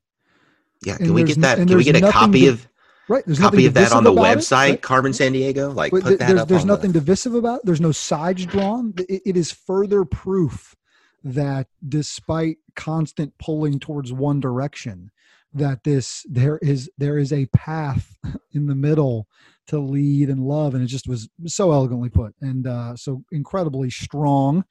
Yeah, 0.84 0.96
can 0.96 1.06
and 1.06 1.14
we 1.14 1.24
get 1.24 1.40
that? 1.40 1.58
Can 1.58 1.76
we 1.76 1.84
get 1.84 1.96
a 1.96 2.10
copy 2.10 2.42
to, 2.42 2.48
of 2.48 2.68
right? 3.08 3.24
There's 3.24 3.38
copy 3.38 3.66
of 3.66 3.74
that 3.74 3.92
on 3.92 4.04
the 4.04 4.12
website, 4.12 4.68
it, 4.68 4.70
right? 4.70 4.82
Carmen 4.82 5.12
Sandiego. 5.12 5.74
Like, 5.74 5.92
put 5.92 6.04
that 6.04 6.18
there's, 6.18 6.40
up. 6.40 6.48
There's 6.48 6.64
nothing 6.64 6.92
the... 6.92 7.00
divisive 7.00 7.34
about. 7.34 7.60
it. 7.60 7.66
There's 7.66 7.80
no 7.80 7.92
sides 7.92 8.46
drawn. 8.46 8.94
It, 9.08 9.22
it 9.24 9.36
is 9.36 9.50
further 9.50 10.04
proof 10.04 10.74
that 11.22 11.68
despite 11.86 12.58
constant 12.76 13.36
pulling 13.38 13.80
towards 13.80 14.12
one 14.12 14.40
direction, 14.40 15.10
that 15.54 15.84
this 15.84 16.24
there 16.28 16.58
is 16.58 16.90
there 16.98 17.18
is 17.18 17.32
a 17.32 17.46
path 17.46 18.16
in 18.52 18.66
the 18.66 18.74
middle 18.74 19.28
to 19.66 19.78
lead 19.78 20.28
and 20.28 20.40
love, 20.40 20.74
and 20.74 20.82
it 20.82 20.88
just 20.88 21.08
was 21.08 21.28
so 21.46 21.72
elegantly 21.72 22.08
put 22.08 22.34
and 22.40 22.66
uh, 22.66 22.96
so 22.96 23.24
incredibly 23.32 23.90
strong. 23.90 24.64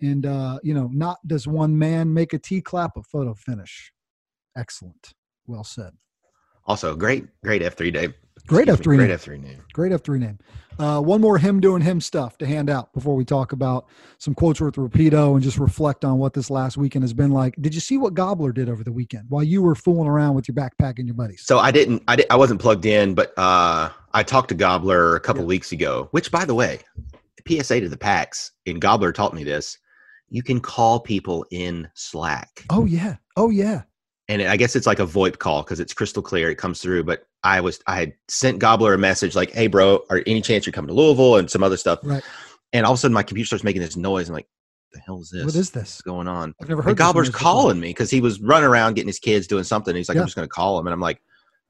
And 0.00 0.26
uh, 0.26 0.58
you 0.62 0.74
know, 0.74 0.90
not 0.92 1.18
does 1.26 1.46
one 1.46 1.78
man 1.78 2.12
make 2.12 2.32
a 2.32 2.38
T 2.38 2.60
clap, 2.60 2.96
a 2.96 3.02
photo 3.02 3.34
finish. 3.34 3.92
Excellent, 4.56 5.14
well 5.46 5.64
said. 5.64 5.92
Also, 6.66 6.94
great, 6.94 7.26
great 7.42 7.62
F 7.62 7.76
three 7.76 7.90
day. 7.90 8.08
Great 8.46 8.68
F 8.68 8.80
three 8.80 8.96
Great 8.96 9.06
name. 9.06 9.14
F 9.14 9.22
three 9.22 9.38
name. 9.38 9.62
Great 9.72 9.92
F3 9.92 10.18
name. 10.18 10.38
Uh, 10.78 11.00
one 11.00 11.20
more 11.20 11.38
him 11.38 11.60
doing 11.60 11.82
him 11.82 12.00
stuff 12.00 12.36
to 12.38 12.46
hand 12.46 12.68
out 12.68 12.92
before 12.92 13.14
we 13.14 13.24
talk 13.24 13.52
about 13.52 13.86
some 14.18 14.34
quotes 14.34 14.60
worth 14.60 14.74
Rapido 14.74 15.34
and 15.34 15.42
just 15.42 15.58
reflect 15.58 16.04
on 16.04 16.18
what 16.18 16.32
this 16.32 16.50
last 16.50 16.76
weekend 16.76 17.02
has 17.02 17.12
been 17.12 17.30
like. 17.30 17.54
Did 17.60 17.74
you 17.74 17.80
see 17.80 17.98
what 17.98 18.14
Gobbler 18.14 18.52
did 18.52 18.68
over 18.68 18.82
the 18.82 18.92
weekend 18.92 19.26
while 19.28 19.42
you 19.42 19.62
were 19.62 19.74
fooling 19.74 20.08
around 20.08 20.34
with 20.34 20.48
your 20.48 20.54
backpack 20.54 20.98
and 20.98 21.06
your 21.06 21.14
buddies? 21.14 21.42
So 21.44 21.58
I 21.58 21.70
didn't, 21.70 22.02
I, 22.08 22.16
did, 22.16 22.26
I 22.30 22.36
wasn't 22.36 22.60
plugged 22.60 22.86
in, 22.86 23.14
but 23.14 23.32
uh, 23.36 23.90
I 24.12 24.22
talked 24.22 24.48
to 24.48 24.54
Gobbler 24.54 25.14
a 25.14 25.20
couple 25.20 25.44
weeks 25.44 25.72
ago. 25.72 26.08
Which, 26.10 26.30
by 26.30 26.44
the 26.44 26.54
way, 26.54 26.80
PSA 27.46 27.80
to 27.80 27.88
the 27.88 27.96
packs, 27.96 28.52
and 28.66 28.80
Gobbler 28.80 29.12
taught 29.12 29.34
me 29.34 29.44
this. 29.44 29.78
You 30.30 30.42
can 30.42 30.60
call 30.60 31.00
people 31.00 31.44
in 31.50 31.88
Slack, 31.94 32.64
Oh 32.70 32.86
yeah. 32.86 33.16
Oh 33.36 33.50
yeah. 33.50 33.82
And 34.28 34.42
I 34.42 34.56
guess 34.56 34.76
it's 34.76 34.86
like 34.86 35.00
a 35.00 35.06
VoIP 35.06 35.38
call 35.38 35.62
because 35.62 35.80
it's 35.80 35.92
crystal 35.92 36.22
clear. 36.22 36.50
It 36.50 36.56
comes 36.56 36.80
through. 36.80 37.04
But 37.04 37.26
I 37.42 37.60
was, 37.60 37.80
I 37.86 37.96
had 37.96 38.12
sent 38.28 38.58
Gobbler 38.60 38.94
a 38.94 38.98
message 38.98 39.34
like, 39.34 39.50
"Hey, 39.52 39.66
bro, 39.66 40.04
are 40.10 40.22
any 40.26 40.40
chance 40.40 40.64
you're 40.66 40.72
coming 40.72 40.88
to 40.88 40.94
Louisville?" 40.94 41.36
and 41.36 41.50
some 41.50 41.62
other 41.62 41.76
stuff. 41.76 41.98
Right. 42.02 42.22
And 42.72 42.86
all 42.86 42.92
of 42.92 42.98
a 42.98 43.00
sudden, 43.00 43.14
my 43.14 43.22
computer 43.22 43.46
starts 43.46 43.64
making 43.64 43.82
this 43.82 43.96
noise. 43.96 44.28
I'm 44.28 44.34
like, 44.34 44.48
"The 44.92 45.00
hell 45.00 45.20
is 45.20 45.30
this? 45.30 45.44
What 45.44 45.54
is 45.54 45.70
this? 45.70 45.82
What's 45.82 46.02
going 46.02 46.28
on?" 46.28 46.54
I've 46.62 46.68
never 46.68 46.82
heard. 46.82 46.92
this 46.96 46.98
Gobbler's 47.04 47.28
before. 47.30 47.40
calling 47.40 47.80
me 47.80 47.88
because 47.88 48.10
he 48.10 48.20
was 48.20 48.40
running 48.40 48.68
around 48.68 48.94
getting 48.94 49.08
his 49.08 49.18
kids 49.18 49.46
doing 49.46 49.64
something. 49.64 49.94
He's 49.96 50.08
like, 50.08 50.14
Yeah. 50.16 50.22
I'm 50.22 50.26
just 50.28 50.36
going 50.36 50.46
to 50.48 50.52
call 50.52 50.78
him. 50.78 50.86
And 50.86 50.94
I'm 50.94 51.00
like, 51.00 51.20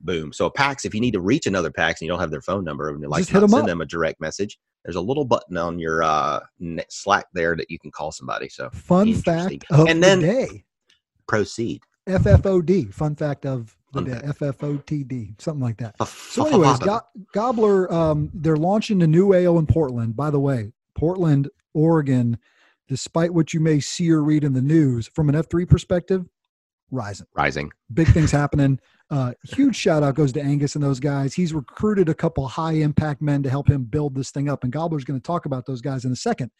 boom. 0.00 0.32
So 0.32 0.50
PAX, 0.50 0.84
if 0.84 0.94
you 0.94 1.00
need 1.00 1.12
to 1.12 1.20
reach 1.20 1.46
another 1.46 1.70
PAX 1.70 2.00
and 2.00 2.06
you 2.06 2.12
don't 2.12 2.20
have 2.20 2.30
their 2.30 2.42
phone 2.42 2.64
number 2.64 2.88
and 2.90 3.00
you're 3.00 3.08
like, 3.08 3.20
Just 3.20 3.30
hit 3.30 3.38
not 3.38 3.44
'em 3.44 3.48
send 3.50 3.62
up. 3.62 3.66
them 3.68 3.80
a 3.80 3.86
direct 3.86 4.20
message, 4.20 4.58
there's 4.84 4.96
a 4.96 5.00
little 5.00 5.24
button 5.24 5.56
on 5.56 5.78
your 5.78 6.02
uh, 6.02 6.40
Slack 6.90 7.26
there 7.34 7.56
that 7.56 7.70
you 7.70 7.78
can 7.78 7.90
call 7.90 8.12
somebody. 8.12 8.48
So 8.48 8.68
Fun 8.70 9.12
fact 9.14 9.64
And 9.70 10.02
the 10.02 10.06
then- 10.06 10.20
day. 10.20 10.64
proceed. 11.26 11.82
FFOD. 12.08 12.92
Fun 12.92 13.14
fact 13.14 13.46
of 13.46 13.76
the 13.92 14.02
day. 14.02 14.20
FFOTD. 14.24 15.40
Something 15.40 15.62
like 15.62 15.78
that. 15.78 15.94
So, 16.06 16.46
anyways, 16.46 16.78
Go- 16.78 17.00
Gobbler, 17.32 17.92
um, 17.92 18.30
they're 18.34 18.56
launching 18.56 19.02
a 19.02 19.06
new 19.06 19.34
AO 19.34 19.58
in 19.58 19.66
Portland. 19.66 20.16
By 20.16 20.30
the 20.30 20.40
way, 20.40 20.72
Portland, 20.96 21.48
Oregon, 21.74 22.38
despite 22.88 23.32
what 23.34 23.54
you 23.54 23.60
may 23.60 23.80
see 23.80 24.10
or 24.10 24.22
read 24.22 24.44
in 24.44 24.52
the 24.52 24.62
news, 24.62 25.08
from 25.08 25.28
an 25.28 25.34
F3 25.34 25.68
perspective, 25.68 26.26
rising. 26.90 27.26
rising. 27.34 27.70
Big 27.92 28.08
things 28.08 28.30
happening. 28.32 28.80
Uh, 29.10 29.34
huge 29.44 29.76
shout 29.76 30.02
out 30.02 30.14
goes 30.14 30.32
to 30.32 30.40
Angus 30.42 30.74
and 30.74 30.82
those 30.82 31.00
guys. 31.00 31.34
He's 31.34 31.52
recruited 31.52 32.08
a 32.08 32.14
couple 32.14 32.48
high 32.48 32.72
impact 32.72 33.20
men 33.20 33.42
to 33.42 33.50
help 33.50 33.68
him 33.68 33.84
build 33.84 34.14
this 34.14 34.30
thing 34.30 34.48
up. 34.48 34.64
And 34.64 34.72
Gobbler's 34.72 35.04
going 35.04 35.20
to 35.20 35.26
talk 35.26 35.44
about 35.44 35.66
those 35.66 35.82
guys 35.82 36.04
in 36.06 36.12
a 36.12 36.16
second. 36.16 36.50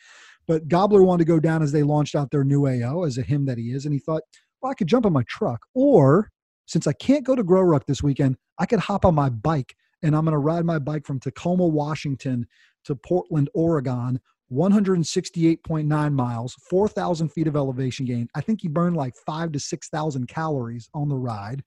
But 0.46 0.68
Gobbler 0.68 1.02
wanted 1.02 1.24
to 1.24 1.32
go 1.32 1.40
down 1.40 1.62
as 1.62 1.72
they 1.72 1.82
launched 1.82 2.14
out 2.14 2.30
their 2.30 2.44
new 2.44 2.66
AO 2.66 3.04
as 3.04 3.16
a 3.16 3.22
him 3.22 3.46
that 3.46 3.56
he 3.56 3.70
is. 3.72 3.86
And 3.86 3.94
he 3.94 3.98
thought, 3.98 4.22
well, 4.62 4.70
I 4.70 4.74
could 4.74 4.86
jump 4.86 5.06
on 5.06 5.12
my 5.12 5.24
truck. 5.24 5.66
Or 5.74 6.30
since 6.66 6.86
I 6.86 6.92
can't 6.92 7.24
go 7.24 7.34
to 7.34 7.42
Grow 7.42 7.62
Ruck 7.62 7.86
this 7.86 8.02
weekend, 8.02 8.36
I 8.58 8.66
could 8.66 8.78
hop 8.78 9.04
on 9.04 9.14
my 9.14 9.28
bike 9.28 9.74
and 10.02 10.16
I'm 10.16 10.24
going 10.24 10.32
to 10.32 10.38
ride 10.38 10.64
my 10.64 10.78
bike 10.78 11.06
from 11.06 11.20
Tacoma, 11.20 11.66
Washington 11.66 12.46
to 12.84 12.94
Portland, 12.94 13.50
Oregon. 13.54 14.20
168.9 14.52 16.12
miles, 16.12 16.54
4,000 16.68 17.30
feet 17.30 17.46
of 17.46 17.56
elevation 17.56 18.04
gain. 18.04 18.28
I 18.34 18.42
think 18.42 18.60
he 18.60 18.68
burned 18.68 18.96
like 18.96 19.14
five 19.24 19.50
to 19.52 19.58
6,000 19.58 20.28
calories 20.28 20.90
on 20.92 21.08
the 21.08 21.16
ride. 21.16 21.64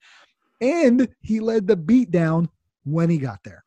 And 0.60 1.08
he 1.20 1.40
led 1.40 1.66
the 1.66 1.74
beat 1.74 2.12
down 2.12 2.48
when 2.84 3.10
he 3.10 3.18
got 3.18 3.40
there. 3.42 3.64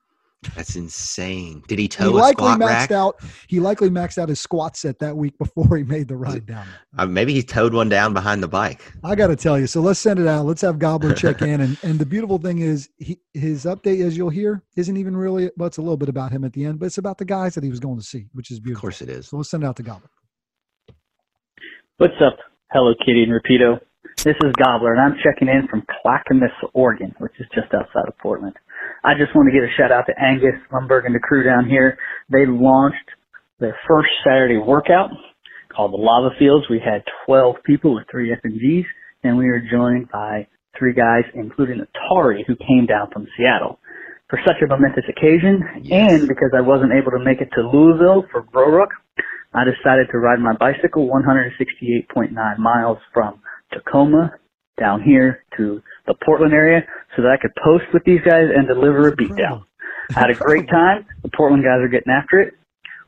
That's 0.55 0.77
insane. 0.77 1.63
Did 1.67 1.79
he 1.79 1.83
He 1.83 1.87
tow 1.89 2.09
a 2.09 2.11
likely 2.11 2.45
squat 2.45 2.59
maxed 2.59 2.65
rack? 2.67 2.91
out. 2.91 3.15
He 3.47 3.59
likely 3.59 3.89
maxed 3.89 4.17
out 4.17 4.29
his 4.29 4.39
squat 4.39 4.77
set 4.77 4.99
that 4.99 5.17
week 5.17 5.37
before 5.37 5.75
he 5.75 5.83
made 5.83 6.07
the 6.07 6.15
ride 6.15 6.45
down. 6.45 6.65
Uh, 6.97 7.05
maybe 7.05 7.33
he 7.33 7.43
towed 7.43 7.73
one 7.73 7.89
down 7.89 8.13
behind 8.13 8.41
the 8.41 8.47
bike. 8.47 8.81
I 9.03 9.15
got 9.15 9.27
to 9.27 9.35
tell 9.35 9.59
you. 9.59 9.67
So 9.67 9.81
let's 9.81 9.99
send 9.99 10.17
it 10.17 10.27
out. 10.27 10.45
Let's 10.45 10.61
have 10.61 10.79
Gobbler 10.79 11.13
check 11.13 11.41
in. 11.43 11.59
And 11.59 11.77
and 11.83 11.99
the 11.99 12.05
beautiful 12.05 12.37
thing 12.37 12.59
is, 12.59 12.89
he, 12.97 13.19
his 13.33 13.65
update, 13.65 14.01
as 14.05 14.15
you'll 14.15 14.29
hear, 14.29 14.63
isn't 14.77 14.95
even 14.95 15.15
really. 15.17 15.51
Well, 15.57 15.67
it's 15.67 15.77
a 15.77 15.81
little 15.81 15.97
bit 15.97 16.09
about 16.09 16.31
him 16.31 16.45
at 16.45 16.53
the 16.53 16.63
end, 16.63 16.79
but 16.79 16.85
it's 16.85 16.97
about 16.97 17.17
the 17.17 17.25
guys 17.25 17.53
that 17.55 17.63
he 17.65 17.69
was 17.69 17.81
going 17.81 17.97
to 17.97 18.03
see, 18.05 18.27
which 18.31 18.49
is 18.49 18.59
beautiful. 18.61 18.79
Of 18.87 18.93
course 18.93 19.01
it 19.01 19.09
is. 19.09 19.27
So 19.27 19.37
let's 19.37 19.49
send 19.49 19.63
it 19.63 19.67
out 19.67 19.75
to 19.75 19.83
Gobbler. 19.83 20.09
What's 21.97 22.13
up? 22.25 22.37
Hello 22.71 22.93
Kitty 23.05 23.23
and 23.23 23.33
Rapido. 23.33 23.79
This 24.23 24.35
is 24.43 24.53
Gobbler, 24.57 24.93
and 24.93 25.01
I'm 25.01 25.17
checking 25.23 25.47
in 25.49 25.67
from 25.69 25.83
Clackamas, 26.01 26.51
Oregon, 26.73 27.13
which 27.19 27.33
is 27.39 27.47
just 27.53 27.73
outside 27.73 28.07
of 28.07 28.17
Portland. 28.17 28.55
I 29.03 29.13
just 29.17 29.35
want 29.35 29.47
to 29.47 29.53
give 29.53 29.63
a 29.63 29.71
shout 29.77 29.91
out 29.91 30.05
to 30.07 30.13
Angus 30.19 30.59
Lumberg 30.71 31.05
and 31.05 31.15
the 31.15 31.19
crew 31.19 31.43
down 31.43 31.67
here. 31.69 31.97
They 32.29 32.45
launched 32.45 32.97
their 33.59 33.77
first 33.87 34.09
Saturday 34.25 34.57
workout 34.57 35.09
called 35.75 35.93
the 35.93 35.97
Lava 35.97 36.29
Fields. 36.37 36.65
We 36.69 36.79
had 36.79 37.03
12 37.25 37.57
people 37.65 37.95
with 37.95 38.05
three 38.11 38.31
F 38.33 38.39
and 38.43 38.59
and 39.23 39.37
we 39.37 39.45
were 39.47 39.61
joined 39.71 40.09
by 40.11 40.47
three 40.77 40.93
guys, 40.93 41.23
including 41.35 41.79
Atari, 41.79 42.45
who 42.47 42.55
came 42.55 42.85
down 42.85 43.09
from 43.11 43.27
Seattle. 43.37 43.79
For 44.29 44.39
such 44.45 44.57
a 44.63 44.67
momentous 44.67 45.05
occasion, 45.09 45.63
Yes. 45.81 46.11
and 46.11 46.27
because 46.27 46.51
I 46.55 46.61
wasn't 46.61 46.93
able 46.93 47.11
to 47.11 47.19
make 47.23 47.41
it 47.41 47.49
to 47.55 47.61
Louisville 47.67 48.25
for 48.31 48.43
Grow 48.43 48.69
Ruck, 48.71 48.89
I 49.53 49.63
decided 49.63 50.07
to 50.11 50.19
ride 50.19 50.39
my 50.39 50.53
bicycle 50.55 51.07
168.9 51.09 52.57
miles 52.59 52.97
from 53.13 53.41
Tacoma 53.73 54.33
down 54.79 55.01
here 55.01 55.43
to 55.57 55.81
the 56.09 56.15
Portland 56.25 56.53
area 56.53 56.81
so 57.15 57.21
that 57.21 57.29
I 57.29 57.37
could 57.37 57.51
post 57.63 57.85
with 57.93 58.03
these 58.03 58.19
guys 58.25 58.45
and 58.53 58.67
deliver 58.67 59.07
a 59.07 59.15
beatdown. 59.15 59.63
I 60.15 60.21
had 60.21 60.31
a 60.31 60.33
great 60.33 60.67
time. 60.67 61.05
The 61.21 61.29
Portland 61.29 61.63
guys 61.63 61.81
are 61.81 61.87
getting 61.87 62.11
after 62.11 62.41
it. 62.41 62.55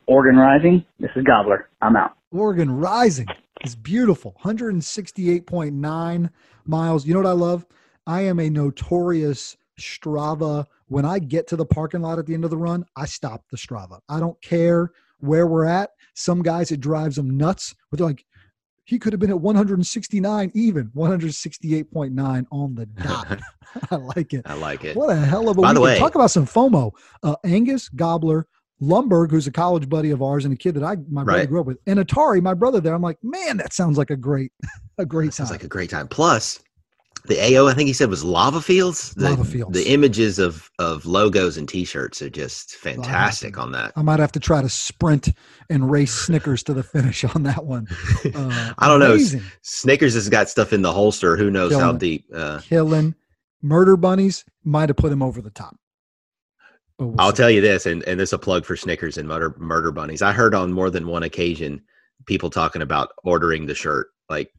Oregon 0.06 0.38
Rising. 0.38 0.86
This 1.00 1.10
is 1.16 1.24
Gobbler. 1.24 1.68
I'm 1.82 1.96
out. 1.96 2.16
Oregon 2.32 2.78
Rising 2.78 3.26
is 3.66 3.76
beautiful. 3.76 4.36
168.9 4.44 6.30
miles. 6.66 7.08
You 7.08 7.14
know 7.16 7.22
what 7.22 7.30
I 7.30 7.32
love? 7.32 7.66
I 8.06 8.22
am 8.22 8.40
a 8.40 8.52
notorious 8.52 9.58
Strava. 9.80 10.68
When 10.88 11.04
I 11.04 11.18
get 11.18 11.48
to 11.48 11.56
the 11.56 11.66
parking 11.66 12.02
lot 12.02 12.20
at 12.20 12.28
the 12.28 12.36
end 12.36 12.44
of 12.44 12.52
the 12.52 12.58
run, 12.58 12.86
I 12.96 13.08
stop 13.08 13.46
the 13.50 13.58
Strava. 13.58 14.00
I 14.10 14.20
don't 14.20 14.40
care 14.44 14.92
where 15.22 15.48
we're 15.48 15.66
at. 15.66 15.90
Some 16.14 16.44
guys, 16.44 16.72
it 16.72 16.82
drives 16.82 17.16
them 17.16 17.36
nuts. 17.36 17.74
But 17.90 17.98
they're 17.98 18.08
like, 18.08 18.26
he 18.92 19.00
could 19.00 19.14
have 19.14 19.20
been 19.22 19.30
at 19.30 19.40
169 19.40 20.52
even, 20.54 20.88
168.9 20.96 22.46
on 22.52 22.76
the 22.76 22.86
dot. 23.02 23.40
I 23.90 23.96
like 23.96 24.34
it. 24.34 24.42
I 24.46 24.54
like 24.54 24.84
it. 24.84 24.98
What 24.98 25.10
a 25.10 25.16
hell 25.16 25.48
of 25.50 25.58
a 25.58 25.62
By 25.62 25.74
the 25.74 25.80
way- 25.80 25.98
Talk 25.98 26.16
about 26.16 26.30
some 26.30 26.46
FOMO. 26.46 26.92
Uh, 27.24 27.36
Angus 27.46 27.88
Gobbler, 27.88 28.48
Lumberg, 28.82 29.32
who's 29.32 29.48
a 29.48 29.52
college 29.52 29.88
buddy 29.88 30.12
of 30.12 30.22
ours 30.22 30.44
and 30.44 30.54
a 30.54 30.58
kid 30.58 30.76
that 30.76 30.84
I 30.84 30.98
my 31.10 31.24
brother 31.24 31.40
Right. 31.40 31.48
grew 31.50 31.62
up 31.62 31.68
with, 31.68 31.78
and 31.88 32.00
Atari, 32.00 32.42
my 32.42 32.54
brother 32.54 32.82
there. 32.82 32.94
I'm 32.94 33.02
like, 33.02 33.18
man, 33.24 33.56
that 33.58 33.72
sounds 33.74 33.98
like 33.98 34.10
a 34.10 34.18
great, 34.18 34.52
a 34.98 35.06
great 35.06 35.28
time. 35.28 35.32
Sounds 35.32 35.52
like 35.52 35.64
a 35.64 35.68
great 35.70 35.90
time. 35.90 36.08
Plus, 36.10 36.60
the 37.26 37.40
AO 37.40 37.68
I 37.68 37.74
think 37.74 37.88
he 37.88 37.94
said 37.94 38.10
was 38.10 38.24
lava 38.24 38.62
fields. 38.62 39.14
The, 39.14 39.30
Lava 39.30 39.44
fields. 39.44 39.74
The 39.74 39.92
images 39.92 40.40
of 40.40 40.70
of 40.80 41.06
logos 41.06 41.58
and 41.58 41.70
T-shirts 41.70 42.22
are 42.22 42.30
just 42.30 42.76
fantastic 42.76 43.58
on 43.58 43.72
that. 43.74 43.94
I 43.96 44.02
might 44.02 44.20
have 44.20 44.32
to 44.34 44.40
try 44.40 44.62
to 44.62 44.70
sprint 44.70 45.30
and 45.70 45.92
race 45.92 46.14
Snickers 46.14 46.64
to 46.64 46.74
the 46.74 46.84
finish 46.84 47.24
on 47.24 47.44
that 47.44 47.66
one. 47.66 47.88
Uh, 48.34 48.74
I 48.78 48.88
don't 48.88 49.00
know. 49.00 49.18
Snickers 49.62 50.14
has 50.14 50.30
got 50.30 50.48
stuff 50.48 50.72
in 50.72 50.84
the 50.84 50.94
holster. 50.94 51.36
Who 51.36 51.50
knows 51.50 51.72
Killing 51.72 51.86
how 51.86 51.92
deep? 51.94 52.26
Uh, 52.34 52.60
Killing 52.62 53.16
murder 53.62 53.98
bunnies 53.98 54.46
might 54.64 54.90
have 54.90 54.98
put 54.98 55.12
him 55.12 55.22
over 55.22 55.42
the 55.42 55.50
top. 55.50 55.76
We'll 56.98 57.16
I'll 57.20 57.32
see. 57.32 57.38
tell 57.38 57.50
you 57.50 57.62
this, 57.62 57.86
and, 57.86 58.04
and 58.04 58.20
this 58.20 58.30
is 58.30 58.34
a 58.34 58.40
plug 58.40 58.66
for 58.66 58.76
Snickers 58.76 59.18
and 59.18 59.28
murder, 59.28 59.56
murder 59.58 59.92
bunnies. 59.92 60.22
I 60.22 60.32
heard 60.32 60.54
on 60.54 60.72
more 60.72 60.90
than 60.90 61.08
one 61.08 61.24
occasion 61.24 61.82
people 62.26 62.50
talking 62.50 62.82
about 62.82 63.10
ordering 63.24 63.66
the 63.66 63.76
shirt, 63.76 64.08
like 64.30 64.54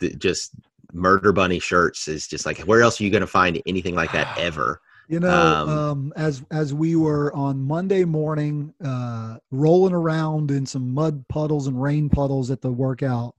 the, 0.00 0.14
just 0.14 0.52
murder 0.96 1.32
bunny 1.32 1.58
shirts 1.58 2.08
is 2.08 2.26
just 2.26 2.46
like 2.46 2.58
where 2.60 2.82
else 2.82 3.00
are 3.00 3.04
you 3.04 3.10
going 3.10 3.20
to 3.20 3.26
find 3.26 3.60
anything 3.66 3.94
like 3.94 4.12
that 4.12 4.36
ever? 4.38 4.80
You 5.08 5.20
know, 5.20 5.30
Um, 5.30 5.68
um, 5.68 6.12
as 6.16 6.42
as 6.50 6.74
we 6.74 6.96
were 6.96 7.32
on 7.32 7.62
Monday 7.62 8.04
morning, 8.04 8.74
uh, 8.84 9.38
rolling 9.52 9.92
around 9.92 10.50
in 10.50 10.66
some 10.66 10.92
mud 10.92 11.24
puddles 11.28 11.68
and 11.68 11.80
rain 11.80 12.08
puddles 12.08 12.50
at 12.50 12.60
the 12.60 12.72
workout, 12.72 13.36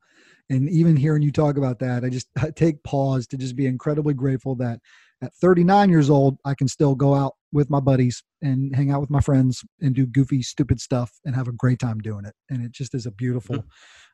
and 0.50 0.70
even 0.70 0.96
hearing 0.96 1.22
you 1.22 1.32
talk 1.32 1.58
about 1.58 1.80
that, 1.80 2.06
I 2.06 2.10
just 2.10 2.30
I 2.42 2.52
take 2.52 2.84
pause 2.84 3.28
to 3.28 3.38
just 3.38 3.58
be 3.58 3.66
incredibly 3.66 4.14
grateful 4.14 4.56
that 4.56 4.80
at 5.22 5.34
39 5.36 5.90
years 5.90 6.10
old, 6.10 6.38
I 6.46 6.54
can 6.54 6.68
still 6.68 6.96
go 6.96 7.16
out 7.16 7.34
with 7.52 7.70
my 7.70 7.80
buddies 7.80 8.24
and 8.42 8.76
hang 8.76 8.92
out 8.92 9.02
with 9.02 9.10
my 9.10 9.20
friends 9.20 9.64
and 9.82 9.96
do 9.96 10.06
goofy, 10.06 10.44
stupid 10.44 10.80
stuff 10.80 11.12
and 11.26 11.36
have 11.36 11.48
a 11.48 11.54
great 11.54 11.80
time 11.80 12.00
doing 12.00 12.26
it. 12.26 12.36
And 12.50 12.64
it 12.64 12.72
just 12.72 12.94
is 12.94 13.06
a 13.06 13.12
beautiful, 13.12 13.66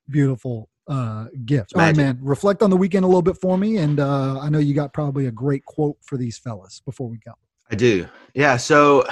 beautiful 0.10 0.70
uh, 0.88 1.28
gift. 1.45 1.74
All 1.76 1.82
right, 1.82 1.95
man. 1.95 2.20
Reflect 2.22 2.62
on 2.62 2.70
the 2.70 2.78
weekend 2.78 3.06
a 3.06 3.08
little 3.08 3.22
bit 3.22 3.38
for 3.38 3.58
me, 3.58 3.78
and 3.78 3.99
uh, 3.99 4.39
I 4.39 4.49
know 4.49 4.60
you 4.60 4.74
got 4.74 4.93
probably 4.93 5.28
a 5.28 5.32
great 5.32 5.66
quote 5.66 5.97
for 6.01 6.18
these 6.18 6.38
fellas 6.38 6.82
before 6.86 7.08
we 7.08 7.18
go. 7.26 7.34
I 7.72 7.76
do. 7.76 8.08
Yeah. 8.34 8.58
So, 8.58 9.06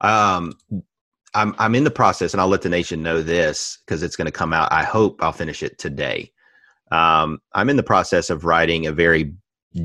um, 0.00 0.52
I'm 1.34 1.54
I'm 1.58 1.74
in 1.74 1.84
the 1.84 1.90
process, 1.90 2.32
and 2.32 2.40
I'll 2.40 2.48
let 2.48 2.62
the 2.62 2.68
nation 2.68 3.02
know 3.02 3.22
this 3.22 3.78
because 3.84 4.02
it's 4.02 4.16
going 4.16 4.26
to 4.26 4.32
come 4.32 4.52
out. 4.52 4.72
I 4.72 4.84
hope 4.84 5.22
I'll 5.22 5.32
finish 5.32 5.62
it 5.62 5.78
today. 5.78 6.30
Um, 6.90 7.40
I'm 7.54 7.70
in 7.70 7.76
the 7.76 7.82
process 7.82 8.30
of 8.30 8.44
writing 8.44 8.86
a 8.86 8.92
very 8.92 9.34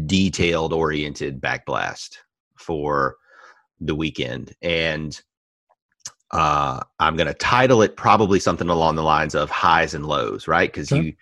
detailed 0.06 0.74
oriented 0.74 1.42
backblast 1.42 2.18
for 2.58 3.16
the 3.80 3.96
weekend. 3.96 4.54
And 4.62 5.20
uh, 6.32 6.80
I'm 7.00 7.16
going 7.16 7.28
to 7.28 7.34
title 7.34 7.82
it 7.82 7.98
probably 7.98 8.40
something 8.40 8.70
along 8.70 8.96
the 8.96 9.04
lines 9.04 9.36
of 9.36 9.50
highs 9.50 9.94
and 9.94 10.06
lows, 10.06 10.48
right? 10.48 10.72
Because 10.72 10.92
you 10.92 11.14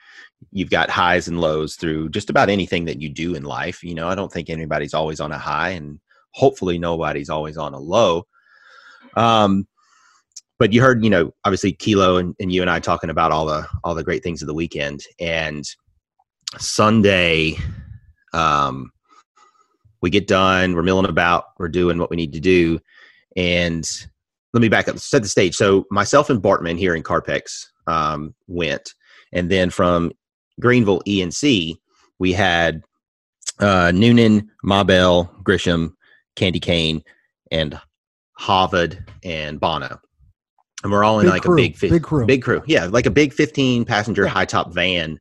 you've 0.52 0.70
got 0.70 0.90
highs 0.90 1.28
and 1.28 1.42
lows 1.42 1.76
through 1.76 2.10
just 2.10 2.30
about 2.30 2.50
anything 2.50 2.86
that 2.86 3.02
you 3.02 3.10
do 3.10 3.36
in 3.36 3.44
life. 3.44 3.84
You 3.84 3.96
know, 3.96 4.08
I 4.08 4.16
don't 4.16 4.32
think 4.32 4.50
anybody's 4.50 4.94
always 4.94 5.20
on 5.20 5.32
a 5.32 5.38
high, 5.38 5.70
and 5.70 6.00
hopefully 6.32 6.78
nobody's 6.78 7.30
always 7.30 7.58
on 7.58 7.74
a 7.74 7.80
low. 7.80 8.28
Um, 9.16 9.68
but 10.60 10.74
you 10.74 10.82
heard, 10.82 11.04
you 11.04 11.10
know, 11.10 11.34
obviously 11.46 11.72
Kilo 11.72 12.18
and, 12.18 12.36
and 12.40 12.52
you 12.52 12.62
and 12.62 12.70
I 12.70 12.80
talking 12.80 13.10
about 13.10 13.32
all 13.32 13.46
the 13.46 13.68
all 13.84 13.96
the 13.96 14.04
great 14.04 14.24
things 14.24 14.42
of 14.42 14.48
the 14.48 14.54
weekend, 14.54 15.04
and 15.20 15.64
Sunday, 16.58 17.56
um, 18.34 18.92
we 20.02 20.10
get 20.10 20.28
done, 20.28 20.76
we're 20.76 20.84
milling 20.84 21.10
about, 21.10 21.46
we're 21.58 21.70
doing 21.70 21.98
what 21.98 22.10
we 22.10 22.18
need 22.18 22.34
to 22.34 22.40
do, 22.40 22.80
and 23.36 23.90
let 24.54 24.62
me 24.62 24.70
back 24.70 24.88
up, 24.88 24.98
set 25.00 25.22
the 25.24 25.28
stage. 25.28 25.56
So 25.56 25.86
myself 25.92 26.30
and 26.30 26.42
Bartman 26.42 26.78
here 26.78 26.96
in 26.96 27.04
Carpex 27.04 27.66
um, 27.88 28.34
went, 28.48 28.94
and 29.34 29.50
then 29.52 29.70
from 29.70 30.12
Greenville 30.60 31.02
ENC, 31.08 31.76
we 32.20 32.34
had 32.34 32.82
uh, 33.60 33.92
Noonan, 33.94 34.50
Ma 34.64 34.84
Bell, 34.84 35.34
Grisham, 35.44 35.94
Candy 36.36 36.60
Cane, 36.60 37.04
and 37.52 37.80
Harvard 38.38 39.04
and 39.24 39.60
Bono. 39.60 40.00
And 40.84 40.92
we're 40.92 41.04
all 41.04 41.20
in 41.20 41.26
Big 41.26 41.32
like 41.34 41.42
crew, 41.42 41.54
a 41.54 41.58
big, 41.58 41.76
fi- 41.76 41.90
big 41.90 42.04
crew. 42.04 42.26
big 42.26 42.44
crew. 42.44 42.62
Yeah, 42.68 42.86
like 42.86 43.06
a 43.08 43.12
big 43.12 43.34
15 43.34 43.84
passenger 43.86 44.24
Yeah. 44.24 44.30
high 44.30 44.46
top 44.46 44.74
van, 44.74 45.20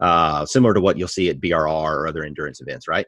uh, 0.00 0.44
similar 0.46 0.74
to 0.74 0.80
what 0.80 0.98
you'll 0.98 1.06
see 1.08 1.28
at 1.28 1.40
BRR 1.40 1.68
or 1.68 2.06
other 2.08 2.24
endurance 2.24 2.60
events, 2.60 2.88
right? 2.88 3.06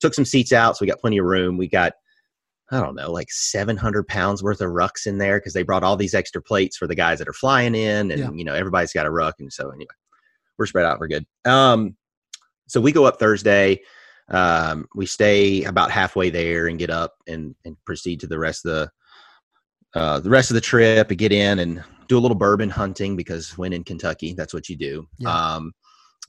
Took 0.00 0.14
some 0.14 0.26
seats 0.26 0.52
out, 0.52 0.76
so 0.76 0.84
we 0.84 0.88
got 0.88 1.00
plenty 1.00 1.18
of 1.18 1.24
room. 1.24 1.56
We 1.56 1.66
got, 1.68 1.94
I 2.70 2.80
don't 2.80 2.94
know, 2.94 3.10
like 3.10 3.30
700 3.30 4.06
pounds 4.08 4.42
worth 4.42 4.60
of 4.60 4.70
rucks 4.70 5.06
in 5.06 5.16
there 5.18 5.38
because 5.38 5.54
they 5.54 5.62
brought 5.62 5.82
all 5.82 5.96
these 5.96 6.14
extra 6.14 6.42
plates 6.42 6.76
for 6.76 6.86
the 6.86 6.94
guys 6.94 7.18
that 7.18 7.28
are 7.28 7.32
flying 7.32 7.74
in. 7.74 8.10
And, 8.10 8.20
Yeah. 8.20 8.30
you 8.32 8.44
know, 8.44 8.54
everybody's 8.54 8.92
got 8.92 9.06
a 9.06 9.10
ruck. 9.10 9.36
And 9.38 9.50
so, 9.52 9.70
anyway, 9.70 9.94
we're 10.58 10.66
spread 10.66 10.84
out. 10.84 11.00
We're 11.00 11.08
good. 11.08 11.26
Um, 11.46 11.96
so 12.66 12.80
we 12.80 12.92
go 12.92 13.06
up 13.06 13.18
Thursday. 13.18 13.80
Um, 14.28 14.86
we 14.94 15.06
stay 15.06 15.64
about 15.64 15.90
halfway 15.90 16.28
there 16.28 16.66
and 16.66 16.78
get 16.78 16.90
up 16.90 17.14
and, 17.26 17.54
and 17.64 17.76
proceed 17.86 18.20
to 18.20 18.26
the 18.26 18.38
rest 18.38 18.66
of 18.66 18.72
the 18.72 18.90
uh, 19.98 20.20
the 20.20 20.28
rest 20.28 20.50
of 20.50 20.54
the 20.54 20.60
trip 20.60 21.08
and 21.08 21.18
get 21.18 21.32
in 21.32 21.60
and 21.60 21.82
do 22.08 22.18
a 22.18 22.20
little 22.20 22.36
bourbon 22.36 22.68
hunting 22.68 23.16
because 23.16 23.56
when 23.56 23.72
in 23.72 23.82
Kentucky, 23.82 24.34
that's 24.34 24.52
what 24.52 24.68
you 24.68 24.76
do. 24.76 25.08
Yeah. 25.16 25.30
Um, 25.30 25.72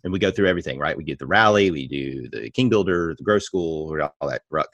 and 0.06 0.14
we 0.14 0.20
go 0.20 0.32
through 0.32 0.48
everything, 0.48 0.80
right? 0.80 0.96
We 0.96 1.04
do 1.04 1.18
the 1.18 1.28
rally, 1.28 1.70
we 1.70 1.86
do 1.86 2.30
the 2.30 2.50
King 2.52 2.70
Builder, 2.70 3.16
the 3.18 3.24
Grow 3.24 3.38
School, 3.38 4.02
all 4.22 4.30
that 4.30 4.44
ruck. 4.50 4.70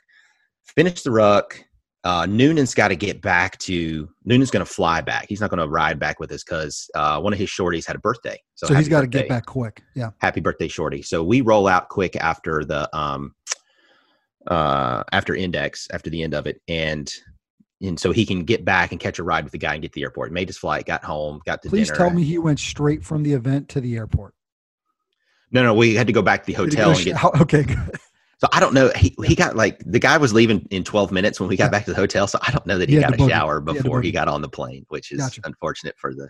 Finish 0.65 1.03
the 1.03 1.11
ruck. 1.11 1.63
Uh, 2.03 2.27
Noonan's 2.27 2.75
got 2.75 2.89
to 2.89 2.95
get 2.95 3.19
back 3.19 3.57
to 3.57 4.07
Noonan's 4.25 4.51
going 4.51 4.63
to 4.63 4.71
fly 4.71 5.01
back. 5.01 5.25
He's 5.27 5.41
not 5.41 5.49
going 5.49 5.59
to 5.59 5.67
ride 5.67 5.97
back 5.99 6.19
with 6.19 6.31
us 6.31 6.43
because 6.43 6.87
uh, 6.93 7.19
one 7.19 7.33
of 7.33 7.39
his 7.39 7.49
shorties 7.49 7.83
had 7.85 7.95
a 7.95 7.99
birthday. 7.99 8.39
So, 8.53 8.67
happy 8.67 8.77
he's 8.77 8.89
got 8.89 9.01
to 9.01 9.07
get 9.07 9.27
back 9.27 9.47
quick. 9.47 9.81
Yeah. 9.95 10.11
happy 10.19 10.39
birthday 10.39 10.67
shorty 10.67 11.01
so 11.01 11.23
we 11.23 11.41
roll 11.41 11.67
out 11.67 11.89
quick 11.89 12.15
after 12.15 12.63
the 12.63 12.95
um 12.95 13.33
uh 14.47 15.03
after 15.11 15.33
index 15.33 15.87
after 15.91 16.11
the 16.11 16.21
end 16.21 16.35
of 16.35 16.45
it 16.45 16.61
and 16.67 17.11
and 17.81 17.99
so 17.99 18.11
he 18.11 18.25
can 18.25 18.43
get 18.43 18.63
back 18.63 18.91
and 18.91 18.99
catch 18.99 19.17
a 19.17 19.23
ride 19.23 19.43
with 19.43 19.51
the 19.51 19.57
guy 19.57 19.73
and 19.73 19.81
get 19.81 19.91
to 19.91 19.95
the 19.95 20.03
airport 20.03 20.31
made 20.31 20.47
his 20.47 20.57
flight 20.57 20.85
got 20.85 21.03
home 21.03 21.41
got 21.45 21.63
to 21.63 21.69
Please 21.69 21.87
dinner 21.87 21.97
tell 21.97 22.09
me 22.11 22.23
he 22.23 22.37
went 22.37 22.59
straight 22.59 23.03
from 23.03 23.23
the 23.23 23.33
event 23.33 23.67
to 23.69 23.81
the 23.81 23.95
airport. 23.97 24.35
no 25.51 25.63
no 25.63 25.73
we 25.73 25.95
had 25.95 26.07
to 26.07 26.13
go 26.13 26.21
back 26.21 26.43
to 26.43 26.47
the 26.47 26.53
hotel 26.53 26.91
and 26.91 27.03
get 27.03 27.23
okay, 27.41 27.63
good. 27.63 27.97
So 28.37 28.47
i 28.53 28.59
don't 28.59 28.73
know 28.73 28.91
he, 28.95 29.15
he 29.25 29.35
got 29.35 29.55
like 29.55 29.79
the 29.85 29.99
guy 29.99 30.17
was 30.17 30.33
leaving 30.33 30.67
in 30.71 30.83
12 30.83 31.11
minutes 31.11 31.39
when 31.39 31.47
we 31.49 31.55
got 31.55 31.71
back 31.71 31.85
to 31.85 31.91
the 31.91 31.95
hotel 31.97 32.27
so 32.27 32.37
i 32.41 32.51
don't 32.51 32.65
know 32.65 32.77
that 32.77 32.89
he, 32.89 32.95
He 32.95 33.01
got 33.01 33.19
a 33.19 33.27
shower 33.29 33.63
He 33.65 33.73
before 33.73 34.01
he 34.01 34.09
boogie. 34.09 34.13
got 34.13 34.27
on 34.27 34.41
the 34.41 34.49
plane 34.49 34.85
which 34.89 35.11
is 35.11 35.19
Gotcha. 35.19 35.41
unfortunate 35.45 35.95
for 35.97 36.13
the 36.13 36.29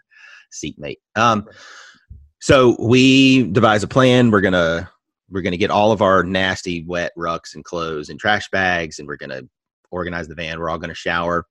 seatmate. 0.51 0.97
Um 1.15 1.47
so 2.39 2.75
we 2.79 3.43
devise 3.51 3.81
a 3.81 3.87
plan. 3.87 4.29
We're 4.29 4.41
gonna 4.41 4.89
we're 5.31 5.41
gonna 5.41 5.57
get 5.57 5.71
all 5.71 5.91
of 5.91 6.01
our 6.03 6.23
nasty 6.23 6.83
wet 6.87 7.11
rucks 7.17 7.55
and 7.55 7.63
clothes 7.65 8.09
and 8.09 8.19
trash 8.19 8.47
bags 8.51 8.99
and 8.99 9.07
we're 9.07 9.17
gonna 9.17 9.41
organize 9.89 10.27
the 10.27 10.35
van. 10.35 10.59
We're 10.59 10.69
all 10.69 10.77
gonna 10.77 10.93
shower. 10.93 11.47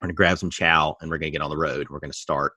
We're 0.00 0.06
gonna 0.06 0.14
grab 0.14 0.38
some 0.38 0.50
chow 0.50 0.96
and 1.00 1.10
we're 1.10 1.18
gonna 1.18 1.30
get 1.30 1.42
on 1.42 1.50
the 1.50 1.56
road. 1.56 1.88
We're 1.90 2.00
gonna 2.00 2.12
start 2.12 2.54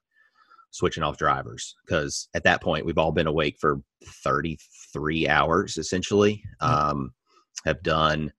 switching 0.72 1.04
off 1.04 1.18
drivers 1.18 1.76
because 1.86 2.28
at 2.34 2.44
that 2.44 2.62
point 2.64 2.86
we've 2.86 2.98
all 2.98 3.12
been 3.12 3.28
awake 3.28 3.58
for 3.60 3.82
33 4.24 5.28
hours 5.28 5.78
essentially. 5.78 6.42
Um 6.62 7.12
have 7.66 7.82
done 7.84 8.32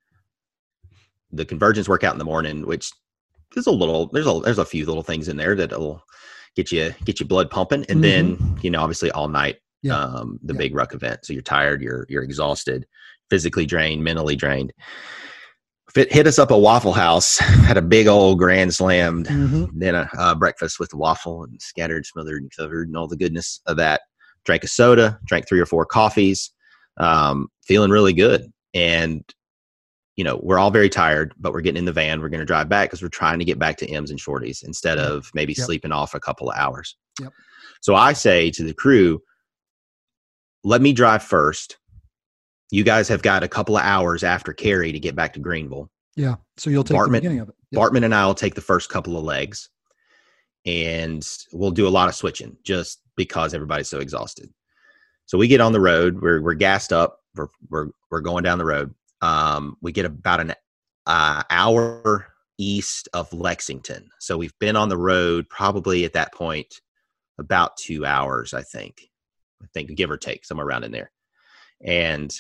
the 1.33 1.45
convergence 1.45 1.89
workout 1.89 2.13
in 2.15 2.19
the 2.19 2.25
morning 2.25 2.67
which 2.67 2.91
is 3.57 3.67
a 3.67 3.71
little 3.71 4.07
there's 4.13 4.27
a 4.27 4.41
there's 4.45 4.59
a 4.59 4.65
few 4.65 4.87
little 4.87 5.03
things 5.03 5.29
in 5.29 5.37
there 5.37 5.55
that'll 5.55 6.03
get 6.57 6.73
you 6.73 6.93
get 7.05 7.21
your 7.21 7.27
blood 7.29 7.51
pumping 7.51 7.85
and 7.89 8.03
then 8.03 8.39
you 8.63 8.71
know 8.71 8.81
obviously 8.81 9.11
all 9.13 9.29
night 9.29 9.57
Yeah. 9.83 9.97
um 9.99 10.39
the 10.43 10.55
Yeah. 10.55 10.59
big 10.59 10.75
ruck 10.75 10.95
event 10.95 11.25
so 11.25 11.33
you're 11.33 11.43
tired 11.43 11.83
you're 11.83 12.07
you're 12.09 12.23
exhausted 12.23 12.87
physically 13.29 13.67
drained 13.67 14.03
mentally 14.03 14.37
drained 14.37 14.73
Fit, 15.93 16.13
hit 16.13 16.29
us 16.29 16.39
up 16.39 16.53
a 16.53 16.59
waffle 16.59 16.93
house 16.93 17.39
had 17.39 17.77
a 17.77 17.83
big 17.83 18.07
old 18.07 18.39
grand 18.39 18.73
slammed 18.75 19.27
Mhm. 19.27 19.83
a 19.83 20.09
uh, 20.21 20.35
breakfast 20.37 20.79
with 20.81 20.95
waffle 20.95 21.45
and 21.45 21.61
scattered 21.61 22.07
smothered 22.07 22.43
and 22.43 22.53
covered 22.57 22.89
and 22.89 22.97
all 22.97 23.09
the 23.09 23.17
goodness 23.17 23.61
of 23.67 23.77
that 23.77 24.01
drank 24.45 24.65
a 24.65 24.69
soda 24.69 25.19
drank 25.27 25.49
three 25.49 25.61
or 25.61 25.67
four 25.67 25.85
coffees 25.85 26.53
um 26.99 27.49
feeling 27.65 27.91
really 27.91 28.13
good 28.13 28.53
and 28.75 29.25
you 30.17 30.25
know 30.25 30.39
we're 30.43 30.59
all 30.59 30.71
very 30.71 30.89
tired 30.89 31.33
but 31.39 31.53
we're 31.53 31.61
getting 31.61 31.79
in 31.79 31.85
the 31.85 31.93
van 31.93 32.21
we're 32.21 32.29
going 32.29 32.41
to 32.41 32.47
drive 32.47 32.69
back 32.69 32.89
because 32.89 33.03
we're 33.03 33.09
trying 33.09 33.39
to 33.39 33.45
get 33.45 33.59
back 33.59 33.77
to 33.77 33.87
m's 33.91 34.11
and 34.11 34.21
shorties 34.21 34.63
instead 34.65 34.99
of 34.99 35.31
maybe 35.35 35.53
Yep. 35.57 35.65
sleeping 35.67 35.93
off 35.93 36.15
a 36.15 36.21
couple 36.21 36.51
of 36.51 36.57
hours 36.57 36.97
Yep. 37.21 37.33
so 37.81 37.95
i 37.95 38.13
say 38.13 38.51
to 38.51 38.63
the 38.65 38.75
crew 38.75 39.21
let 40.65 40.81
me 40.83 40.93
drive 40.93 41.23
first 41.23 41.79
you 42.71 42.85
guys 42.85 43.09
have 43.09 43.23
got 43.23 43.43
a 43.43 43.49
couple 43.49 43.77
of 43.77 43.83
hours 43.83 44.23
after 44.23 44.53
Cary 44.53 44.93
to 44.93 45.01
get 45.01 45.17
back 45.17 45.33
to 45.33 45.41
greenville 45.41 45.91
Yeah. 46.17 46.37
So 46.57 46.71
you'll 46.71 46.85
take 46.85 46.97
Bartman- 46.97 47.07
the 47.15 47.21
beginning 47.21 47.41
of 47.41 47.49
it. 47.49 47.55
Yep. 47.73 47.81
Bartman 47.83 48.05
and 48.05 48.15
I 48.15 48.25
will 48.27 48.35
take 48.35 48.55
the 48.55 48.61
first 48.61 48.89
couple 48.91 49.17
of 49.17 49.25
legs 49.25 49.71
and 50.67 51.27
we'll 51.53 51.71
do 51.73 51.89
a 51.89 51.91
lot 51.91 52.09
of 52.09 52.15
switching 52.15 52.57
just 52.63 53.01
because 53.17 53.55
everybody's 53.55 53.89
so 53.89 53.99
exhausted. 53.99 54.51
So 55.27 55.39
we 55.39 55.49
get 55.49 55.61
on 55.61 55.73
the 55.73 55.81
road, 55.81 56.21
we're, 56.21 56.41
we're 56.43 56.55
gassed 56.55 56.93
up, 56.93 57.20
we're, 57.35 57.49
we're, 57.69 57.89
we're 58.11 58.21
going 58.21 58.45
down 58.45 58.59
the 58.59 58.65
road. 58.65 58.95
Um, 59.21 59.77
we 59.81 59.93
get 59.93 60.05
about 60.05 60.41
an 60.41 60.55
uh, 61.07 61.43
hour 61.51 62.27
east 62.59 63.09
of 63.15 63.33
Lexington. 63.33 64.09
So 64.19 64.37
we've 64.37 64.59
been 64.59 64.77
on 64.77 64.89
the 64.89 64.97
road 64.97 65.49
probably 65.49 66.05
at 66.05 66.13
that 66.15 66.33
point 66.35 66.81
about 67.39 67.77
two 67.77 68.05
hours, 68.05 68.55
I 68.55 68.63
think. 68.63 69.11
I 69.63 69.67
think 69.75 69.95
give 69.95 70.11
or 70.11 70.17
take 70.17 70.45
somewhere 70.45 70.67
around 70.67 70.85
in 70.85 70.93
there. 70.93 71.11
And 71.85 72.35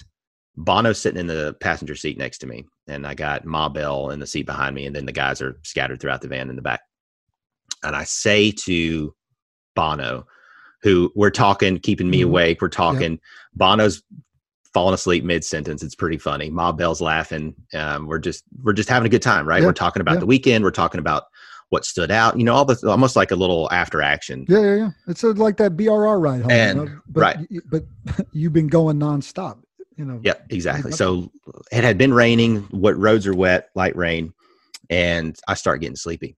Bono's 0.57 1.01
sitting 1.01 1.20
in 1.20 1.26
the 1.26 1.57
passenger 1.61 1.95
seat 1.95 2.18
next 2.18 2.38
to 2.38 2.47
me, 2.47 2.66
and 2.86 3.07
I 3.07 3.14
got 3.14 3.45
Ma 3.45 3.68
Bell 3.68 4.11
in 4.11 4.20
the 4.20 4.26
seat 4.26 4.47
behind 4.47 4.74
me, 4.74 4.86
and 4.86 4.95
then 4.95 5.07
the 5.07 5.12
guys 5.12 5.41
are 5.41 5.59
scattered 5.62 6.01
throughout 6.01 6.20
the 6.20 6.28
van 6.28 6.51
in 6.51 6.57
the 6.57 6.62
back. 6.62 6.80
And 7.82 7.97
I 7.97 8.05
say 8.05 8.51
to 8.64 9.14
Bono, 9.74 10.26
who 10.82 11.12
we're 11.14 11.30
talking, 11.30 11.78
keeping 11.78 12.11
me 12.11 12.20
Mhm. 12.20 12.26
awake, 12.26 12.61
we're 12.61 12.68
talking. 12.68 13.20
Bono's 13.55 14.03
falling 14.73 14.95
asleep 14.95 15.25
mid 15.25 15.45
sentence. 15.45 15.83
It's 15.83 15.95
pretty 15.95 16.18
funny. 16.18 16.51
Ma 16.51 16.73
Bell's 16.73 17.01
laughing. 17.01 17.55
Um, 17.75 18.07
we're 18.07 18.18
just 18.18 18.45
we're 18.62 18.73
just 18.73 18.89
having 18.89 19.07
a 19.07 19.11
good 19.11 19.23
time, 19.23 19.47
right? 19.47 19.61
Yeah, 19.61 19.66
We're 19.66 19.73
talking 19.73 20.01
about 20.01 20.14
yeah. 20.14 20.21
the 20.21 20.27
weekend. 20.27 20.64
We're 20.64 20.71
talking 20.71 21.01
about 21.01 21.25
what 21.71 21.85
stood 21.85 22.11
out. 22.11 22.39
You 22.39 22.45
know, 22.45 22.55
all 22.55 22.64
the 22.64 22.79
almost 22.89 23.16
like 23.16 23.31
a 23.31 23.37
little 23.37 23.71
after 23.73 24.03
action. 24.03 24.45
Yeah, 24.49 24.61
yeah, 24.61 24.77
yeah. 24.77 24.91
It's 25.09 25.23
like 25.23 25.57
that 25.59 25.77
BRR 25.77 26.21
ride 26.21 26.43
home. 26.43 26.51
And- 26.51 26.79
you 26.79 26.85
know? 26.87 27.01
but, 27.09 27.21
right. 27.21 27.39
But 27.71 27.85
you've 28.33 28.53
been 28.53 28.68
going 28.68 28.99
nonstop. 28.99 29.62
You 29.97 30.05
know. 30.07 30.21
Yep, 30.23 30.47
exactly. 30.51 30.93
So 30.93 31.31
it 31.71 31.85
had 31.85 31.99
been 31.99 32.14
raining. 32.14 32.61
What 32.71 32.97
roads 32.97 33.27
are 33.27 33.35
wet, 33.35 33.68
light 33.75 33.97
rain, 33.97 34.33
and 34.89 35.37
I 35.47 35.55
start 35.55 35.81
getting 35.81 35.97
sleepy. 35.97 36.37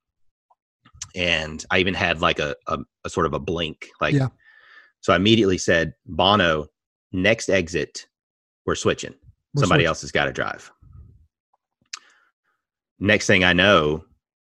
And 1.15 1.65
I 1.71 1.79
even 1.79 1.95
had 1.95 2.21
like 2.21 2.39
a, 2.39 2.57
a, 2.67 2.79
a 3.05 3.11
sort 3.11 3.27
of 3.27 3.35
a 3.35 3.39
blink, 3.39 3.89
like. 4.01 4.15
Yeah. 4.15 4.29
So 5.01 5.13
I 5.13 5.17
immediately 5.17 5.59
said, 5.59 5.95
"Bono, 6.07 6.69
next 7.13 7.49
exit, 7.49 8.07
we're 8.67 8.75
switching. 8.75 9.15
We're 9.55 9.61
Somebody 9.61 9.81
switching. 9.81 9.87
else 9.89 10.01
has 10.03 10.13
got 10.13 10.25
to 10.27 10.33
drive." 10.33 10.71
Next 12.99 13.27
thing 13.27 13.43
I 13.45 13.53
know, 13.53 14.05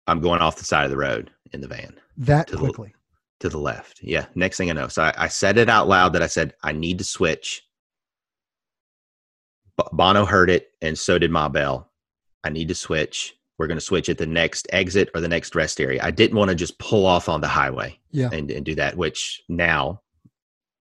I'm 0.06 0.20
going 0.20 0.40
off 0.40 0.56
the 0.56 0.64
side 0.64 0.84
of 0.84 0.90
the 0.90 0.96
road 0.96 1.30
in 1.52 1.60
the 1.60 1.68
van 1.68 1.98
That 2.16 2.46
to 2.48 2.52
the- 2.56 2.60
quickly. 2.60 2.94
to 3.40 3.48
the 3.48 3.58
left. 3.58 4.00
Yeah. 4.02 4.26
Next 4.34 4.56
thing 4.56 4.70
I 4.70 4.74
know. 4.74 4.88
So 4.88 5.02
I, 5.02 5.14
I 5.16 5.28
said 5.28 5.58
it 5.58 5.68
out 5.68 5.86
loud 5.88 6.12
that 6.14 6.22
I 6.22 6.26
said, 6.26 6.54
I 6.62 6.72
need 6.72 6.98
to 6.98 7.04
switch. 7.04 7.62
B- 9.76 9.84
Bono 9.92 10.24
heard 10.24 10.50
it, 10.50 10.70
and 10.82 10.98
so 10.98 11.18
did 11.18 11.30
Ma 11.30 11.48
Bell. 11.48 11.90
I 12.42 12.48
need 12.50 12.68
to 12.68 12.74
switch. 12.74 13.34
We're 13.58 13.66
going 13.66 13.76
to 13.78 13.84
switch 13.84 14.08
at 14.08 14.18
the 14.18 14.26
next 14.26 14.66
exit 14.72 15.10
or 15.14 15.20
the 15.20 15.28
next 15.28 15.54
rest 15.54 15.80
area. 15.80 16.00
I 16.02 16.10
didn't 16.10 16.36
want 16.38 16.48
to 16.48 16.54
just 16.54 16.78
pull 16.78 17.04
off 17.06 17.28
on 17.28 17.40
the 17.40 17.48
highway 17.48 17.98
Yeah. 18.12 18.30
and, 18.32 18.50
and 18.50 18.64
do 18.64 18.74
that, 18.76 18.96
which 18.96 19.42
now 19.48 20.00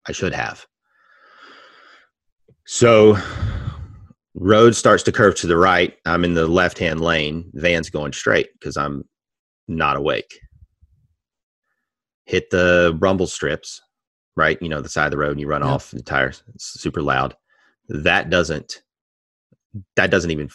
I 0.06 0.12
should 0.12 0.34
have. 0.34 0.66
So 2.78 3.16
road 4.34 4.76
starts 4.76 5.02
to 5.04 5.10
curve 5.12 5.34
to 5.36 5.46
the 5.46 5.56
right. 5.56 5.94
I'm 6.04 6.22
in 6.22 6.34
the 6.34 6.46
left 6.46 6.78
hand 6.78 7.00
lane. 7.00 7.50
Van's 7.54 7.88
going 7.88 8.12
straight 8.12 8.50
because 8.52 8.76
I'm 8.76 9.04
not 9.68 9.96
awake. 9.96 10.38
Hit 12.26 12.50
the 12.50 12.94
rumble 13.00 13.26
strips, 13.26 13.80
right? 14.36 14.60
You 14.60 14.68
know, 14.68 14.82
the 14.82 14.88
side 14.90 15.06
of 15.06 15.12
the 15.12 15.16
road 15.16 15.30
and 15.30 15.40
you 15.40 15.46
run 15.48 15.62
Yep. 15.62 15.70
off 15.70 15.90
the 15.92 16.02
tires. 16.02 16.42
It's 16.54 16.78
super 16.78 17.00
loud. 17.00 17.34
That 17.88 18.28
doesn't 18.28 18.82
that 19.96 20.10
doesn't 20.10 20.30
even 20.30 20.50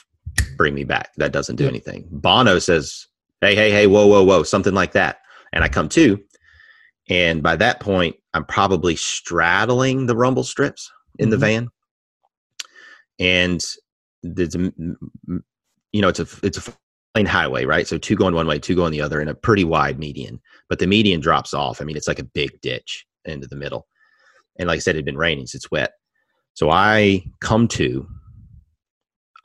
bring 0.55 0.75
me 0.75 0.83
back. 0.83 1.09
That 1.17 1.31
doesn't 1.31 1.55
do 1.55 1.63
Yep. 1.63 1.71
anything. 1.71 2.07
Bono 2.11 2.59
says, 2.59 3.07
Hey, 3.41 3.55
hey, 3.55 3.71
hey, 3.71 3.87
whoa, 3.87 4.05
whoa, 4.05 4.23
whoa, 4.23 4.43
something 4.43 4.75
like 4.75 4.91
that. 4.91 5.17
And 5.51 5.63
I 5.63 5.67
come 5.67 5.89
to, 5.89 6.23
and 7.09 7.41
by 7.41 7.55
that 7.55 7.79
point, 7.79 8.17
I'm 8.35 8.45
probably 8.45 8.95
straddling 8.95 10.05
the 10.05 10.15
rumble 10.15 10.43
strips 10.43 10.91
in 11.17 11.31
the 11.31 11.37
Mhm. 11.37 11.39
van. 11.39 11.69
And 13.23 13.61
there's, 14.21 14.55
a 14.55 14.59
m- 14.59 14.97
m- 15.27 15.43
you 15.91 16.01
know, 16.01 16.09
it's 16.09 16.19
a 16.19 16.27
it's 16.43 16.67
a 16.67 16.73
lane 17.15 17.25
highway, 17.25 17.65
right? 17.65 17.87
So 17.87 17.97
two 17.97 18.15
going 18.15 18.35
one 18.35 18.47
way, 18.47 18.59
two 18.59 18.75
going 18.75 18.91
the 18.91 19.01
other, 19.01 19.19
and 19.19 19.29
a 19.29 19.35
pretty 19.35 19.63
wide 19.63 19.99
median. 19.99 20.41
But 20.69 20.79
the 20.79 20.87
median 20.87 21.21
drops 21.21 21.53
off. 21.53 21.81
I 21.81 21.85
mean, 21.85 21.95
it's 21.95 22.07
like 22.07 22.19
a 22.19 22.23
big 22.23 22.59
ditch 22.61 23.05
into 23.25 23.47
the 23.47 23.55
middle. 23.55 23.87
And 24.59 24.67
like 24.67 24.77
I 24.77 24.79
said, 24.79 24.95
it 24.95 24.99
had 24.99 25.05
been 25.05 25.17
raining, 25.17 25.47
so 25.47 25.55
it's 25.55 25.71
wet. 25.71 25.91
So 26.53 26.69
I 26.69 27.23
come 27.41 27.67
to, 27.69 28.07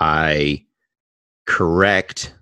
I 0.00 0.64
correct 1.46 2.34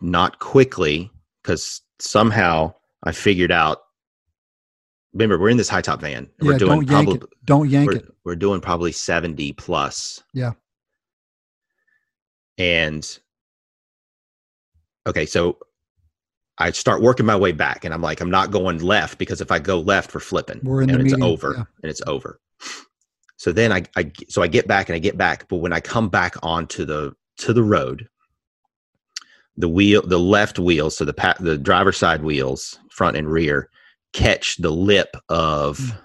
not 0.00 0.38
quickly 0.40 1.10
because 1.42 1.80
somehow 1.98 2.74
I 3.04 3.12
figured 3.12 3.52
out. 3.52 3.78
Remember, 5.12 5.38
we're 5.38 5.48
in 5.48 5.56
this 5.56 5.68
high 5.68 5.80
top 5.80 6.00
van. 6.00 6.30
Yeah, 6.40 6.52
we're 6.52 6.58
doing 6.58 6.84
don't 6.84 6.90
yank 6.90 7.22
it. 7.22 7.28
Don't 7.44 7.68
yank 7.68 7.90
we're, 7.90 7.96
it. 7.96 8.14
we're 8.24 8.36
doing 8.36 8.60
probably 8.60 8.92
70 8.92 9.52
plus. 9.54 10.22
Yeah. 10.32 10.52
And 12.60 13.18
okay, 15.06 15.24
so 15.24 15.56
I 16.58 16.70
start 16.72 17.00
working 17.00 17.24
my 17.24 17.36
way 17.36 17.52
back 17.52 17.86
and 17.86 17.94
I'm 17.94 18.02
like, 18.02 18.20
I'm 18.20 18.30
not 18.30 18.50
going 18.50 18.80
left 18.80 19.16
because 19.16 19.40
if 19.40 19.50
I 19.50 19.58
go 19.58 19.80
left, 19.80 20.12
we're 20.14 20.20
flipping 20.20 20.60
We're 20.62 20.82
and 20.82 21.00
it's 21.00 21.14
over 21.22 21.54
yeah. 21.56 21.64
and 21.82 21.90
it's 21.90 22.02
over. 22.06 22.38
So 23.38 23.50
then 23.50 23.72
I, 23.72 23.84
I, 23.96 24.12
so 24.28 24.42
I 24.42 24.46
get 24.46 24.68
back 24.68 24.90
and 24.90 24.96
I 24.96 24.98
get 24.98 25.16
back, 25.16 25.48
but 25.48 25.56
when 25.56 25.72
I 25.72 25.80
come 25.80 26.10
back 26.10 26.36
onto 26.42 26.84
the, 26.84 27.16
to 27.38 27.54
the 27.54 27.62
road, 27.62 28.06
the 29.56 29.68
wheel, 29.68 30.02
the 30.06 30.18
left 30.18 30.58
wheels, 30.58 30.98
so 30.98 31.06
the 31.06 31.14
pa- 31.14 31.36
the 31.40 31.56
driver's 31.56 31.96
side 31.96 32.22
wheels, 32.22 32.78
front 32.90 33.16
and 33.16 33.32
rear, 33.32 33.70
catch 34.12 34.58
the 34.58 34.70
lip 34.70 35.16
of, 35.30 35.78
Mm. 35.78 35.98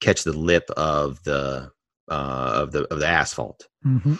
catch 0.00 0.24
the 0.24 0.32
lip 0.32 0.70
of 0.78 1.22
the, 1.24 1.70
uh, 2.10 2.52
of 2.54 2.72
the, 2.72 2.84
of 2.92 3.00
the 3.00 3.06
asphalt 3.06 3.68
hmm 3.82 4.14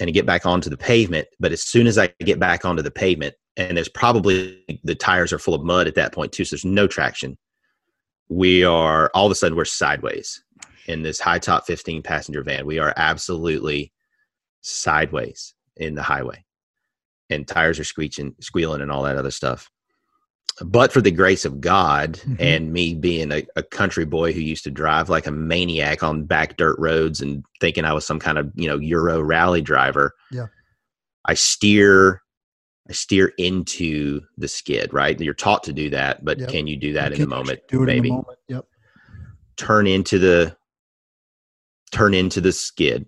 and 0.00 0.12
get 0.12 0.26
back 0.26 0.46
onto 0.46 0.70
the 0.70 0.76
pavement. 0.76 1.28
But 1.40 1.52
as 1.52 1.62
soon 1.62 1.86
as 1.86 1.98
I 1.98 2.12
get 2.20 2.38
back 2.38 2.64
onto 2.64 2.82
the 2.82 2.90
pavement, 2.90 3.34
and 3.56 3.76
there's 3.76 3.88
probably 3.88 4.64
the 4.84 4.94
tires 4.94 5.32
are 5.32 5.38
full 5.38 5.54
of 5.54 5.64
mud 5.64 5.88
at 5.88 5.94
that 5.96 6.12
point 6.12 6.32
too, 6.32 6.44
so 6.44 6.54
there's 6.54 6.64
no 6.64 6.86
traction. 6.86 7.36
We 8.28 8.64
are 8.64 9.10
all 9.14 9.26
of 9.26 9.32
a 9.32 9.34
sudden 9.34 9.56
we're 9.56 9.64
sideways 9.64 10.42
in 10.86 11.02
this 11.02 11.20
high 11.20 11.38
top 11.38 11.66
15 11.66 12.02
passenger 12.02 12.42
van. 12.42 12.66
We 12.66 12.78
are 12.78 12.94
absolutely 12.96 13.92
sideways 14.60 15.54
in 15.76 15.94
the 15.94 16.02
highway, 16.02 16.44
and 17.30 17.46
tires 17.46 17.78
are 17.78 17.84
screeching, 17.84 18.34
squealing, 18.40 18.80
and 18.80 18.90
all 18.90 19.02
that 19.02 19.16
other 19.16 19.30
stuff. 19.30 19.70
But 20.64 20.92
for 20.92 21.00
the 21.00 21.10
grace 21.10 21.44
of 21.44 21.60
God 21.60 22.14
Mhm. 22.14 22.36
and 22.40 22.72
me 22.72 22.94
being 22.94 23.30
a, 23.32 23.46
a 23.56 23.62
country 23.62 24.04
boy 24.04 24.32
who 24.32 24.40
used 24.40 24.64
to 24.64 24.70
drive 24.70 25.08
like 25.08 25.26
a 25.26 25.30
maniac 25.30 26.02
on 26.02 26.24
back 26.24 26.56
dirt 26.56 26.76
roads 26.78 27.20
and 27.20 27.44
thinking 27.60 27.84
I 27.84 27.92
was 27.92 28.04
some 28.06 28.18
kind 28.18 28.38
of 28.38 28.50
you 28.54 28.68
know 28.68 28.78
Euro 28.78 29.20
rally 29.22 29.62
driver, 29.62 30.14
Yeah. 30.30 30.46
I 31.24 31.34
steer 31.34 32.22
I 32.88 32.92
steer 32.94 33.32
into 33.36 34.22
the 34.38 34.48
skid, 34.48 34.94
right? 34.94 35.20
You're 35.20 35.34
taught 35.34 35.62
to 35.64 35.74
do 35.74 35.90
that, 35.90 36.24
but 36.24 36.38
Yep. 36.38 36.48
can 36.48 36.66
you 36.66 36.76
do 36.76 36.94
that 36.94 37.10
You 37.10 37.16
in 37.16 37.20
the 37.28 37.36
moment? 37.36 37.60
Do 37.68 37.80
Maybe 37.80 38.08
in 38.08 38.14
the 38.14 38.22
moment. 38.22 38.38
Yep. 38.48 38.64
turn 39.56 39.86
into 39.86 40.18
the 40.18 40.56
turn 41.92 42.14
into 42.14 42.40
the 42.40 42.52
skid 42.52 43.06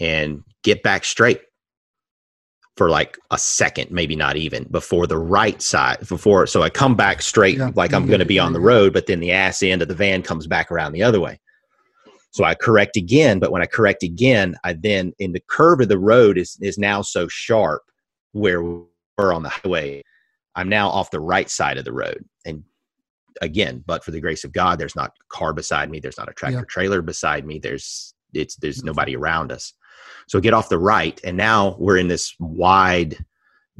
and 0.00 0.42
get 0.62 0.82
back 0.82 1.04
straight 1.04 1.42
for 2.76 2.90
like 2.90 3.18
a 3.30 3.38
second, 3.38 3.90
maybe 3.90 4.16
not 4.16 4.36
even 4.36 4.64
before 4.64 5.06
the 5.06 5.18
right 5.18 5.62
side 5.62 6.00
before. 6.08 6.46
So 6.46 6.62
I 6.62 6.70
come 6.70 6.96
back 6.96 7.22
straight 7.22 7.58
Yeah, 7.58 7.70
like 7.74 7.92
I'm 7.92 8.06
going 8.06 8.18
to 8.18 8.24
be 8.24 8.38
on 8.38 8.52
the 8.52 8.60
road, 8.60 8.92
but 8.92 9.06
then 9.06 9.20
the 9.20 9.32
ass 9.32 9.62
end 9.62 9.80
of 9.80 9.88
the 9.88 9.94
van 9.94 10.22
comes 10.22 10.46
back 10.46 10.72
around 10.72 10.92
the 10.92 11.02
other 11.02 11.20
way. 11.20 11.40
So 12.32 12.42
I 12.42 12.56
correct 12.56 12.96
again, 12.96 13.38
but 13.38 13.52
when 13.52 13.62
I 13.62 13.66
correct 13.66 14.02
again, 14.02 14.56
I 14.64 14.72
then 14.72 15.12
in 15.20 15.32
the 15.32 15.42
curve 15.48 15.80
of 15.80 15.88
the 15.88 15.98
road 15.98 16.36
is 16.36 16.58
is 16.60 16.78
now 16.78 17.00
so 17.00 17.28
sharp 17.28 17.82
where 18.32 18.60
we're 18.60 19.32
on 19.32 19.44
the 19.44 19.50
highway. 19.50 20.02
I'm 20.56 20.68
now 20.68 20.88
off 20.88 21.12
the 21.12 21.20
right 21.20 21.48
side 21.48 21.78
of 21.78 21.84
the 21.84 21.92
road, 21.92 22.24
and 22.44 22.64
again, 23.40 23.84
but 23.86 24.04
for 24.04 24.10
the 24.10 24.20
grace 24.20 24.42
of 24.42 24.52
God, 24.52 24.80
there's 24.80 24.96
not 24.96 25.10
a 25.10 25.24
car 25.28 25.52
beside 25.52 25.90
me. 25.90 26.00
There's 26.00 26.18
not 26.18 26.28
a 26.28 26.32
tractor 26.32 26.58
Yeah. 26.58 26.64
trailer 26.68 27.02
beside 27.02 27.46
me. 27.46 27.60
There's 27.60 28.14
it's 28.32 28.56
there's 28.56 28.82
nobody 28.82 29.14
around 29.14 29.52
us. 29.52 29.72
So 30.26 30.40
get 30.40 30.54
off 30.54 30.68
the 30.68 30.78
right, 30.78 31.20
and 31.24 31.36
now 31.36 31.76
we're 31.78 31.98
in 31.98 32.08
this 32.08 32.34
wide, 32.38 33.24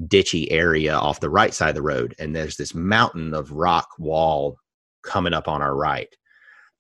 ditchy 0.07 0.49
area 0.51 0.95
off 0.95 1.21
the 1.21 1.31
right 1.31 1.55
side 1.55 1.71
of 1.71 1.75
the 1.75 1.83
road, 1.83 2.15
and 2.19 2.35
there's 2.35 2.57
this 2.57 2.75
mountain 2.75 3.35
of 3.35 3.53
rock 3.53 3.89
wall 3.99 4.57
coming 5.03 5.33
up 5.33 5.49
on 5.49 5.63
our 5.63 5.75
right, 5.75 6.09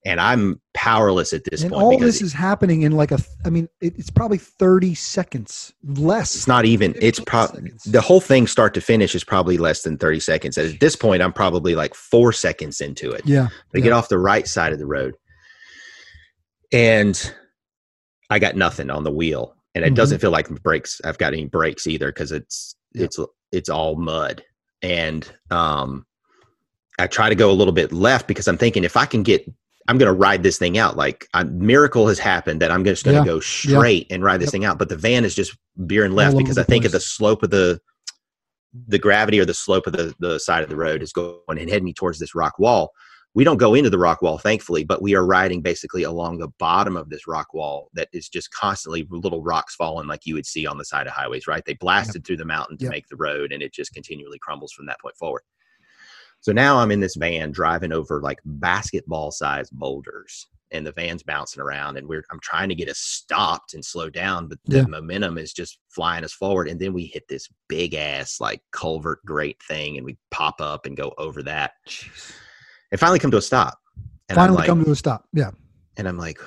and 0.05 0.21
I'm 0.21 0.61
powerless 0.75 1.33
at 1.33 1.45
this 1.45 1.63
and 1.63 1.73
point 1.73 1.83
all 1.83 1.99
this 1.99 2.21
is 2.21 2.33
happening 2.33 2.83
in 2.83 2.93
like 2.93 3.11
a, 3.11 3.19
I 3.47 3.51
mean, 3.51 3.69
it, 3.81 3.95
it's 3.99 4.11
probably 4.11 4.37
thirty 4.39 4.95
seconds 4.95 5.73
less. 5.85 6.35
it's 6.35 6.47
not 6.47 6.65
even 6.67 6.95
it's 7.01 7.21
probably 7.21 7.73
the 7.87 8.01
whole 8.03 8.21
thing 8.21 8.47
start 8.47 8.75
to 8.75 8.81
finish 8.81 9.15
is 9.15 9.25
probably 9.25 9.57
less 9.57 9.83
than 9.83 9.97
30 9.97 10.21
seconds 10.21 10.59
at 10.59 10.79
this 10.81 10.97
point 10.97 11.23
i'm 11.23 11.33
probably 11.33 11.75
like 11.75 11.95
four 11.95 12.33
seconds 12.33 12.81
into 12.81 13.11
it 13.13 13.23
Yeah. 13.25 13.49
They 13.73 13.79
yeah. 13.79 13.85
get 13.85 13.93
off 13.93 14.09
the 14.09 14.19
right 14.19 14.47
side 14.47 14.73
of 14.73 14.79
the 14.79 14.87
road. 14.87 15.15
And 16.73 17.33
I 18.31 18.39
got 18.39 18.57
nothing 18.57 18.91
on 18.91 19.05
the 19.05 19.13
wheel. 19.13 19.55
And 19.75 19.85
it 19.85 19.93
Mhm. 19.93 19.97
doesn't 19.97 20.21
feel 20.21 20.31
like 20.31 20.49
the 20.49 20.55
brakes 20.61 21.01
I've 21.05 21.19
got 21.19 21.33
any 21.33 21.47
brakes 21.47 21.87
either 21.87 22.11
because 22.13 22.33
it's 22.33 22.77
Yeah. 22.93 23.05
it's 23.05 23.19
it's 23.53 23.69
all 23.69 23.97
mud. 23.97 24.43
And 24.83 25.31
um 25.51 26.07
I 26.99 27.07
try 27.09 27.29
to 27.29 27.35
go 27.35 27.51
a 27.51 27.53
little 27.53 27.73
bit 27.73 27.93
left 27.93 28.29
because 28.29 28.47
I'm 28.47 28.59
thinking 28.59 28.85
if 28.85 28.97
I 28.97 29.07
can 29.07 29.23
get 29.23 29.45
I'm 29.87 29.99
going 29.99 30.07
to 30.11 30.19
ride 30.19 30.43
this 30.43 30.57
thing 30.57 30.79
out. 30.79 30.97
Like 30.97 31.29
a 31.35 31.45
miracle 31.45 32.09
has 32.09 32.19
happened 32.19 32.63
that 32.63 32.71
I'm 32.71 32.85
just 32.87 33.05
going 33.05 33.17
to 33.17 33.21
Yeah. 33.21 33.35
go 33.35 33.41
straight 33.41 34.07
and 34.11 34.25
ride 34.25 34.41
this 34.41 34.47
Yep. 34.47 34.53
thing 34.53 34.65
out. 34.65 34.79
But 34.79 34.89
the 34.89 34.97
van 34.97 35.27
is 35.27 35.35
just 35.35 35.55
veering 35.77 36.13
left 36.13 36.39
because 36.39 36.57
I 36.57 36.63
think 36.63 36.87
of 36.87 36.93
the 36.93 37.01
slope 37.01 37.43
of 37.43 37.51
the 37.51 37.81
the 38.89 38.99
gravity 38.99 39.39
or 39.39 39.45
the 39.45 39.55
slope 39.55 39.87
of 39.87 39.93
the, 39.93 40.15
the 40.19 40.39
side 40.41 40.63
of 40.65 40.69
the 40.71 40.75
road 40.77 41.01
is 41.03 41.13
going 41.13 41.39
and 41.49 41.69
heading 41.71 41.85
me 41.85 41.93
towards 41.93 42.19
this 42.19 42.35
rock 42.35 42.59
wall. 42.59 42.93
We 43.37 43.43
don't 43.43 43.57
go 43.57 43.75
into 43.75 43.91
the 43.91 43.99
rock 43.99 44.23
wall, 44.23 44.39
thankfully, 44.39 44.85
but 44.85 45.03
we 45.03 45.17
are 45.17 45.27
riding 45.27 45.61
basically 45.61 46.05
along 46.05 46.39
the 46.39 46.53
bottom 46.61 46.97
of 46.97 47.11
this 47.11 47.27
rock 47.27 47.53
wall 47.53 47.91
that 47.95 48.09
is 48.13 48.29
just 48.29 48.53
constantly 48.53 49.07
little 49.11 49.43
rocks 49.43 49.75
falling 49.75 50.07
like 50.07 50.25
you 50.25 50.35
would 50.35 50.47
see 50.47 50.67
on 50.67 50.79
the 50.79 50.85
side 50.85 51.09
of 51.09 51.13
highways, 51.13 51.49
right? 51.49 51.65
They 51.65 51.75
blasted 51.75 52.25
through 52.25 52.37
the 52.37 52.45
mountain 52.45 52.79
to 52.79 52.85
Yep. 52.85 52.91
make 52.93 53.09
the 53.09 53.17
road 53.17 53.53
and 53.53 53.61
it 53.63 53.73
just 53.73 53.93
continually 53.93 54.39
crumbles 54.39 54.73
from 54.73 54.87
that 54.87 55.01
point 55.01 55.17
forward. 55.17 55.43
So 56.41 56.53
now 56.53 56.79
I'm 56.79 56.93
in 56.93 57.01
this 57.01 57.17
van 57.17 57.51
driving 57.51 57.91
over 57.91 58.21
like 58.21 58.39
basketball 58.45 59.33
sized 59.33 59.73
boulders 59.73 60.47
and 60.71 60.87
the 60.87 60.93
van's 60.93 61.23
bouncing 61.23 61.61
around 61.63 61.97
and 61.97 62.07
we're 62.07 62.25
I'm 62.31 62.41
trying 62.41 62.69
to 62.69 62.75
get 62.75 62.89
us 62.89 62.99
stopped 62.99 63.75
and 63.75 63.85
slow 63.85 64.11
down, 64.11 64.47
but 64.47 64.59
the 64.67 64.79
Yeah. 64.79 64.85
momentum 64.85 65.39
is 65.39 65.53
just 65.53 65.79
flying 65.89 66.23
us 66.23 66.33
forward. 66.33 66.69
And 66.69 66.79
then 66.79 66.93
we 66.93 67.07
hit 67.07 67.27
this 67.29 67.49
big 67.69 67.95
ass 67.95 68.41
like 68.41 68.63
culvert 68.73 69.25
grate 69.25 69.61
thing 69.67 69.97
and 69.97 70.05
we 70.05 70.19
pop 70.31 70.61
up 70.61 70.87
and 70.87 70.97
go 70.97 71.15
over 71.19 71.43
that. 71.45 71.73
And 72.95 73.01
finally 73.01 73.19
come 73.19 73.33
to 73.33 73.39
a 73.39 73.43
stop. 73.43 73.81
And 74.29 74.37
Finally 74.37 74.59
like, 74.59 74.67
come 74.69 74.85
to 74.85 74.91
a 74.93 74.95
stop. 74.95 75.25
Yeah. 75.33 75.51
and 75.97 76.07
I'm 76.07 76.17
like, 76.17 76.39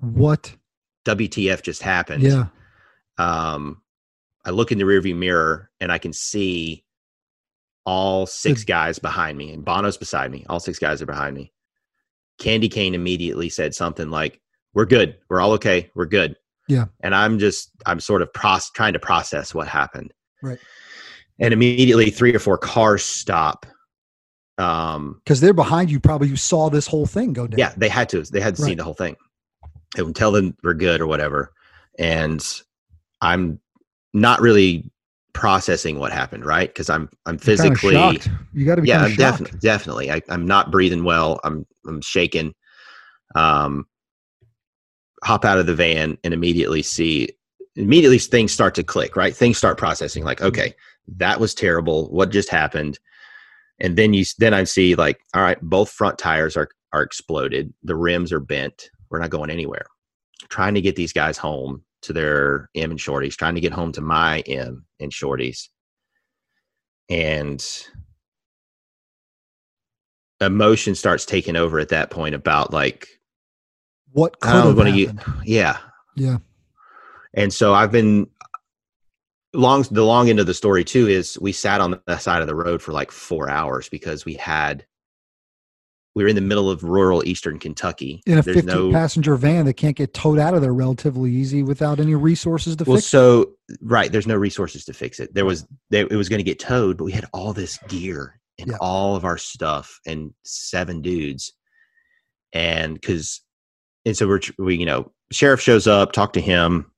What? 0.00 0.56
WTF 1.06 1.60
just 1.60 1.82
happened. 1.82 2.22
Yeah. 2.22 2.46
Um 3.18 3.82
I 4.46 4.50
look 4.50 4.72
in 4.72 4.78
the 4.78 4.84
rearview 4.84 5.14
mirror 5.14 5.70
and 5.80 5.92
I 5.92 5.98
can 5.98 6.14
see 6.14 6.86
all 7.84 8.24
six 8.24 8.64
guys 8.64 8.98
behind 8.98 9.36
me 9.36 9.52
and 9.52 9.62
Bono's 9.62 9.98
beside 9.98 10.30
me. 10.30 10.46
All 10.48 10.58
six 10.58 10.78
guys 10.78 11.02
are 11.02 11.06
behind 11.06 11.36
me. 11.36 11.52
Candy 12.38 12.70
Cane 12.70 12.94
immediately 12.94 13.50
said 13.50 13.74
something 13.74 14.08
like, 14.08 14.40
We're 14.72 14.86
good. 14.86 15.18
We're 15.28 15.42
all 15.42 15.52
okay. 15.52 15.90
We're 15.94 16.06
good. 16.06 16.34
Yeah. 16.66 16.86
And 17.02 17.14
I'm 17.14 17.38
just, 17.38 17.72
I'm 17.84 18.00
sort 18.00 18.22
of 18.22 18.32
proce- 18.32 18.72
trying 18.72 18.94
to 18.94 18.98
process 18.98 19.54
what 19.54 19.68
happened. 19.68 20.14
Right. 20.42 20.58
And 21.38 21.52
immediately 21.52 22.08
three 22.08 22.34
or 22.34 22.38
four 22.38 22.56
cars 22.56 23.04
stop. 23.04 23.66
Um, 24.58 25.20
Because 25.24 25.40
they're 25.40 25.52
behind 25.52 25.90
you. 25.90 26.00
Probably 26.00 26.28
you 26.28 26.36
saw 26.36 26.68
this 26.70 26.86
whole 26.86 27.06
thing 27.06 27.32
go 27.32 27.46
down. 27.46 27.58
yeah, 27.58 27.72
they 27.76 27.88
had 27.88 28.08
to. 28.10 28.22
They 28.22 28.40
had 28.40 28.56
to 28.56 28.62
see 28.62 28.74
the 28.74 28.84
whole 28.84 28.94
thing. 28.94 29.16
They 29.96 30.02
would 30.02 30.16
tell 30.16 30.32
them 30.32 30.56
we're 30.62 30.74
good 30.74 31.00
or 31.00 31.06
whatever. 31.06 31.52
And 31.98 32.44
I'm 33.20 33.60
not 34.12 34.40
really 34.40 34.90
processing 35.32 35.98
what 35.98 36.12
happened, 36.12 36.44
right? 36.44 36.68
Because 36.68 36.88
I'm 36.88 37.08
I'm 37.26 37.38
physically. 37.38 37.94
You 38.52 38.64
got 38.64 38.76
to 38.76 38.82
be 38.82 38.88
yeah, 38.88 39.02
I'm 39.04 39.14
definitely 39.16 39.58
definitely. 39.60 40.10
I, 40.10 40.22
I'm 40.28 40.46
not 40.46 40.70
breathing 40.70 41.04
well. 41.04 41.40
I'm 41.44 41.66
I'm 41.86 42.00
shaking. 42.00 42.54
Um, 43.34 43.86
hop 45.24 45.44
out 45.44 45.58
of 45.58 45.66
the 45.66 45.74
van 45.74 46.18
and 46.22 46.34
immediately 46.34 46.82
see 46.82 47.30
immediately 47.76 48.18
things 48.18 48.52
start 48.52 48.74
to 48.74 48.84
click 48.84 49.16
right 49.16 49.34
things 49.34 49.56
start 49.58 49.78
processing 49.78 50.22
like 50.22 50.40
okay 50.42 50.74
that 51.16 51.40
was 51.40 51.54
terrible 51.54 52.08
what 52.10 52.30
just 52.30 52.50
happened 52.50 52.98
and 53.80 53.96
then 53.96 54.14
you 54.14 54.24
then 54.38 54.54
i 54.54 54.64
see 54.64 54.94
like 54.94 55.20
all 55.34 55.42
right 55.42 55.58
both 55.62 55.90
front 55.90 56.18
tires 56.18 56.56
are 56.56 56.68
are 56.94 57.02
exploded. 57.02 57.74
The 57.82 57.96
rims 57.96 58.32
are 58.32 58.40
bent. 58.40 58.88
We're 59.10 59.18
not 59.18 59.30
going 59.30 59.50
anywhere. 59.50 59.86
Trying 60.48 60.74
to 60.74 60.80
get 60.80 60.96
these 60.96 61.12
guys 61.12 61.36
home 61.36 61.82
to 62.02 62.12
their 62.12 62.70
m 62.74 62.90
and 62.90 63.00
shorties 63.00 63.34
trying 63.34 63.54
to 63.56 63.60
get 63.60 63.72
home 63.72 63.90
to 63.92 64.00
my 64.00 64.40
m 64.40 64.84
and 65.00 65.10
shorties. 65.10 65.68
And 67.10 67.64
emotion 70.40 70.94
starts 70.94 71.26
taking 71.26 71.56
over 71.56 71.78
at 71.78 71.88
that 71.88 72.10
point 72.10 72.34
about 72.34 72.72
like 72.72 73.08
what 74.12 74.38
could 74.40 74.50
how 74.50 74.68
have 74.68 74.76
happened. 74.76 75.20
yeah. 75.44 75.78
Yeah. 76.16 76.38
And 77.34 77.52
so 77.52 77.74
i've 77.74 77.90
been 77.90 78.28
long 79.54 79.82
the 79.90 80.04
long 80.04 80.28
end 80.28 80.40
of 80.40 80.46
the 80.46 80.54
story 80.54 80.84
too 80.84 81.08
is 81.08 81.38
we 81.40 81.52
sat 81.52 81.80
on 81.80 82.00
the 82.06 82.18
side 82.18 82.42
of 82.42 82.48
the 82.48 82.54
road 82.54 82.82
for 82.82 82.92
like 82.92 83.10
four 83.10 83.48
hours 83.48 83.88
because 83.88 84.24
we 84.24 84.34
had 84.34 84.84
we 86.16 86.22
were 86.22 86.28
in 86.28 86.34
the 86.36 86.40
middle 86.42 86.68
of 86.70 86.82
rural 86.84 87.26
eastern 87.26 87.58
kentucky 87.58 88.22
in 88.26 88.38
a 88.38 88.42
There's 88.42 88.56
50 88.58 88.66
no 88.66 88.90
passenger 88.92 89.36
van 89.36 89.64
that 89.66 89.74
can't 89.74 89.96
get 89.96 90.12
towed 90.14 90.38
out 90.38 90.54
of 90.54 90.60
there 90.60 90.74
relatively 90.74 91.30
easy 91.30 91.62
without 91.62 92.00
any 92.00 92.14
resources 92.14 92.76
to 92.76 92.84
well 92.84 92.96
fix 92.96 93.06
it. 93.06 93.10
so 93.10 93.50
right 93.80 94.10
there's 94.10 94.26
no 94.26 94.36
resources 94.36 94.84
to 94.86 94.92
fix 94.92 95.20
it 95.20 95.32
there 95.34 95.44
was 95.44 95.66
there, 95.90 96.06
it 96.10 96.16
was 96.16 96.28
going 96.28 96.38
to 96.40 96.44
get 96.44 96.58
towed 96.58 96.96
but 96.96 97.04
we 97.04 97.12
had 97.12 97.26
all 97.32 97.52
this 97.52 97.78
gear 97.88 98.40
and 98.58 98.70
Yeah. 98.70 98.76
all 98.80 99.16
of 99.16 99.24
our 99.24 99.38
stuff 99.38 100.00
and 100.06 100.32
seven 100.44 101.00
dudes 101.00 101.52
and 102.52 102.94
because 102.94 103.40
and 104.04 104.16
so 104.16 104.26
we're 104.28 104.40
we 104.58 104.76
you 104.76 104.86
know 104.86 105.10
sheriff 105.32 105.60
shows 105.60 105.86
up 105.86 106.12
talk 106.12 106.32
to 106.34 106.40
him 106.40 106.90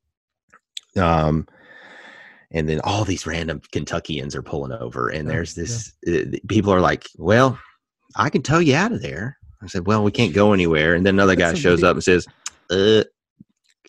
um 0.97 1.47
and 2.57 2.69
then 2.69 2.81
all 2.85 3.05
these 3.05 3.27
random 3.27 3.61
kentuckians 3.73 4.35
are 4.35 4.43
pulling 4.43 4.73
over 4.73 5.09
and 5.09 5.29
there's 5.31 5.55
this 5.55 5.93
uh, 6.09 6.23
people 6.49 6.73
are 6.73 6.81
like 6.91 7.05
well 7.19 7.59
i 8.17 8.29
can 8.31 8.43
tow 8.43 8.59
you 8.59 8.75
out 8.75 8.93
of 8.93 9.03
there. 9.03 9.37
I 9.63 9.67
said 9.69 9.87
well 9.87 10.03
we 10.05 10.11
can't 10.13 10.35
go 10.35 10.53
anywhere. 10.53 10.95
And 10.95 11.05
then 11.05 11.15
another 11.15 11.35
guy 11.37 11.49
That's 11.49 11.61
shows 11.61 11.83
up 11.83 11.97
and 11.97 12.05
says 12.05 12.27
uh 12.71 13.03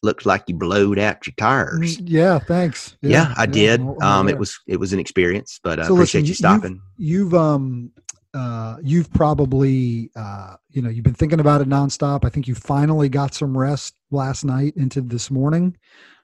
looks 0.03 0.25
like 0.25 0.43
you 0.47 0.55
blowed 0.55 0.99
out 0.99 1.25
your 1.27 1.33
tires. 1.37 1.97
Mm, 1.97 2.03
yeah 2.05 2.39
thanks. 2.39 2.95
Yeah, 3.01 3.33
I 3.37 3.45
did. 3.45 3.79
I'm- 3.81 3.95
I'm 4.01 4.19
Um, 4.21 4.29
it 4.29 4.37
was 4.37 4.51
it 4.67 4.77
was 4.79 4.93
an 4.93 4.99
experience, 4.99 5.59
but 5.63 5.79
I 5.79 5.87
So 5.87 5.93
appreciate 5.95 6.21
you 6.25 6.29
you- 6.29 6.33
stopping. 6.35 6.81
you've 6.97 7.33
um 7.33 7.91
uh 8.33 8.77
you've 8.83 9.11
probably 9.13 10.11
uh 10.15 10.55
you 10.69 10.81
know 10.81 10.89
you've 10.89 11.03
been 11.09 11.13
thinking 11.21 11.39
about 11.39 11.61
it 11.61 11.67
nonstop. 11.69 12.25
I 12.25 12.29
think 12.29 12.47
you 12.47 12.55
finally 12.55 13.09
got 13.09 13.33
some 13.33 13.57
rest 13.57 13.95
last 14.11 14.43
night 14.45 14.73
into 14.77 15.01
this 15.01 15.29
morning 15.31 15.75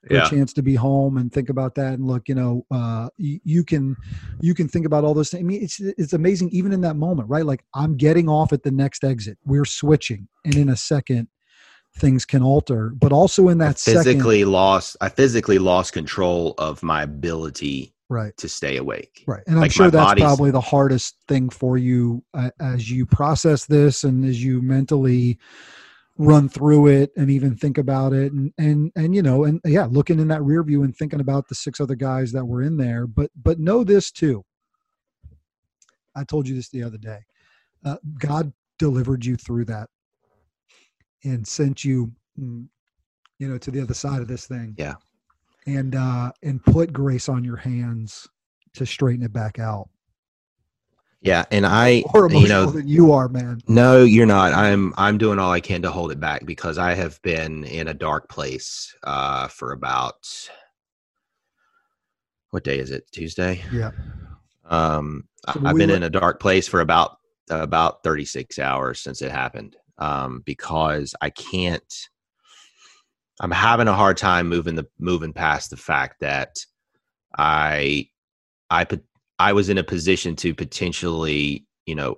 Yeah. 0.09 0.25
a 0.25 0.29
chance 0.29 0.51
to 0.53 0.61
be 0.61 0.75
home 0.75 1.17
and 1.17 1.31
think 1.31 1.49
about 1.49 1.75
that 1.75 1.93
and 1.93 2.05
look 2.05 2.27
you 2.27 2.35
know 2.35 2.65
uh 2.71 3.09
you, 3.17 3.39
you 3.45 3.63
can 3.63 3.95
you 4.41 4.53
can 4.53 4.67
think 4.67 4.85
about 4.85 5.05
all 5.05 5.13
those 5.13 5.29
things 5.29 5.41
i 5.41 5.45
mean 5.45 5.63
it's 5.63 5.79
it's 5.79 6.11
amazing 6.11 6.49
even 6.49 6.73
in 6.73 6.81
that 6.81 6.95
moment 6.95 7.29
right 7.29 7.45
like 7.45 7.63
i'm 7.73 7.95
getting 7.95 8.27
off 8.27 8.51
at 8.51 8.63
the 8.63 8.71
next 8.71 9.05
exit 9.05 9.37
we're 9.45 9.63
switching 9.63 10.27
and 10.43 10.55
in 10.55 10.69
a 10.69 10.75
second 10.75 11.29
things 11.97 12.25
can 12.25 12.41
alter 12.41 12.91
but 12.95 13.11
also 13.11 13.49
in 13.49 13.59
that 13.59 13.79
second 13.79 14.03
physically 14.03 14.45
lost. 14.45 14.97
I 14.99 15.09
physically 15.09 15.59
lost 15.59 15.93
control 15.93 16.55
of 16.57 16.81
my 16.81 17.03
ability 17.03 17.93
right 18.09 18.35
to 18.37 18.49
stay 18.49 18.77
awake. 18.77 19.23
Right. 19.27 19.43
And 19.47 19.59
I'm 19.59 19.69
sure 19.69 19.89
that's 19.89 20.19
probably 20.19 20.51
the 20.51 20.61
hardest 20.61 21.15
thing 21.27 21.49
for 21.49 21.77
you 21.77 22.23
uh, 22.33 22.51
as 22.59 22.89
you 22.89 23.05
process 23.05 23.65
this 23.65 24.03
and 24.03 24.25
as 24.25 24.43
you 24.43 24.61
mentally 24.61 25.39
run 26.17 26.47
through 26.47 26.87
it 26.87 27.11
and 27.17 27.31
even 27.31 27.55
think 27.55 27.77
about 27.77 28.13
it 28.13 28.31
and 28.31 28.53
and 28.59 28.91
and 28.95 29.15
you 29.15 29.21
know 29.23 29.45
and 29.45 29.59
yeah 29.65 29.87
looking 29.89 30.19
in 30.19 30.27
that 30.27 30.43
rear 30.43 30.63
view 30.63 30.83
and 30.83 30.95
thinking 30.95 31.19
about 31.19 31.47
the 31.47 31.55
six 31.55 31.79
other 31.79 31.95
guys 31.95 32.31
that 32.31 32.45
were 32.45 32.61
in 32.61 32.77
there. 32.77 33.07
But 33.07 33.31
but 33.41 33.59
know 33.59 33.83
this 33.83 34.11
too. 34.11 34.43
I 36.15 36.23
told 36.23 36.47
you 36.47 36.55
this 36.55 36.69
the 36.69 36.83
other 36.83 36.97
day. 36.99 37.19
Uh, 37.85 37.97
god 38.19 38.53
delivered 38.79 39.25
you 39.25 39.35
through 39.35 39.65
that 39.65 39.89
and 41.23 41.47
sent 41.47 41.83
you 41.83 42.11
mm, 42.39 42.67
you 43.39 43.47
know 43.49 43.57
to 43.57 43.71
the 43.71 43.81
other 43.81 43.93
side 43.93 44.21
of 44.21 44.27
this 44.27 44.45
thing. 44.47 44.75
Yeah. 44.77 44.95
and 45.65 45.95
uh 45.95 46.31
and 46.43 46.63
put 46.63 46.93
grace 46.93 47.29
on 47.29 47.43
your 47.43 47.57
hands 47.57 48.27
to 48.73 48.85
straighten 48.85 49.23
it 49.25 49.33
back 49.33 49.59
out 49.59 49.89
Yeah, 51.23 51.45
and 51.51 51.65
I, 51.65 52.03
more 52.13 52.25
emotional 52.25 52.41
you 52.41 52.47
know, 52.49 52.71
than 52.71 52.87
you 52.87 53.13
are 53.13 53.29
man 53.29 53.61
no, 53.67 54.03
you're 54.03 54.25
not. 54.25 54.51
I'm 54.53 54.93
I'm 54.97 55.17
doing 55.17 55.39
all 55.39 55.51
I 55.51 55.61
can 55.61 55.81
to 55.83 55.89
hold 55.89 56.11
it 56.11 56.19
back 56.19 56.45
because 56.45 56.77
I 56.77 56.93
have 56.95 57.21
been 57.21 57.63
in 57.63 57.87
a 57.87 57.93
dark 57.93 58.27
place 58.29 58.93
uh, 59.03 59.47
for 59.47 59.71
about 59.71 60.27
what 62.49 62.65
day 62.65 62.77
is 62.77 62.91
it? 62.91 63.09
Tuesday. 63.11 63.61
yeah 63.71 63.91
Um, 64.65 65.27
So 65.49 65.61
I've 65.65 65.73
we 65.73 65.79
been 65.79 65.89
were- 65.89 65.95
in 65.95 66.03
a 66.03 66.09
dark 66.09 66.39
place 66.41 66.67
for 66.67 66.81
about 66.81 67.17
about 67.49 68.03
36 68.03 68.59
hours 68.59 68.99
since 68.99 69.21
it 69.21 69.31
happened. 69.31 69.75
Um, 69.97 70.41
because 70.45 71.15
I 71.21 71.29
can't. 71.29 72.09
I'm 73.39 73.51
having 73.51 73.87
a 73.87 73.93
hard 73.93 74.17
time 74.17 74.47
moving 74.49 74.75
the 74.75 74.87
moving 74.99 75.33
past 75.33 75.69
the 75.69 75.77
fact 75.77 76.19
that 76.19 76.57
I, 77.37 78.09
I 78.69 78.83
put 78.85 79.03
I 79.43 79.51
was 79.51 79.67
in 79.67 79.77
a 79.77 79.83
position 79.83 80.37
to 80.37 80.55
potentially, 80.55 81.65
you 81.85 81.95
know, 81.95 82.15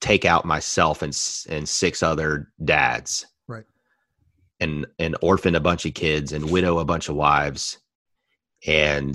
take 0.00 0.24
out 0.24 0.46
myself 0.46 1.02
and 1.02 1.12
and 1.50 1.68
six 1.68 2.02
other 2.02 2.50
dads, 2.64 3.26
Right. 3.46 3.64
and 4.60 4.86
and 4.98 5.14
orphan 5.20 5.54
a 5.54 5.60
bunch 5.60 5.84
of 5.84 5.92
kids 5.92 6.32
and 6.32 6.50
widow 6.50 6.78
a 6.78 6.86
bunch 6.86 7.10
of 7.10 7.16
wives, 7.16 7.78
and 8.66 9.14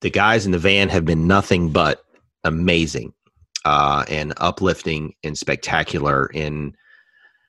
the 0.00 0.10
guys 0.10 0.46
in 0.46 0.52
the 0.52 0.58
van 0.58 0.88
have 0.88 1.04
been 1.04 1.26
nothing 1.26 1.72
but 1.72 2.02
amazing 2.44 3.12
uh, 3.66 4.02
and 4.08 4.32
uplifting 4.38 5.14
and 5.22 5.36
spectacular 5.36 6.30
in 6.32 6.74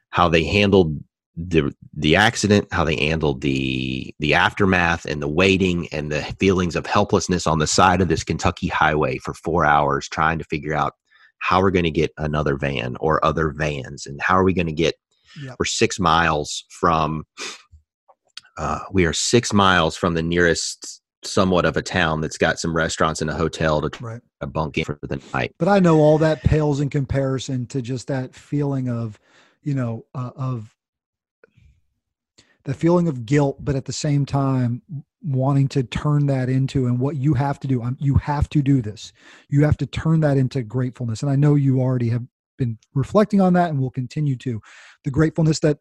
how 0.09 0.27
they 0.27 0.43
handled 0.43 1.01
the 1.37 1.73
the 1.93 2.15
accident, 2.15 2.67
how 2.71 2.83
they 2.83 2.95
handled 2.95 3.41
the 3.41 4.13
the 4.19 4.33
aftermath 4.33 5.05
and 5.05 5.21
the 5.21 5.27
waiting 5.27 5.87
and 5.91 6.11
the 6.11 6.23
feelings 6.39 6.75
of 6.75 6.85
helplessness 6.87 7.45
on 7.45 7.59
the 7.59 7.67
side 7.67 8.01
of 8.01 8.07
this 8.07 8.23
Kentucky 8.23 8.67
highway 8.67 9.19
for 9.19 9.35
four 9.35 9.63
hours, 9.63 10.09
trying 10.09 10.39
to 10.39 10.45
figure 10.45 10.73
out 10.73 10.93
how 11.37 11.61
we're 11.61 11.71
going 11.71 11.85
to 11.85 11.91
get 11.91 12.11
another 12.17 12.57
van 12.57 12.97
or 12.99 13.23
other 13.23 13.51
vans, 13.51 14.07
and 14.07 14.19
how 14.19 14.35
are 14.35 14.43
we 14.43 14.53
going 14.53 14.67
to 14.67 14.73
get. 14.73 14.95
Yep. 15.43 15.55
We're 15.59 15.65
six 15.65 15.99
miles 15.99 16.65
from. 16.69 17.25
Uh, 18.57 18.79
we 18.91 19.05
are 19.05 19.13
six 19.13 19.53
miles 19.53 19.95
from 19.95 20.15
the 20.15 20.23
nearest 20.23 21.03
somewhat 21.23 21.65
of 21.65 21.77
a 21.77 21.81
town 21.83 22.21
that's 22.21 22.39
got 22.39 22.57
some 22.57 22.75
restaurants 22.75 23.21
and 23.21 23.29
a 23.29 23.35
hotel 23.35 23.81
to 23.87 24.03
right 24.03 24.21
a 24.41 24.47
bunk 24.47 24.77
in 24.77 24.85
for 24.85 24.99
the 25.01 25.19
night. 25.33 25.53
but 25.57 25.67
i 25.67 25.79
know 25.79 25.97
all 25.97 26.19
that 26.19 26.41
pales 26.43 26.79
in 26.79 26.89
comparison 26.89 27.65
to 27.65 27.81
just 27.81 28.07
that 28.07 28.35
feeling 28.35 28.87
of 28.87 29.19
you 29.63 29.73
know 29.73 30.05
uh, 30.13 30.29
of 30.35 30.76
the 32.67 32.73
feeling 32.73 33.07
of 33.07 33.25
guilt 33.25 33.57
but 33.63 33.75
at 33.75 33.85
the 33.85 33.93
same 33.93 34.25
time 34.25 34.83
wanting 35.23 35.67
to 35.69 35.81
turn 35.83 36.27
that 36.27 36.49
into 36.49 36.85
and 36.85 36.99
what 36.99 37.15
you 37.15 37.33
have 37.33 37.59
to 37.59 37.67
do 37.67 37.81
um, 37.81 37.97
you 37.99 38.15
have 38.15 38.47
to 38.49 38.61
do 38.61 38.81
this. 38.81 39.13
You 39.49 39.63
have 39.63 39.77
to 39.77 39.85
turn 39.87 40.19
that 40.19 40.37
into 40.37 40.61
gratefulness. 40.61 41.23
And 41.23 41.31
i 41.31 41.35
know 41.35 41.55
you 41.55 41.79
already 41.79 42.09
have 42.09 42.23
been 42.57 42.77
reflecting 42.93 43.39
on 43.41 43.53
that 43.53 43.69
and 43.69 43.79
will 43.79 43.89
continue 43.89 44.35
to. 44.37 44.61
The 45.03 45.11
gratefulness 45.11 45.59
that 45.61 45.79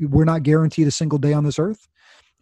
we're 0.00 0.24
not 0.24 0.42
guaranteed 0.42 0.88
a 0.88 0.90
single 0.90 1.18
day 1.18 1.32
on 1.32 1.44
this 1.44 1.58
earth 1.58 1.88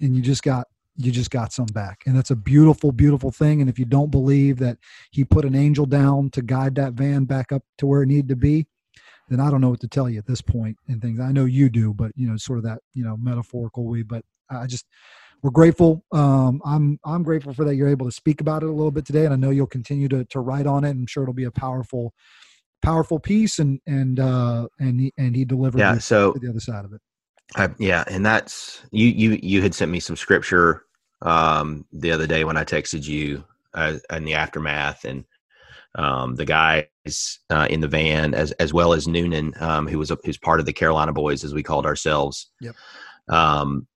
and 0.00 0.16
you 0.16 0.22
just 0.22 0.42
got 0.42 0.66
you 1.00 1.12
just 1.12 1.30
got 1.30 1.52
some 1.52 1.66
back. 1.66 2.02
And 2.06 2.16
that's 2.16 2.30
a 2.30 2.36
beautiful 2.36 2.90
beautiful 2.90 3.30
thing. 3.30 3.60
And 3.60 3.68
if 3.68 3.78
you 3.78 3.84
don't 3.84 4.10
believe 4.10 4.58
that 4.58 4.78
he 5.10 5.24
put 5.24 5.44
an 5.44 5.54
angel 5.54 5.84
down 5.84 6.30
to 6.30 6.42
guide 6.42 6.74
that 6.76 6.94
van 6.94 7.26
back 7.26 7.52
up 7.52 7.62
to 7.78 7.86
where 7.86 8.02
it 8.02 8.06
needed 8.06 8.28
to 8.30 8.36
be 8.36 8.66
then 9.28 9.40
i 9.40 9.50
don't 9.50 9.60
know 9.62 9.70
what 9.70 9.80
to 9.80 9.88
tell 9.88 10.10
you 10.10 10.18
at 10.18 10.26
this 10.26 10.42
point 10.42 10.76
and 10.88 11.02
things 11.02 11.20
i 11.20 11.32
know 11.32 11.46
you 11.46 11.68
do 11.70 11.94
but 11.94 12.12
you 12.16 12.28
know 12.28 12.36
sort 12.38 12.58
of 12.58 12.64
that 12.64 12.80
you 12.94 13.04
know 13.04 13.16
metaphorical 13.18 13.86
way 13.86 14.02
but 14.02 14.24
i 14.50 14.66
just 14.66 14.86
we're 15.42 15.50
grateful 15.50 16.04
um 16.12 16.60
i'm 16.66 16.98
i'm 17.04 17.22
grateful 17.22 17.54
for 17.54 17.64
that 17.64 17.76
you're 17.76 17.88
able 17.88 18.06
to 18.06 18.12
speak 18.12 18.40
about 18.40 18.62
it 18.62 18.68
a 18.68 18.72
little 18.72 18.92
bit 18.92 19.06
today 19.06 19.24
and 19.26 19.34
i 19.34 19.38
know 19.38 19.50
you'll 19.50 19.66
continue 19.66 20.08
to 20.08 20.24
to 20.26 20.40
write 20.40 20.66
on 20.66 20.84
it 20.84 20.90
i'm 20.90 21.06
sure 21.06 21.22
it'll 21.24 21.34
be 21.34 21.44
a 21.44 21.50
powerful 21.52 22.12
powerful 22.82 23.20
piece 23.20 23.58
and 23.58 23.80
and 23.86 24.20
uh 24.20 24.66
and 24.80 25.00
he 25.00 25.12
and 25.18 25.36
he 25.36 25.44
delivered 25.44 25.86
Yeah, 25.86 25.98
so- 25.98 26.34
to 26.34 26.40
the 26.40 26.50
other 26.50 26.60
side 26.60 26.84
of 26.84 26.92
it 26.92 27.00
I, 27.56 27.70
yeah, 27.78 28.04
and 28.08 28.24
that's 28.26 28.82
you. 28.92 29.08
You 29.08 29.38
you 29.42 29.62
had 29.62 29.74
sent 29.74 29.90
me 29.90 30.00
some 30.00 30.16
scripture 30.16 30.84
um, 31.22 31.86
the 31.92 32.12
other 32.12 32.26
day 32.26 32.44
when 32.44 32.56
I 32.56 32.64
texted 32.64 33.06
you 33.06 33.44
uh, 33.74 33.98
in 34.10 34.24
the 34.24 34.34
aftermath, 34.34 35.04
and 35.04 35.24
um, 35.96 36.36
the 36.36 36.46
guys 37.08 37.38
uh, 37.50 37.66
in 37.70 37.80
the 37.80 37.88
van, 37.88 38.34
as 38.34 38.52
as 38.52 38.72
well 38.72 38.92
as 38.92 39.08
Noonan, 39.08 39.54
um, 39.60 39.86
who 39.86 39.98
was 39.98 40.10
a, 40.10 40.18
who's 40.24 40.38
part 40.38 40.60
of 40.60 40.66
the 40.66 40.72
Carolina 40.72 41.12
Boys, 41.12 41.44
as 41.44 41.54
we 41.54 41.62
called 41.62 41.86
ourselves. 41.86 42.50
Yep. 42.60 42.74
Um, 43.28 43.86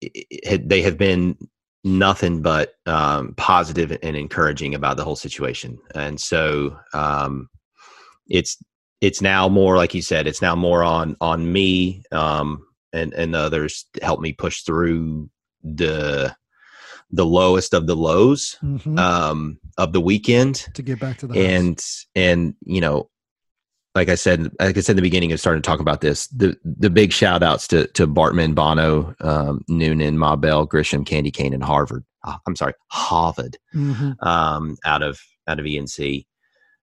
it, 0.00 0.26
it, 0.30 0.68
they 0.68 0.82
have 0.82 0.98
been 0.98 1.36
nothing 1.84 2.42
but 2.42 2.74
um, 2.86 3.34
positive 3.36 3.96
and 4.02 4.16
encouraging 4.16 4.74
about 4.74 4.96
the 4.96 5.04
whole 5.04 5.16
situation, 5.16 5.78
and 5.94 6.20
so 6.20 6.76
um, 6.92 7.48
it's 8.28 8.58
it's 9.00 9.22
now 9.22 9.48
more 9.48 9.76
like 9.76 9.94
you 9.94 10.02
said. 10.02 10.26
It's 10.26 10.42
now 10.42 10.54
more 10.54 10.82
on 10.82 11.16
on 11.20 11.50
me 11.52 12.02
um, 12.12 12.66
and 12.92 13.12
and 13.14 13.34
others 13.34 13.86
to 13.94 14.04
help 14.04 14.20
me 14.20 14.32
push 14.32 14.62
through 14.62 15.30
the 15.62 16.34
the 17.12 17.26
lowest 17.26 17.74
of 17.74 17.88
the 17.88 17.96
lows 17.96 18.56
Mhm. 18.62 18.96
Of 19.78 19.92
the 19.92 20.00
weekend 20.00 20.66
to 20.74 20.82
get 20.82 20.98
back 21.00 21.18
to 21.18 21.26
the 21.26 21.34
house. 21.34 21.52
and 21.52 21.84
and 22.14 22.54
you 22.64 22.80
know 22.80 23.08
like 23.94 24.08
i 24.08 24.14
said 24.14 24.50
like 24.60 24.76
i 24.76 24.80
said 24.80 24.92
in 24.92 24.96
the 24.96 25.02
beginning 25.02 25.32
of 25.32 25.40
starting 25.40 25.62
to 25.62 25.66
talk 25.66 25.80
about 25.80 26.00
this 26.00 26.26
the 26.28 26.56
the 26.64 26.90
big 26.90 27.12
shout 27.12 27.42
outs 27.42 27.66
to 27.68 27.86
to 27.88 28.06
bartman 28.06 28.54
bono 28.54 29.14
um, 29.20 29.64
noonan 29.68 30.16
ma 30.18 30.36
bell 30.36 30.66
grisham 30.66 31.04
candy 31.06 31.30
cane 31.30 31.52
and 31.54 31.64
harvard 31.64 32.04
Ah, 32.24 32.38
i'm 32.46 32.54
sorry 32.56 32.74
harvard 32.90 33.56
Mhm. 33.74 34.22
um, 34.24 34.76
out 34.84 35.02
of 35.02 35.18
out 35.48 35.58
of 35.58 35.64
enc 35.66 36.26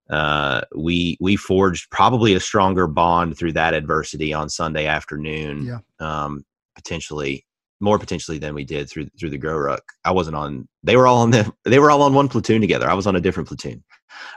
uh, 0.10 0.62
we 0.76 1.18
we 1.20 1.36
forged 1.36 1.90
probably 1.92 2.34
a 2.34 2.40
stronger 2.40 2.88
bond 2.88 3.38
through 3.38 3.52
that 3.54 3.74
adversity 3.74 4.34
on 4.34 4.50
sunday 4.50 4.86
afternoon 4.88 5.66
Yeah. 5.66 5.80
um, 6.00 6.44
potentially 6.76 7.46
more 7.80 8.00
potentially 8.00 8.38
than 8.38 8.56
we 8.56 8.64
did 8.64 8.90
through 8.90 9.08
through 9.20 9.30
the 9.30 9.38
grow 9.38 9.58
ruck 9.58 9.84
i 10.04 10.12
wasn't 10.12 10.36
on 10.36 10.68
they 10.84 10.96
were 10.98 11.08
all 11.08 11.18
on 11.18 11.32
the 11.32 11.52
they 11.66 11.80
were 11.80 11.92
all 11.92 12.02
on 12.02 12.14
one 12.14 12.28
platoon 12.28 12.62
together 12.62 12.90
i 12.90 12.94
was 12.94 13.08
on 13.08 13.16
a 13.16 13.22
different 13.22 13.48
platoon 13.48 13.84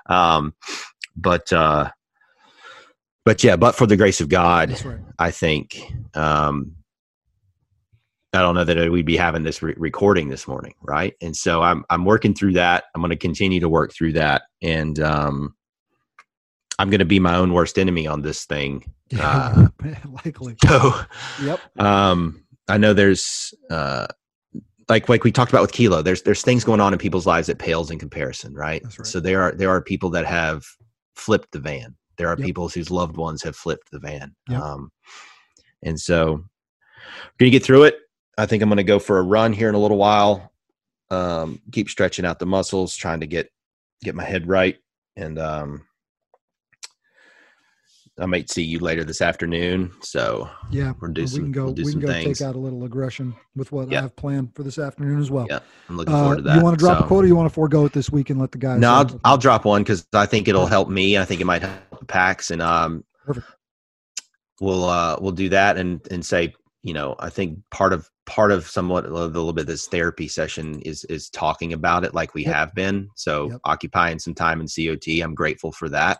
um 0.06 0.54
but 1.16 1.52
uh 1.52 1.90
but 3.24 3.42
yeah 3.42 3.56
but 3.56 3.74
for 3.74 3.86
the 3.86 3.96
grace 3.96 4.20
of 4.20 4.28
god 4.28 4.70
right. 4.84 4.98
i 5.18 5.30
think 5.30 5.80
um 6.14 6.72
i 8.32 8.40
don't 8.40 8.54
know 8.54 8.64
that 8.64 8.90
we'd 8.90 9.06
be 9.06 9.16
having 9.16 9.42
this 9.42 9.62
re- 9.62 9.74
recording 9.76 10.28
this 10.28 10.46
morning 10.46 10.74
right 10.82 11.14
and 11.20 11.34
so 11.34 11.62
i'm 11.62 11.84
i'm 11.90 12.04
working 12.04 12.34
through 12.34 12.52
that 12.52 12.84
i'm 12.94 13.00
going 13.00 13.10
to 13.10 13.16
continue 13.16 13.60
to 13.60 13.68
work 13.68 13.92
through 13.92 14.12
that 14.12 14.42
and 14.62 15.00
um 15.00 15.54
i'm 16.78 16.90
going 16.90 16.98
to 17.00 17.04
be 17.04 17.18
my 17.18 17.36
own 17.36 17.52
worst 17.52 17.78
enemy 17.78 18.06
on 18.06 18.22
this 18.22 18.44
thing 18.44 18.84
uh, 19.18 19.66
likely. 20.24 20.54
so 20.62 20.92
Yep. 21.42 21.60
um 21.80 22.44
i 22.70 22.76
know 22.78 22.92
there's 22.92 23.52
uh 23.70 24.06
like 24.88 25.08
like 25.08 25.24
we 25.24 25.30
talked 25.32 25.52
about 25.52 25.62
with 25.62 25.72
kilo 25.72 26.02
there's 26.02 26.22
there's 26.22 26.42
things 26.42 26.64
going 26.64 26.80
on 26.80 26.92
in 26.92 26.98
people's 26.98 27.26
lives 27.26 27.46
that 27.46 27.58
pales 27.58 27.90
in 27.90 27.98
comparison 27.98 28.54
right, 28.54 28.82
right. 28.82 29.06
so 29.06 29.20
there 29.20 29.42
are 29.42 29.52
there 29.52 29.70
are 29.70 29.80
people 29.82 30.10
that 30.10 30.26
have 30.26 30.64
flipped 31.14 31.52
the 31.52 31.58
van 31.60 31.94
there 32.16 32.28
are 32.28 32.36
Yep. 32.38 32.44
people 32.46 32.68
whose 32.68 32.90
loved 32.90 33.16
ones 33.16 33.42
have 33.42 33.56
flipped 33.56 33.90
the 33.90 33.98
van 33.98 34.34
Yep. 34.48 34.60
um 34.60 34.90
and 35.82 35.98
so 35.98 36.32
we're 36.34 37.38
gonna 37.38 37.50
get 37.50 37.64
through 37.64 37.84
it 37.84 37.98
i 38.38 38.46
think 38.46 38.62
i'm 38.62 38.68
gonna 38.68 38.82
go 38.82 38.98
for 38.98 39.18
a 39.18 39.22
run 39.22 39.52
here 39.52 39.68
in 39.68 39.74
a 39.74 39.78
little 39.80 39.96
while 39.98 40.52
um 41.10 41.60
keep 41.72 41.88
stretching 41.88 42.24
out 42.24 42.38
the 42.38 42.46
muscles 42.46 42.94
trying 42.96 43.20
to 43.20 43.26
get 43.26 43.48
get 44.02 44.14
my 44.14 44.24
head 44.24 44.46
right 44.48 44.76
and 45.16 45.38
um 45.38 45.82
i 48.20 48.26
might 48.26 48.50
see 48.50 48.62
you 48.62 48.78
later 48.78 49.02
this 49.02 49.20
afternoon 49.22 49.90
so 50.02 50.48
Yeah. 50.70 50.92
we'll 51.00 51.12
do 51.12 51.22
we 51.22 51.26
some 51.26 51.42
can 51.44 51.52
go. 51.52 51.64
we'll 51.66 51.74
do 51.74 51.84
we 51.84 51.92
can 51.92 52.00
go 52.00 52.06
things 52.08 52.38
take 52.38 52.46
out 52.46 52.54
a 52.54 52.58
little 52.58 52.84
aggression 52.84 53.34
with 53.56 53.72
what. 53.72 53.92
I 53.92 54.00
have 54.02 54.14
planned 54.16 54.54
for 54.54 54.62
this 54.62 54.78
afternoon 54.78 55.18
as 55.20 55.30
well. 55.30 55.46
yeah 55.48 55.60
i'm 55.88 55.96
looking 55.96 56.14
Uh, 56.14 56.18
forward 56.20 56.36
to 56.36 56.42
that 56.42 56.56
you 56.56 56.62
want 56.62 56.78
to 56.78 56.82
drop 56.84 56.98
So- 56.98 57.04
a 57.04 57.06
quote, 57.08 57.24
or 57.24 57.26
you 57.28 57.34
want 57.36 57.48
to 57.48 57.54
forego 57.54 57.84
it 57.86 57.92
this 57.92 58.10
week 58.10 58.30
and 58.30 58.38
let 58.40 58.52
the 58.52 58.58
guys? 58.58 58.78
No, 58.80 58.90
uh, 58.90 58.92
I'll, 58.94 59.20
I'll 59.24 59.38
drop 59.38 59.64
one 59.64 59.82
because 59.82 60.06
I 60.12 60.26
think 60.26 60.48
it'll 60.48 60.66
help 60.66 60.88
me. 60.88 61.18
I 61.18 61.24
think 61.24 61.40
it 61.40 61.44
might 61.46 61.62
help 61.62 61.98
the 61.98 62.04
packs, 62.06 62.50
and 62.50 62.60
um, 62.62 63.04
Perfect. 63.26 63.46
we'll 64.60 64.84
uh, 64.84 65.16
we'll 65.20 65.32
do 65.32 65.48
that 65.50 65.76
and 65.76 66.00
and 66.10 66.24
say, 66.24 66.54
you 66.82 66.94
know, 66.94 67.16
I 67.18 67.30
think 67.30 67.58
part 67.70 67.92
of 67.92 68.08
part 68.26 68.52
of 68.52 68.66
somewhat 68.66 69.06
a 69.06 69.08
little 69.10 69.52
bit 69.52 69.62
of 69.62 69.66
this 69.66 69.86
therapy 69.88 70.28
session 70.28 70.80
is 70.80 71.04
is 71.04 71.30
talking 71.30 71.72
about 71.72 72.04
it 72.04 72.14
like 72.14 72.34
we 72.34 72.44
Yep. 72.44 72.54
have 72.54 72.74
been. 72.74 73.08
So 73.16 73.50
Yep. 73.50 73.60
occupying 73.64 74.18
some 74.18 74.34
time 74.34 74.60
in 74.60 74.66
COT, 74.68 75.20
I'm 75.22 75.34
grateful 75.34 75.72
for 75.72 75.88
that, 75.88 76.18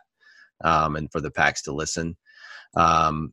um, 0.63 0.97
and 0.97 1.11
for 1.11 1.21
the 1.21 1.31
packs 1.31 1.63
to 1.63 1.73
listen. 1.73 2.17
Um, 2.77 3.33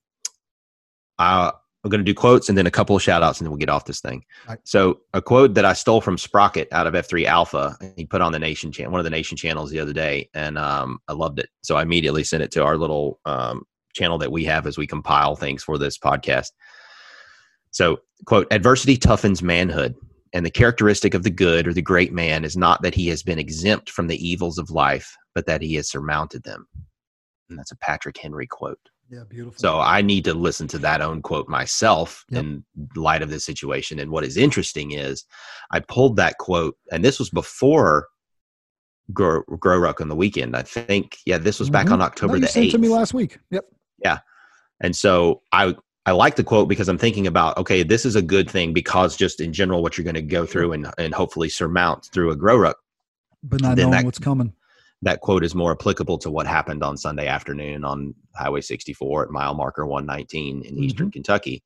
I, 1.19 1.51
I'm 1.83 1.89
going 1.89 2.03
to 2.03 2.11
do 2.11 2.13
quotes 2.13 2.49
and 2.49 2.57
then 2.57 2.67
a 2.67 2.71
couple 2.71 2.95
of 2.95 3.01
shout 3.01 3.23
outs 3.23 3.39
and 3.39 3.45
then 3.45 3.51
we'll 3.51 3.59
get 3.59 3.69
off 3.69 3.85
this 3.85 4.01
thing. 4.01 4.23
Right. 4.47 4.59
So 4.65 4.99
a 5.13 5.21
quote 5.21 5.53
that 5.53 5.65
I 5.65 5.73
stole 5.73 6.01
from 6.01 6.17
Sprocket 6.17 6.67
out 6.71 6.87
of 6.87 6.93
F3 6.93 7.25
Alpha, 7.25 7.77
he 7.95 8.05
put 8.05 8.21
on 8.21 8.31
the 8.31 8.39
Nation 8.39 8.71
channel, 8.71 8.91
one 8.91 8.99
of 8.99 9.05
the 9.05 9.09
Nation 9.09 9.37
channels 9.37 9.71
the 9.71 9.79
other 9.79 9.93
day, 9.93 10.29
and 10.33 10.57
um, 10.57 10.99
I 11.07 11.13
loved 11.13 11.39
it. 11.39 11.49
So 11.61 11.77
I 11.77 11.83
immediately 11.83 12.23
sent 12.23 12.43
it 12.43 12.51
to 12.51 12.63
our 12.63 12.77
little 12.77 13.19
um, 13.25 13.63
channel 13.93 14.17
that 14.17 14.31
we 14.31 14.43
have 14.45 14.67
as 14.67 14.77
we 14.77 14.85
compile 14.85 15.35
things 15.35 15.63
for 15.63 15.77
this 15.77 15.97
podcast. 15.97 16.47
So 17.71 17.99
quote, 18.25 18.47
adversity 18.51 18.97
toughens 18.97 19.41
manhood. 19.41 19.95
And 20.33 20.45
the 20.45 20.51
characteristic 20.51 21.13
of 21.13 21.23
the 21.23 21.29
good 21.29 21.67
or 21.67 21.73
the 21.73 21.81
great 21.81 22.11
man 22.11 22.43
is 22.43 22.57
not 22.57 22.81
that 22.81 22.93
he 22.93 23.07
has 23.07 23.23
been 23.23 23.39
exempt 23.39 23.89
from 23.89 24.07
the 24.07 24.27
evils 24.27 24.57
of 24.57 24.69
life, 24.69 25.15
but 25.33 25.45
that 25.45 25.61
he 25.61 25.75
has 25.75 25.89
surmounted 25.89 26.43
them. 26.43 26.67
And 27.49 27.57
that's 27.57 27.71
a 27.71 27.77
Patrick 27.77 28.17
Henry 28.17 28.47
quote. 28.47 28.79
yeah, 29.09 29.23
beautiful. 29.29 29.57
So 29.57 29.79
I 29.79 30.01
need 30.01 30.25
to 30.25 30.33
listen 30.33 30.67
to 30.69 30.77
that 30.79 31.01
own 31.01 31.21
quote 31.21 31.47
myself 31.47 32.25
Yep. 32.29 32.43
in 32.43 32.65
light 32.95 33.21
of 33.21 33.29
this 33.29 33.45
situation. 33.45 33.99
And 33.99 34.11
what 34.11 34.25
is 34.25 34.35
interesting 34.35 34.91
is 34.91 35.23
I 35.71 35.79
pulled 35.79 36.17
that 36.17 36.37
quote, 36.39 36.75
and 36.91 37.03
this 37.05 37.17
was 37.19 37.29
before 37.29 38.07
Grow, 39.13 39.43
Grow 39.43 39.77
Ruck 39.77 40.01
on 40.01 40.09
the 40.09 40.15
weekend. 40.15 40.53
I 40.57 40.63
think, 40.63 41.17
yeah, 41.25 41.37
this 41.37 41.59
was 41.59 41.69
back 41.69 41.87
Mhm. 41.87 41.93
on 41.93 42.01
October 42.01 42.35
you 42.35 42.41
the 42.41 42.47
sent 42.47 42.65
it 42.65 42.67
8th. 42.67 42.71
to 42.73 42.77
me 42.79 42.89
last 42.89 43.13
week. 43.13 43.39
Yep. 43.51 43.65
Yeah. 44.03 44.19
And 44.81 44.95
so 44.95 45.41
I 45.53 45.75
I 46.05 46.11
like 46.11 46.37
the 46.37 46.43
quote 46.43 46.69
because 46.69 46.87
I'm 46.89 46.97
thinking 46.97 47.27
about 47.27 47.57
okay, 47.57 47.83
this 47.83 48.05
is 48.05 48.15
a 48.17 48.21
good 48.21 48.49
thing 48.49 48.73
because 48.73 49.15
just 49.17 49.39
in 49.41 49.51
general 49.53 49.81
what 49.81 49.97
you're 49.97 50.03
going 50.05 50.15
to 50.15 50.21
go 50.21 50.45
through 50.45 50.73
and 50.73 50.87
and 50.97 51.13
hopefully 51.13 51.47
surmount 51.49 52.09
through 52.13 52.31
a 52.31 52.35
grow 52.35 52.57
ruck. 52.57 52.77
But 53.43 53.61
not 53.61 53.77
knowing 53.77 53.91
that- 53.91 54.03
what's 54.05 54.19
coming. 54.19 54.53
That 55.03 55.21
quote 55.21 55.43
is 55.43 55.53
more 55.53 55.71
applicable 55.71 56.17
to 56.19 56.31
what 56.31 56.47
happened 56.47 56.83
on 56.83 56.97
Sunday 56.97 57.27
afternoon 57.27 57.83
on 57.83 58.15
Highway 58.35 58.61
64 58.61 59.25
at 59.25 59.29
mile 59.31 59.53
marker 59.53 59.85
119 59.85 60.63
in 60.63 60.77
Eastern 60.77 61.11
Kentucky. 61.11 61.63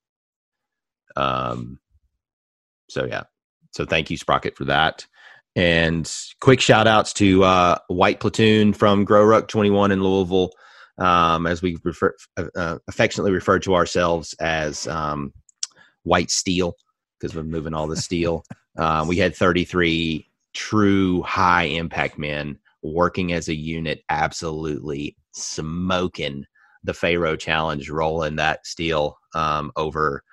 Um. 1.15 1.79
So 2.89 3.05
yeah. 3.05 3.23
So 3.71 3.85
thank 3.85 4.09
you 4.09 4.17
Sprocket 4.17 4.57
for 4.57 4.65
that. 4.65 5.05
And 5.55 6.11
quick 6.39 6.61
shout 6.61 6.87
outs 6.87 7.13
to 7.13 7.43
uh, 7.43 7.77
White 7.87 8.19
Platoon 8.19 8.73
from 8.73 9.03
Grow 9.05 9.23
Ruck 9.23 9.47
21 9.47 9.91
in 9.91 10.01
Louisville 10.01 10.51
um, 10.97 11.47
as 11.47 11.61
we 11.61 11.77
refer, 11.83 12.15
uh, 12.37 12.77
affectionately 12.87 13.31
refer 13.31 13.59
to 13.59 13.75
ourselves 13.75 14.33
as 14.39 14.87
um, 14.87 15.33
white 16.03 16.31
steel 16.31 16.75
because 17.19 17.35
we're 17.35 17.43
moving 17.43 17.73
all 17.73 17.87
the 17.87 17.95
steel. 17.95 18.43
um, 18.77 19.07
we 19.07 19.17
had 19.17 19.35
33 19.35 20.27
true 20.53 21.21
high 21.23 21.63
impact 21.63 22.17
men 22.17 22.59
working 22.83 23.33
as 23.33 23.47
a 23.47 23.55
unit, 23.55 24.03
absolutely 24.09 25.15
smoking 25.31 26.45
the 26.83 26.93
Pharaoh 26.93 27.35
challenge, 27.35 27.89
rolling 27.89 28.35
that 28.37 28.65
steel 28.65 29.17
um, 29.35 29.71
over 29.75 30.23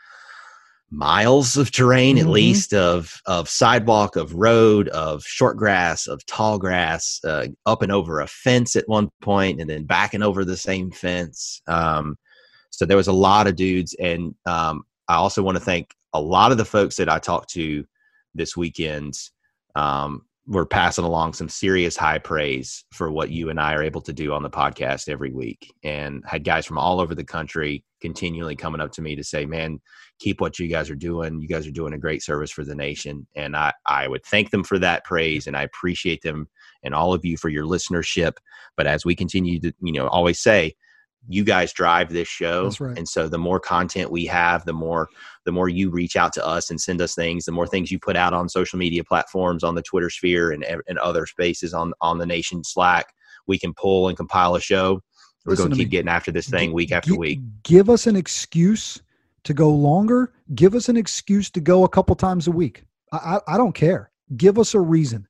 miles 0.90 1.56
of 1.58 1.70
terrain 1.70 2.16
at 2.16 2.24
Mhm. 2.24 2.30
least 2.30 2.72
of 2.72 3.20
of 3.26 3.46
sidewalk 3.48 4.16
of 4.16 4.32
road 4.34 4.88
of 4.88 5.22
short 5.22 5.58
grass 5.58 6.06
of 6.06 6.24
tall 6.24 6.58
grass 6.58 7.20
uh, 7.24 7.46
up 7.66 7.82
and 7.82 7.92
over 7.92 8.20
a 8.20 8.26
fence 8.26 8.74
at 8.74 8.88
one 8.88 9.10
point 9.20 9.60
and 9.60 9.68
then 9.68 9.84
backing 9.84 10.22
over 10.22 10.46
the 10.46 10.56
same 10.56 10.90
fence 10.90 11.60
um, 11.66 12.16
so 12.70 12.86
there 12.86 12.96
was 12.96 13.08
a 13.08 13.12
lot 13.12 13.46
of 13.46 13.54
dudes 13.54 13.94
and 14.00 14.34
um, 14.46 14.82
i 15.08 15.14
also 15.14 15.42
want 15.42 15.58
to 15.58 15.62
thank 15.62 15.94
a 16.14 16.20
lot 16.20 16.52
of 16.52 16.56
the 16.56 16.64
folks 16.64 16.96
that 16.96 17.08
i 17.10 17.18
talked 17.18 17.50
to 17.50 17.84
this 18.34 18.56
weekend 18.56 19.12
um, 19.74 20.22
were 20.48 20.66
passing 20.66 21.04
along 21.04 21.32
some 21.32 21.48
serious 21.48 21.96
high 21.96 22.18
praise 22.18 22.84
for 22.92 23.10
what 23.12 23.30
you 23.30 23.50
and 23.50 23.60
i 23.60 23.74
are 23.74 23.82
able 23.82 24.00
to 24.00 24.12
do 24.12 24.32
on 24.32 24.42
the 24.42 24.50
podcast 24.50 25.08
every 25.08 25.30
week 25.30 25.72
and 25.84 26.24
had 26.26 26.42
guys 26.42 26.66
from 26.66 26.78
all 26.78 27.00
over 27.00 27.14
the 27.14 27.24
country 27.24 27.84
continually 28.00 28.56
coming 28.56 28.80
up 28.80 28.90
to 28.90 29.02
me 29.02 29.14
to 29.14 29.22
say 29.22 29.44
man 29.44 29.78
keep 30.18 30.40
what 30.40 30.58
you 30.58 30.68
guys 30.68 30.90
are 30.90 30.96
doing. 30.96 31.40
You 31.40 31.48
guys 31.48 31.66
are 31.66 31.72
doing 31.72 31.92
a 31.92 31.98
great 31.98 32.22
service 32.22 32.50
for 32.50 32.64
the 32.64 32.74
nation. 32.74 33.26
And 33.36 33.56
I, 33.56 33.72
I 33.86 34.08
would 34.08 34.24
thank 34.24 34.50
them 34.50 34.64
for 34.64 34.78
that 34.78 35.04
praise 35.04 35.46
and 35.46 35.56
I 35.56 35.62
appreciate 35.62 36.22
them 36.22 36.48
and 36.82 36.94
all 36.94 37.12
of 37.12 37.24
you 37.24 37.36
for 37.36 37.48
your 37.48 37.64
listenership. 37.64 38.34
But 38.76 38.86
as 38.86 39.04
we 39.04 39.14
continue 39.14 39.60
to, 39.60 39.72
you 39.80 39.92
know, 39.92 40.08
always 40.08 40.40
say, 40.40 40.74
you 41.28 41.44
guys 41.44 41.72
drive 41.72 42.10
this 42.12 42.28
show. 42.28 42.64
That's 42.64 42.80
right. 42.80 42.96
And 42.96 43.08
so 43.08 43.28
the 43.28 43.38
more 43.38 43.58
content 43.60 44.10
we 44.10 44.24
have, 44.26 44.64
the 44.64 44.72
more 44.72 45.08
the 45.44 45.52
more 45.52 45.68
you 45.68 45.90
reach 45.90 46.16
out 46.16 46.32
to 46.34 46.46
us 46.46 46.70
and 46.70 46.80
send 46.80 47.00
us 47.00 47.14
things, 47.14 47.44
the 47.44 47.52
more 47.52 47.66
things 47.66 47.90
you 47.90 47.98
put 47.98 48.16
out 48.16 48.34
on 48.34 48.48
social 48.48 48.78
media 48.78 49.02
platforms, 49.04 49.64
on 49.64 49.74
the 49.74 49.82
Twitter 49.82 50.10
sphere 50.10 50.52
and, 50.52 50.64
and 50.86 50.98
other 50.98 51.26
spaces 51.26 51.74
on 51.74 51.92
on 52.00 52.18
the 52.18 52.26
nation 52.26 52.62
Slack, 52.64 53.12
we 53.46 53.58
can 53.58 53.74
pull 53.74 54.08
and 54.08 54.16
compile 54.16 54.54
a 54.54 54.60
show. 54.60 55.02
We're 55.44 55.52
Listen 55.52 55.64
going 55.64 55.70
to 55.70 55.76
to 55.76 55.82
keep 55.82 55.88
me. 55.88 55.90
getting 55.92 56.08
after 56.08 56.30
this 56.32 56.48
thing 56.48 56.70
Gi- 56.70 56.74
week 56.74 56.92
after 56.92 57.12
gi- 57.12 57.18
week. 57.18 57.40
Give 57.62 57.88
us 57.88 58.06
an 58.06 58.16
excuse 58.16 59.00
to 59.44 59.54
go 59.54 59.70
longer. 59.70 60.32
Give 60.54 60.74
us 60.74 60.88
an 60.88 60.96
excuse 60.96 61.48
to 61.50 61.60
go 61.60 61.84
a 61.84 61.88
couple 61.88 62.14
times 62.16 62.48
a 62.48 62.50
week. 62.50 62.84
I, 63.12 63.16
I, 63.48 63.54
I 63.54 63.56
don't 63.56 63.72
care. 63.74 64.10
Give 64.36 64.58
us 64.58 64.74
a 64.74 64.80
reason. 64.80 65.26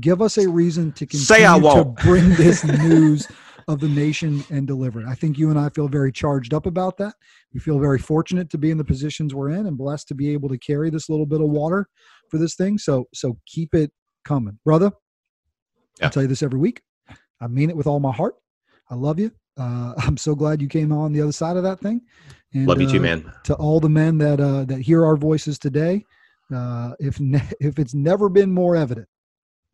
Give 0.00 0.22
us 0.22 0.38
a 0.38 0.48
reason 0.48 0.92
to 0.92 1.06
continue 1.06 1.24
Say 1.24 1.44
I 1.44 1.58
to 1.58 1.62
won't. 1.64 1.96
bring 1.98 2.30
this 2.30 2.64
news 2.82 3.28
of 3.70 3.78
the 3.78 3.88
nation 3.88 4.42
and 4.50 4.66
deliver 4.66 5.00
it. 5.00 5.06
I 5.06 5.14
think 5.14 5.38
you 5.38 5.48
and 5.50 5.58
I 5.58 5.68
feel 5.68 5.86
very 5.86 6.10
charged 6.10 6.52
up 6.52 6.66
about 6.66 6.96
that. 6.96 7.14
We 7.54 7.60
feel 7.60 7.78
very 7.78 7.98
fortunate 7.98 8.50
to 8.50 8.58
be 8.58 8.70
in 8.70 8.78
the 8.78 8.84
positions 8.84 9.32
we're 9.34 9.50
in 9.50 9.66
and 9.66 9.78
blessed 9.78 10.08
to 10.08 10.14
be 10.14 10.30
able 10.32 10.48
to 10.48 10.58
carry 10.58 10.90
this 10.90 11.08
little 11.08 11.26
bit 11.26 11.40
of 11.40 11.48
water 11.48 11.86
for 12.28 12.38
this 12.38 12.54
thing. 12.56 12.78
So 12.78 13.06
so 13.14 13.36
keep 13.46 13.74
it 13.74 13.92
coming, 14.24 14.58
brother. 14.64 14.90
Yeah. 16.00 16.06
I 16.06 16.10
tell 16.10 16.22
you 16.22 16.28
this 16.28 16.42
every 16.42 16.58
week. 16.58 16.82
I 17.40 17.46
mean 17.46 17.70
it 17.70 17.76
with 17.76 17.86
all 17.86 18.00
my 18.00 18.12
heart. 18.12 18.34
I 18.90 18.96
love 18.96 19.18
you. 19.20 19.30
uh, 19.56 19.94
I'm 19.98 20.16
so 20.16 20.34
glad 20.34 20.60
you 20.60 20.68
came 20.68 20.92
on 20.92 21.12
the 21.12 21.22
other 21.22 21.32
side 21.32 21.56
of 21.56 21.62
that 21.62 21.78
thing. 21.80 22.00
And, 22.52 22.66
Love 22.66 22.80
you 22.80 22.90
too, 22.90 22.98
uh, 22.98 23.02
man. 23.02 23.32
To 23.44 23.54
all 23.54 23.78
the 23.78 23.88
men 23.88 24.18
that 24.18 24.40
uh, 24.40 24.64
that 24.64 24.80
hear 24.80 25.04
our 25.06 25.16
voices 25.16 25.58
today, 25.60 26.04
uh, 26.52 26.92
if 26.98 27.20
ne- 27.20 27.48
if 27.60 27.78
it's 27.78 27.94
never 27.94 28.28
been 28.28 28.52
more 28.52 28.74
evident, 28.74 29.06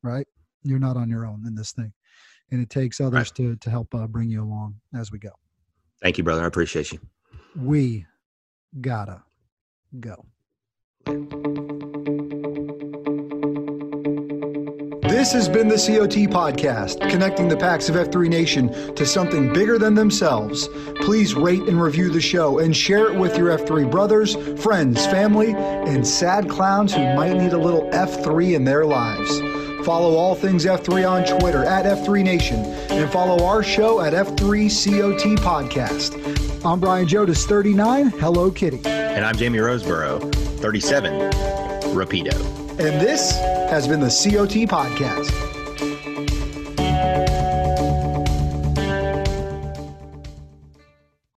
right? 0.02 0.26
You're 0.62 0.78
not 0.80 0.96
on 0.98 1.08
your 1.08 1.24
own 1.24 1.44
in 1.46 1.54
this 1.54 1.72
thing, 1.72 1.92
and 2.50 2.60
it 2.60 2.70
takes 2.70 3.00
others 3.00 3.12
right. 3.14 3.34
to 3.34 3.56
to 3.56 3.70
help 3.70 3.94
uh, 3.94 4.06
bring 4.06 4.30
you 4.30 4.42
along 4.42 4.76
as 4.94 5.10
we 5.10 5.18
go. 5.18 5.30
Thank 6.02 6.18
you, 6.18 6.24
brother. 6.24 6.42
I 6.42 6.46
appreciate 6.46 6.92
you. 6.92 7.00
We 7.56 8.06
gotta 8.80 9.22
go. 10.00 10.26
This 15.08 15.32
has 15.32 15.48
been 15.48 15.66
the 15.66 15.76
COT 15.76 16.28
Podcast, 16.30 17.10
connecting 17.10 17.48
the 17.48 17.56
packs 17.56 17.88
of 17.88 17.96
F3 17.96 18.28
Nation 18.28 18.94
to 18.94 19.06
something 19.06 19.52
bigger 19.52 19.78
than 19.78 19.94
themselves. 19.94 20.68
Please 21.00 21.34
rate 21.34 21.62
and 21.62 21.80
review 21.80 22.10
the 22.10 22.20
show 22.20 22.58
and 22.58 22.76
share 22.76 23.10
it 23.10 23.18
with 23.18 23.38
your 23.38 23.56
F3 23.56 23.90
brothers, 23.90 24.36
friends, 24.60 25.06
family, 25.06 25.54
and 25.54 26.06
sad 26.06 26.48
clowns 26.48 26.94
who 26.94 27.02
might 27.14 27.36
need 27.36 27.52
a 27.52 27.58
little 27.58 27.88
F3 27.90 28.54
in 28.54 28.64
their 28.64 28.84
lives. 28.84 29.40
Follow 29.86 30.16
all 30.16 30.34
things 30.34 30.64
F3 30.64 31.08
on 31.08 31.38
Twitter 31.38 31.62
at 31.62 31.84
F3 31.84 32.24
Nation 32.24 32.58
and 32.90 33.08
follow 33.08 33.46
our 33.46 33.62
show 33.62 34.00
at 34.00 34.14
F3COT 34.14 35.36
Podcast. 35.36 36.66
I'm 36.66 36.80
Brian 36.80 37.06
Jodas, 37.06 37.46
39. 37.46 38.08
Hello, 38.08 38.50
Kitty. 38.50 38.80
And 38.84 39.24
I'm 39.24 39.36
Jamie 39.36 39.60
Roseborough, 39.60 40.34
37. 40.58 41.12
Rapido. 41.94 42.34
And 42.70 43.00
this 43.00 43.38
has 43.70 43.86
been 43.86 44.00
the 44.00 44.08
COT 44.08 44.66
Podcast. 44.68 45.45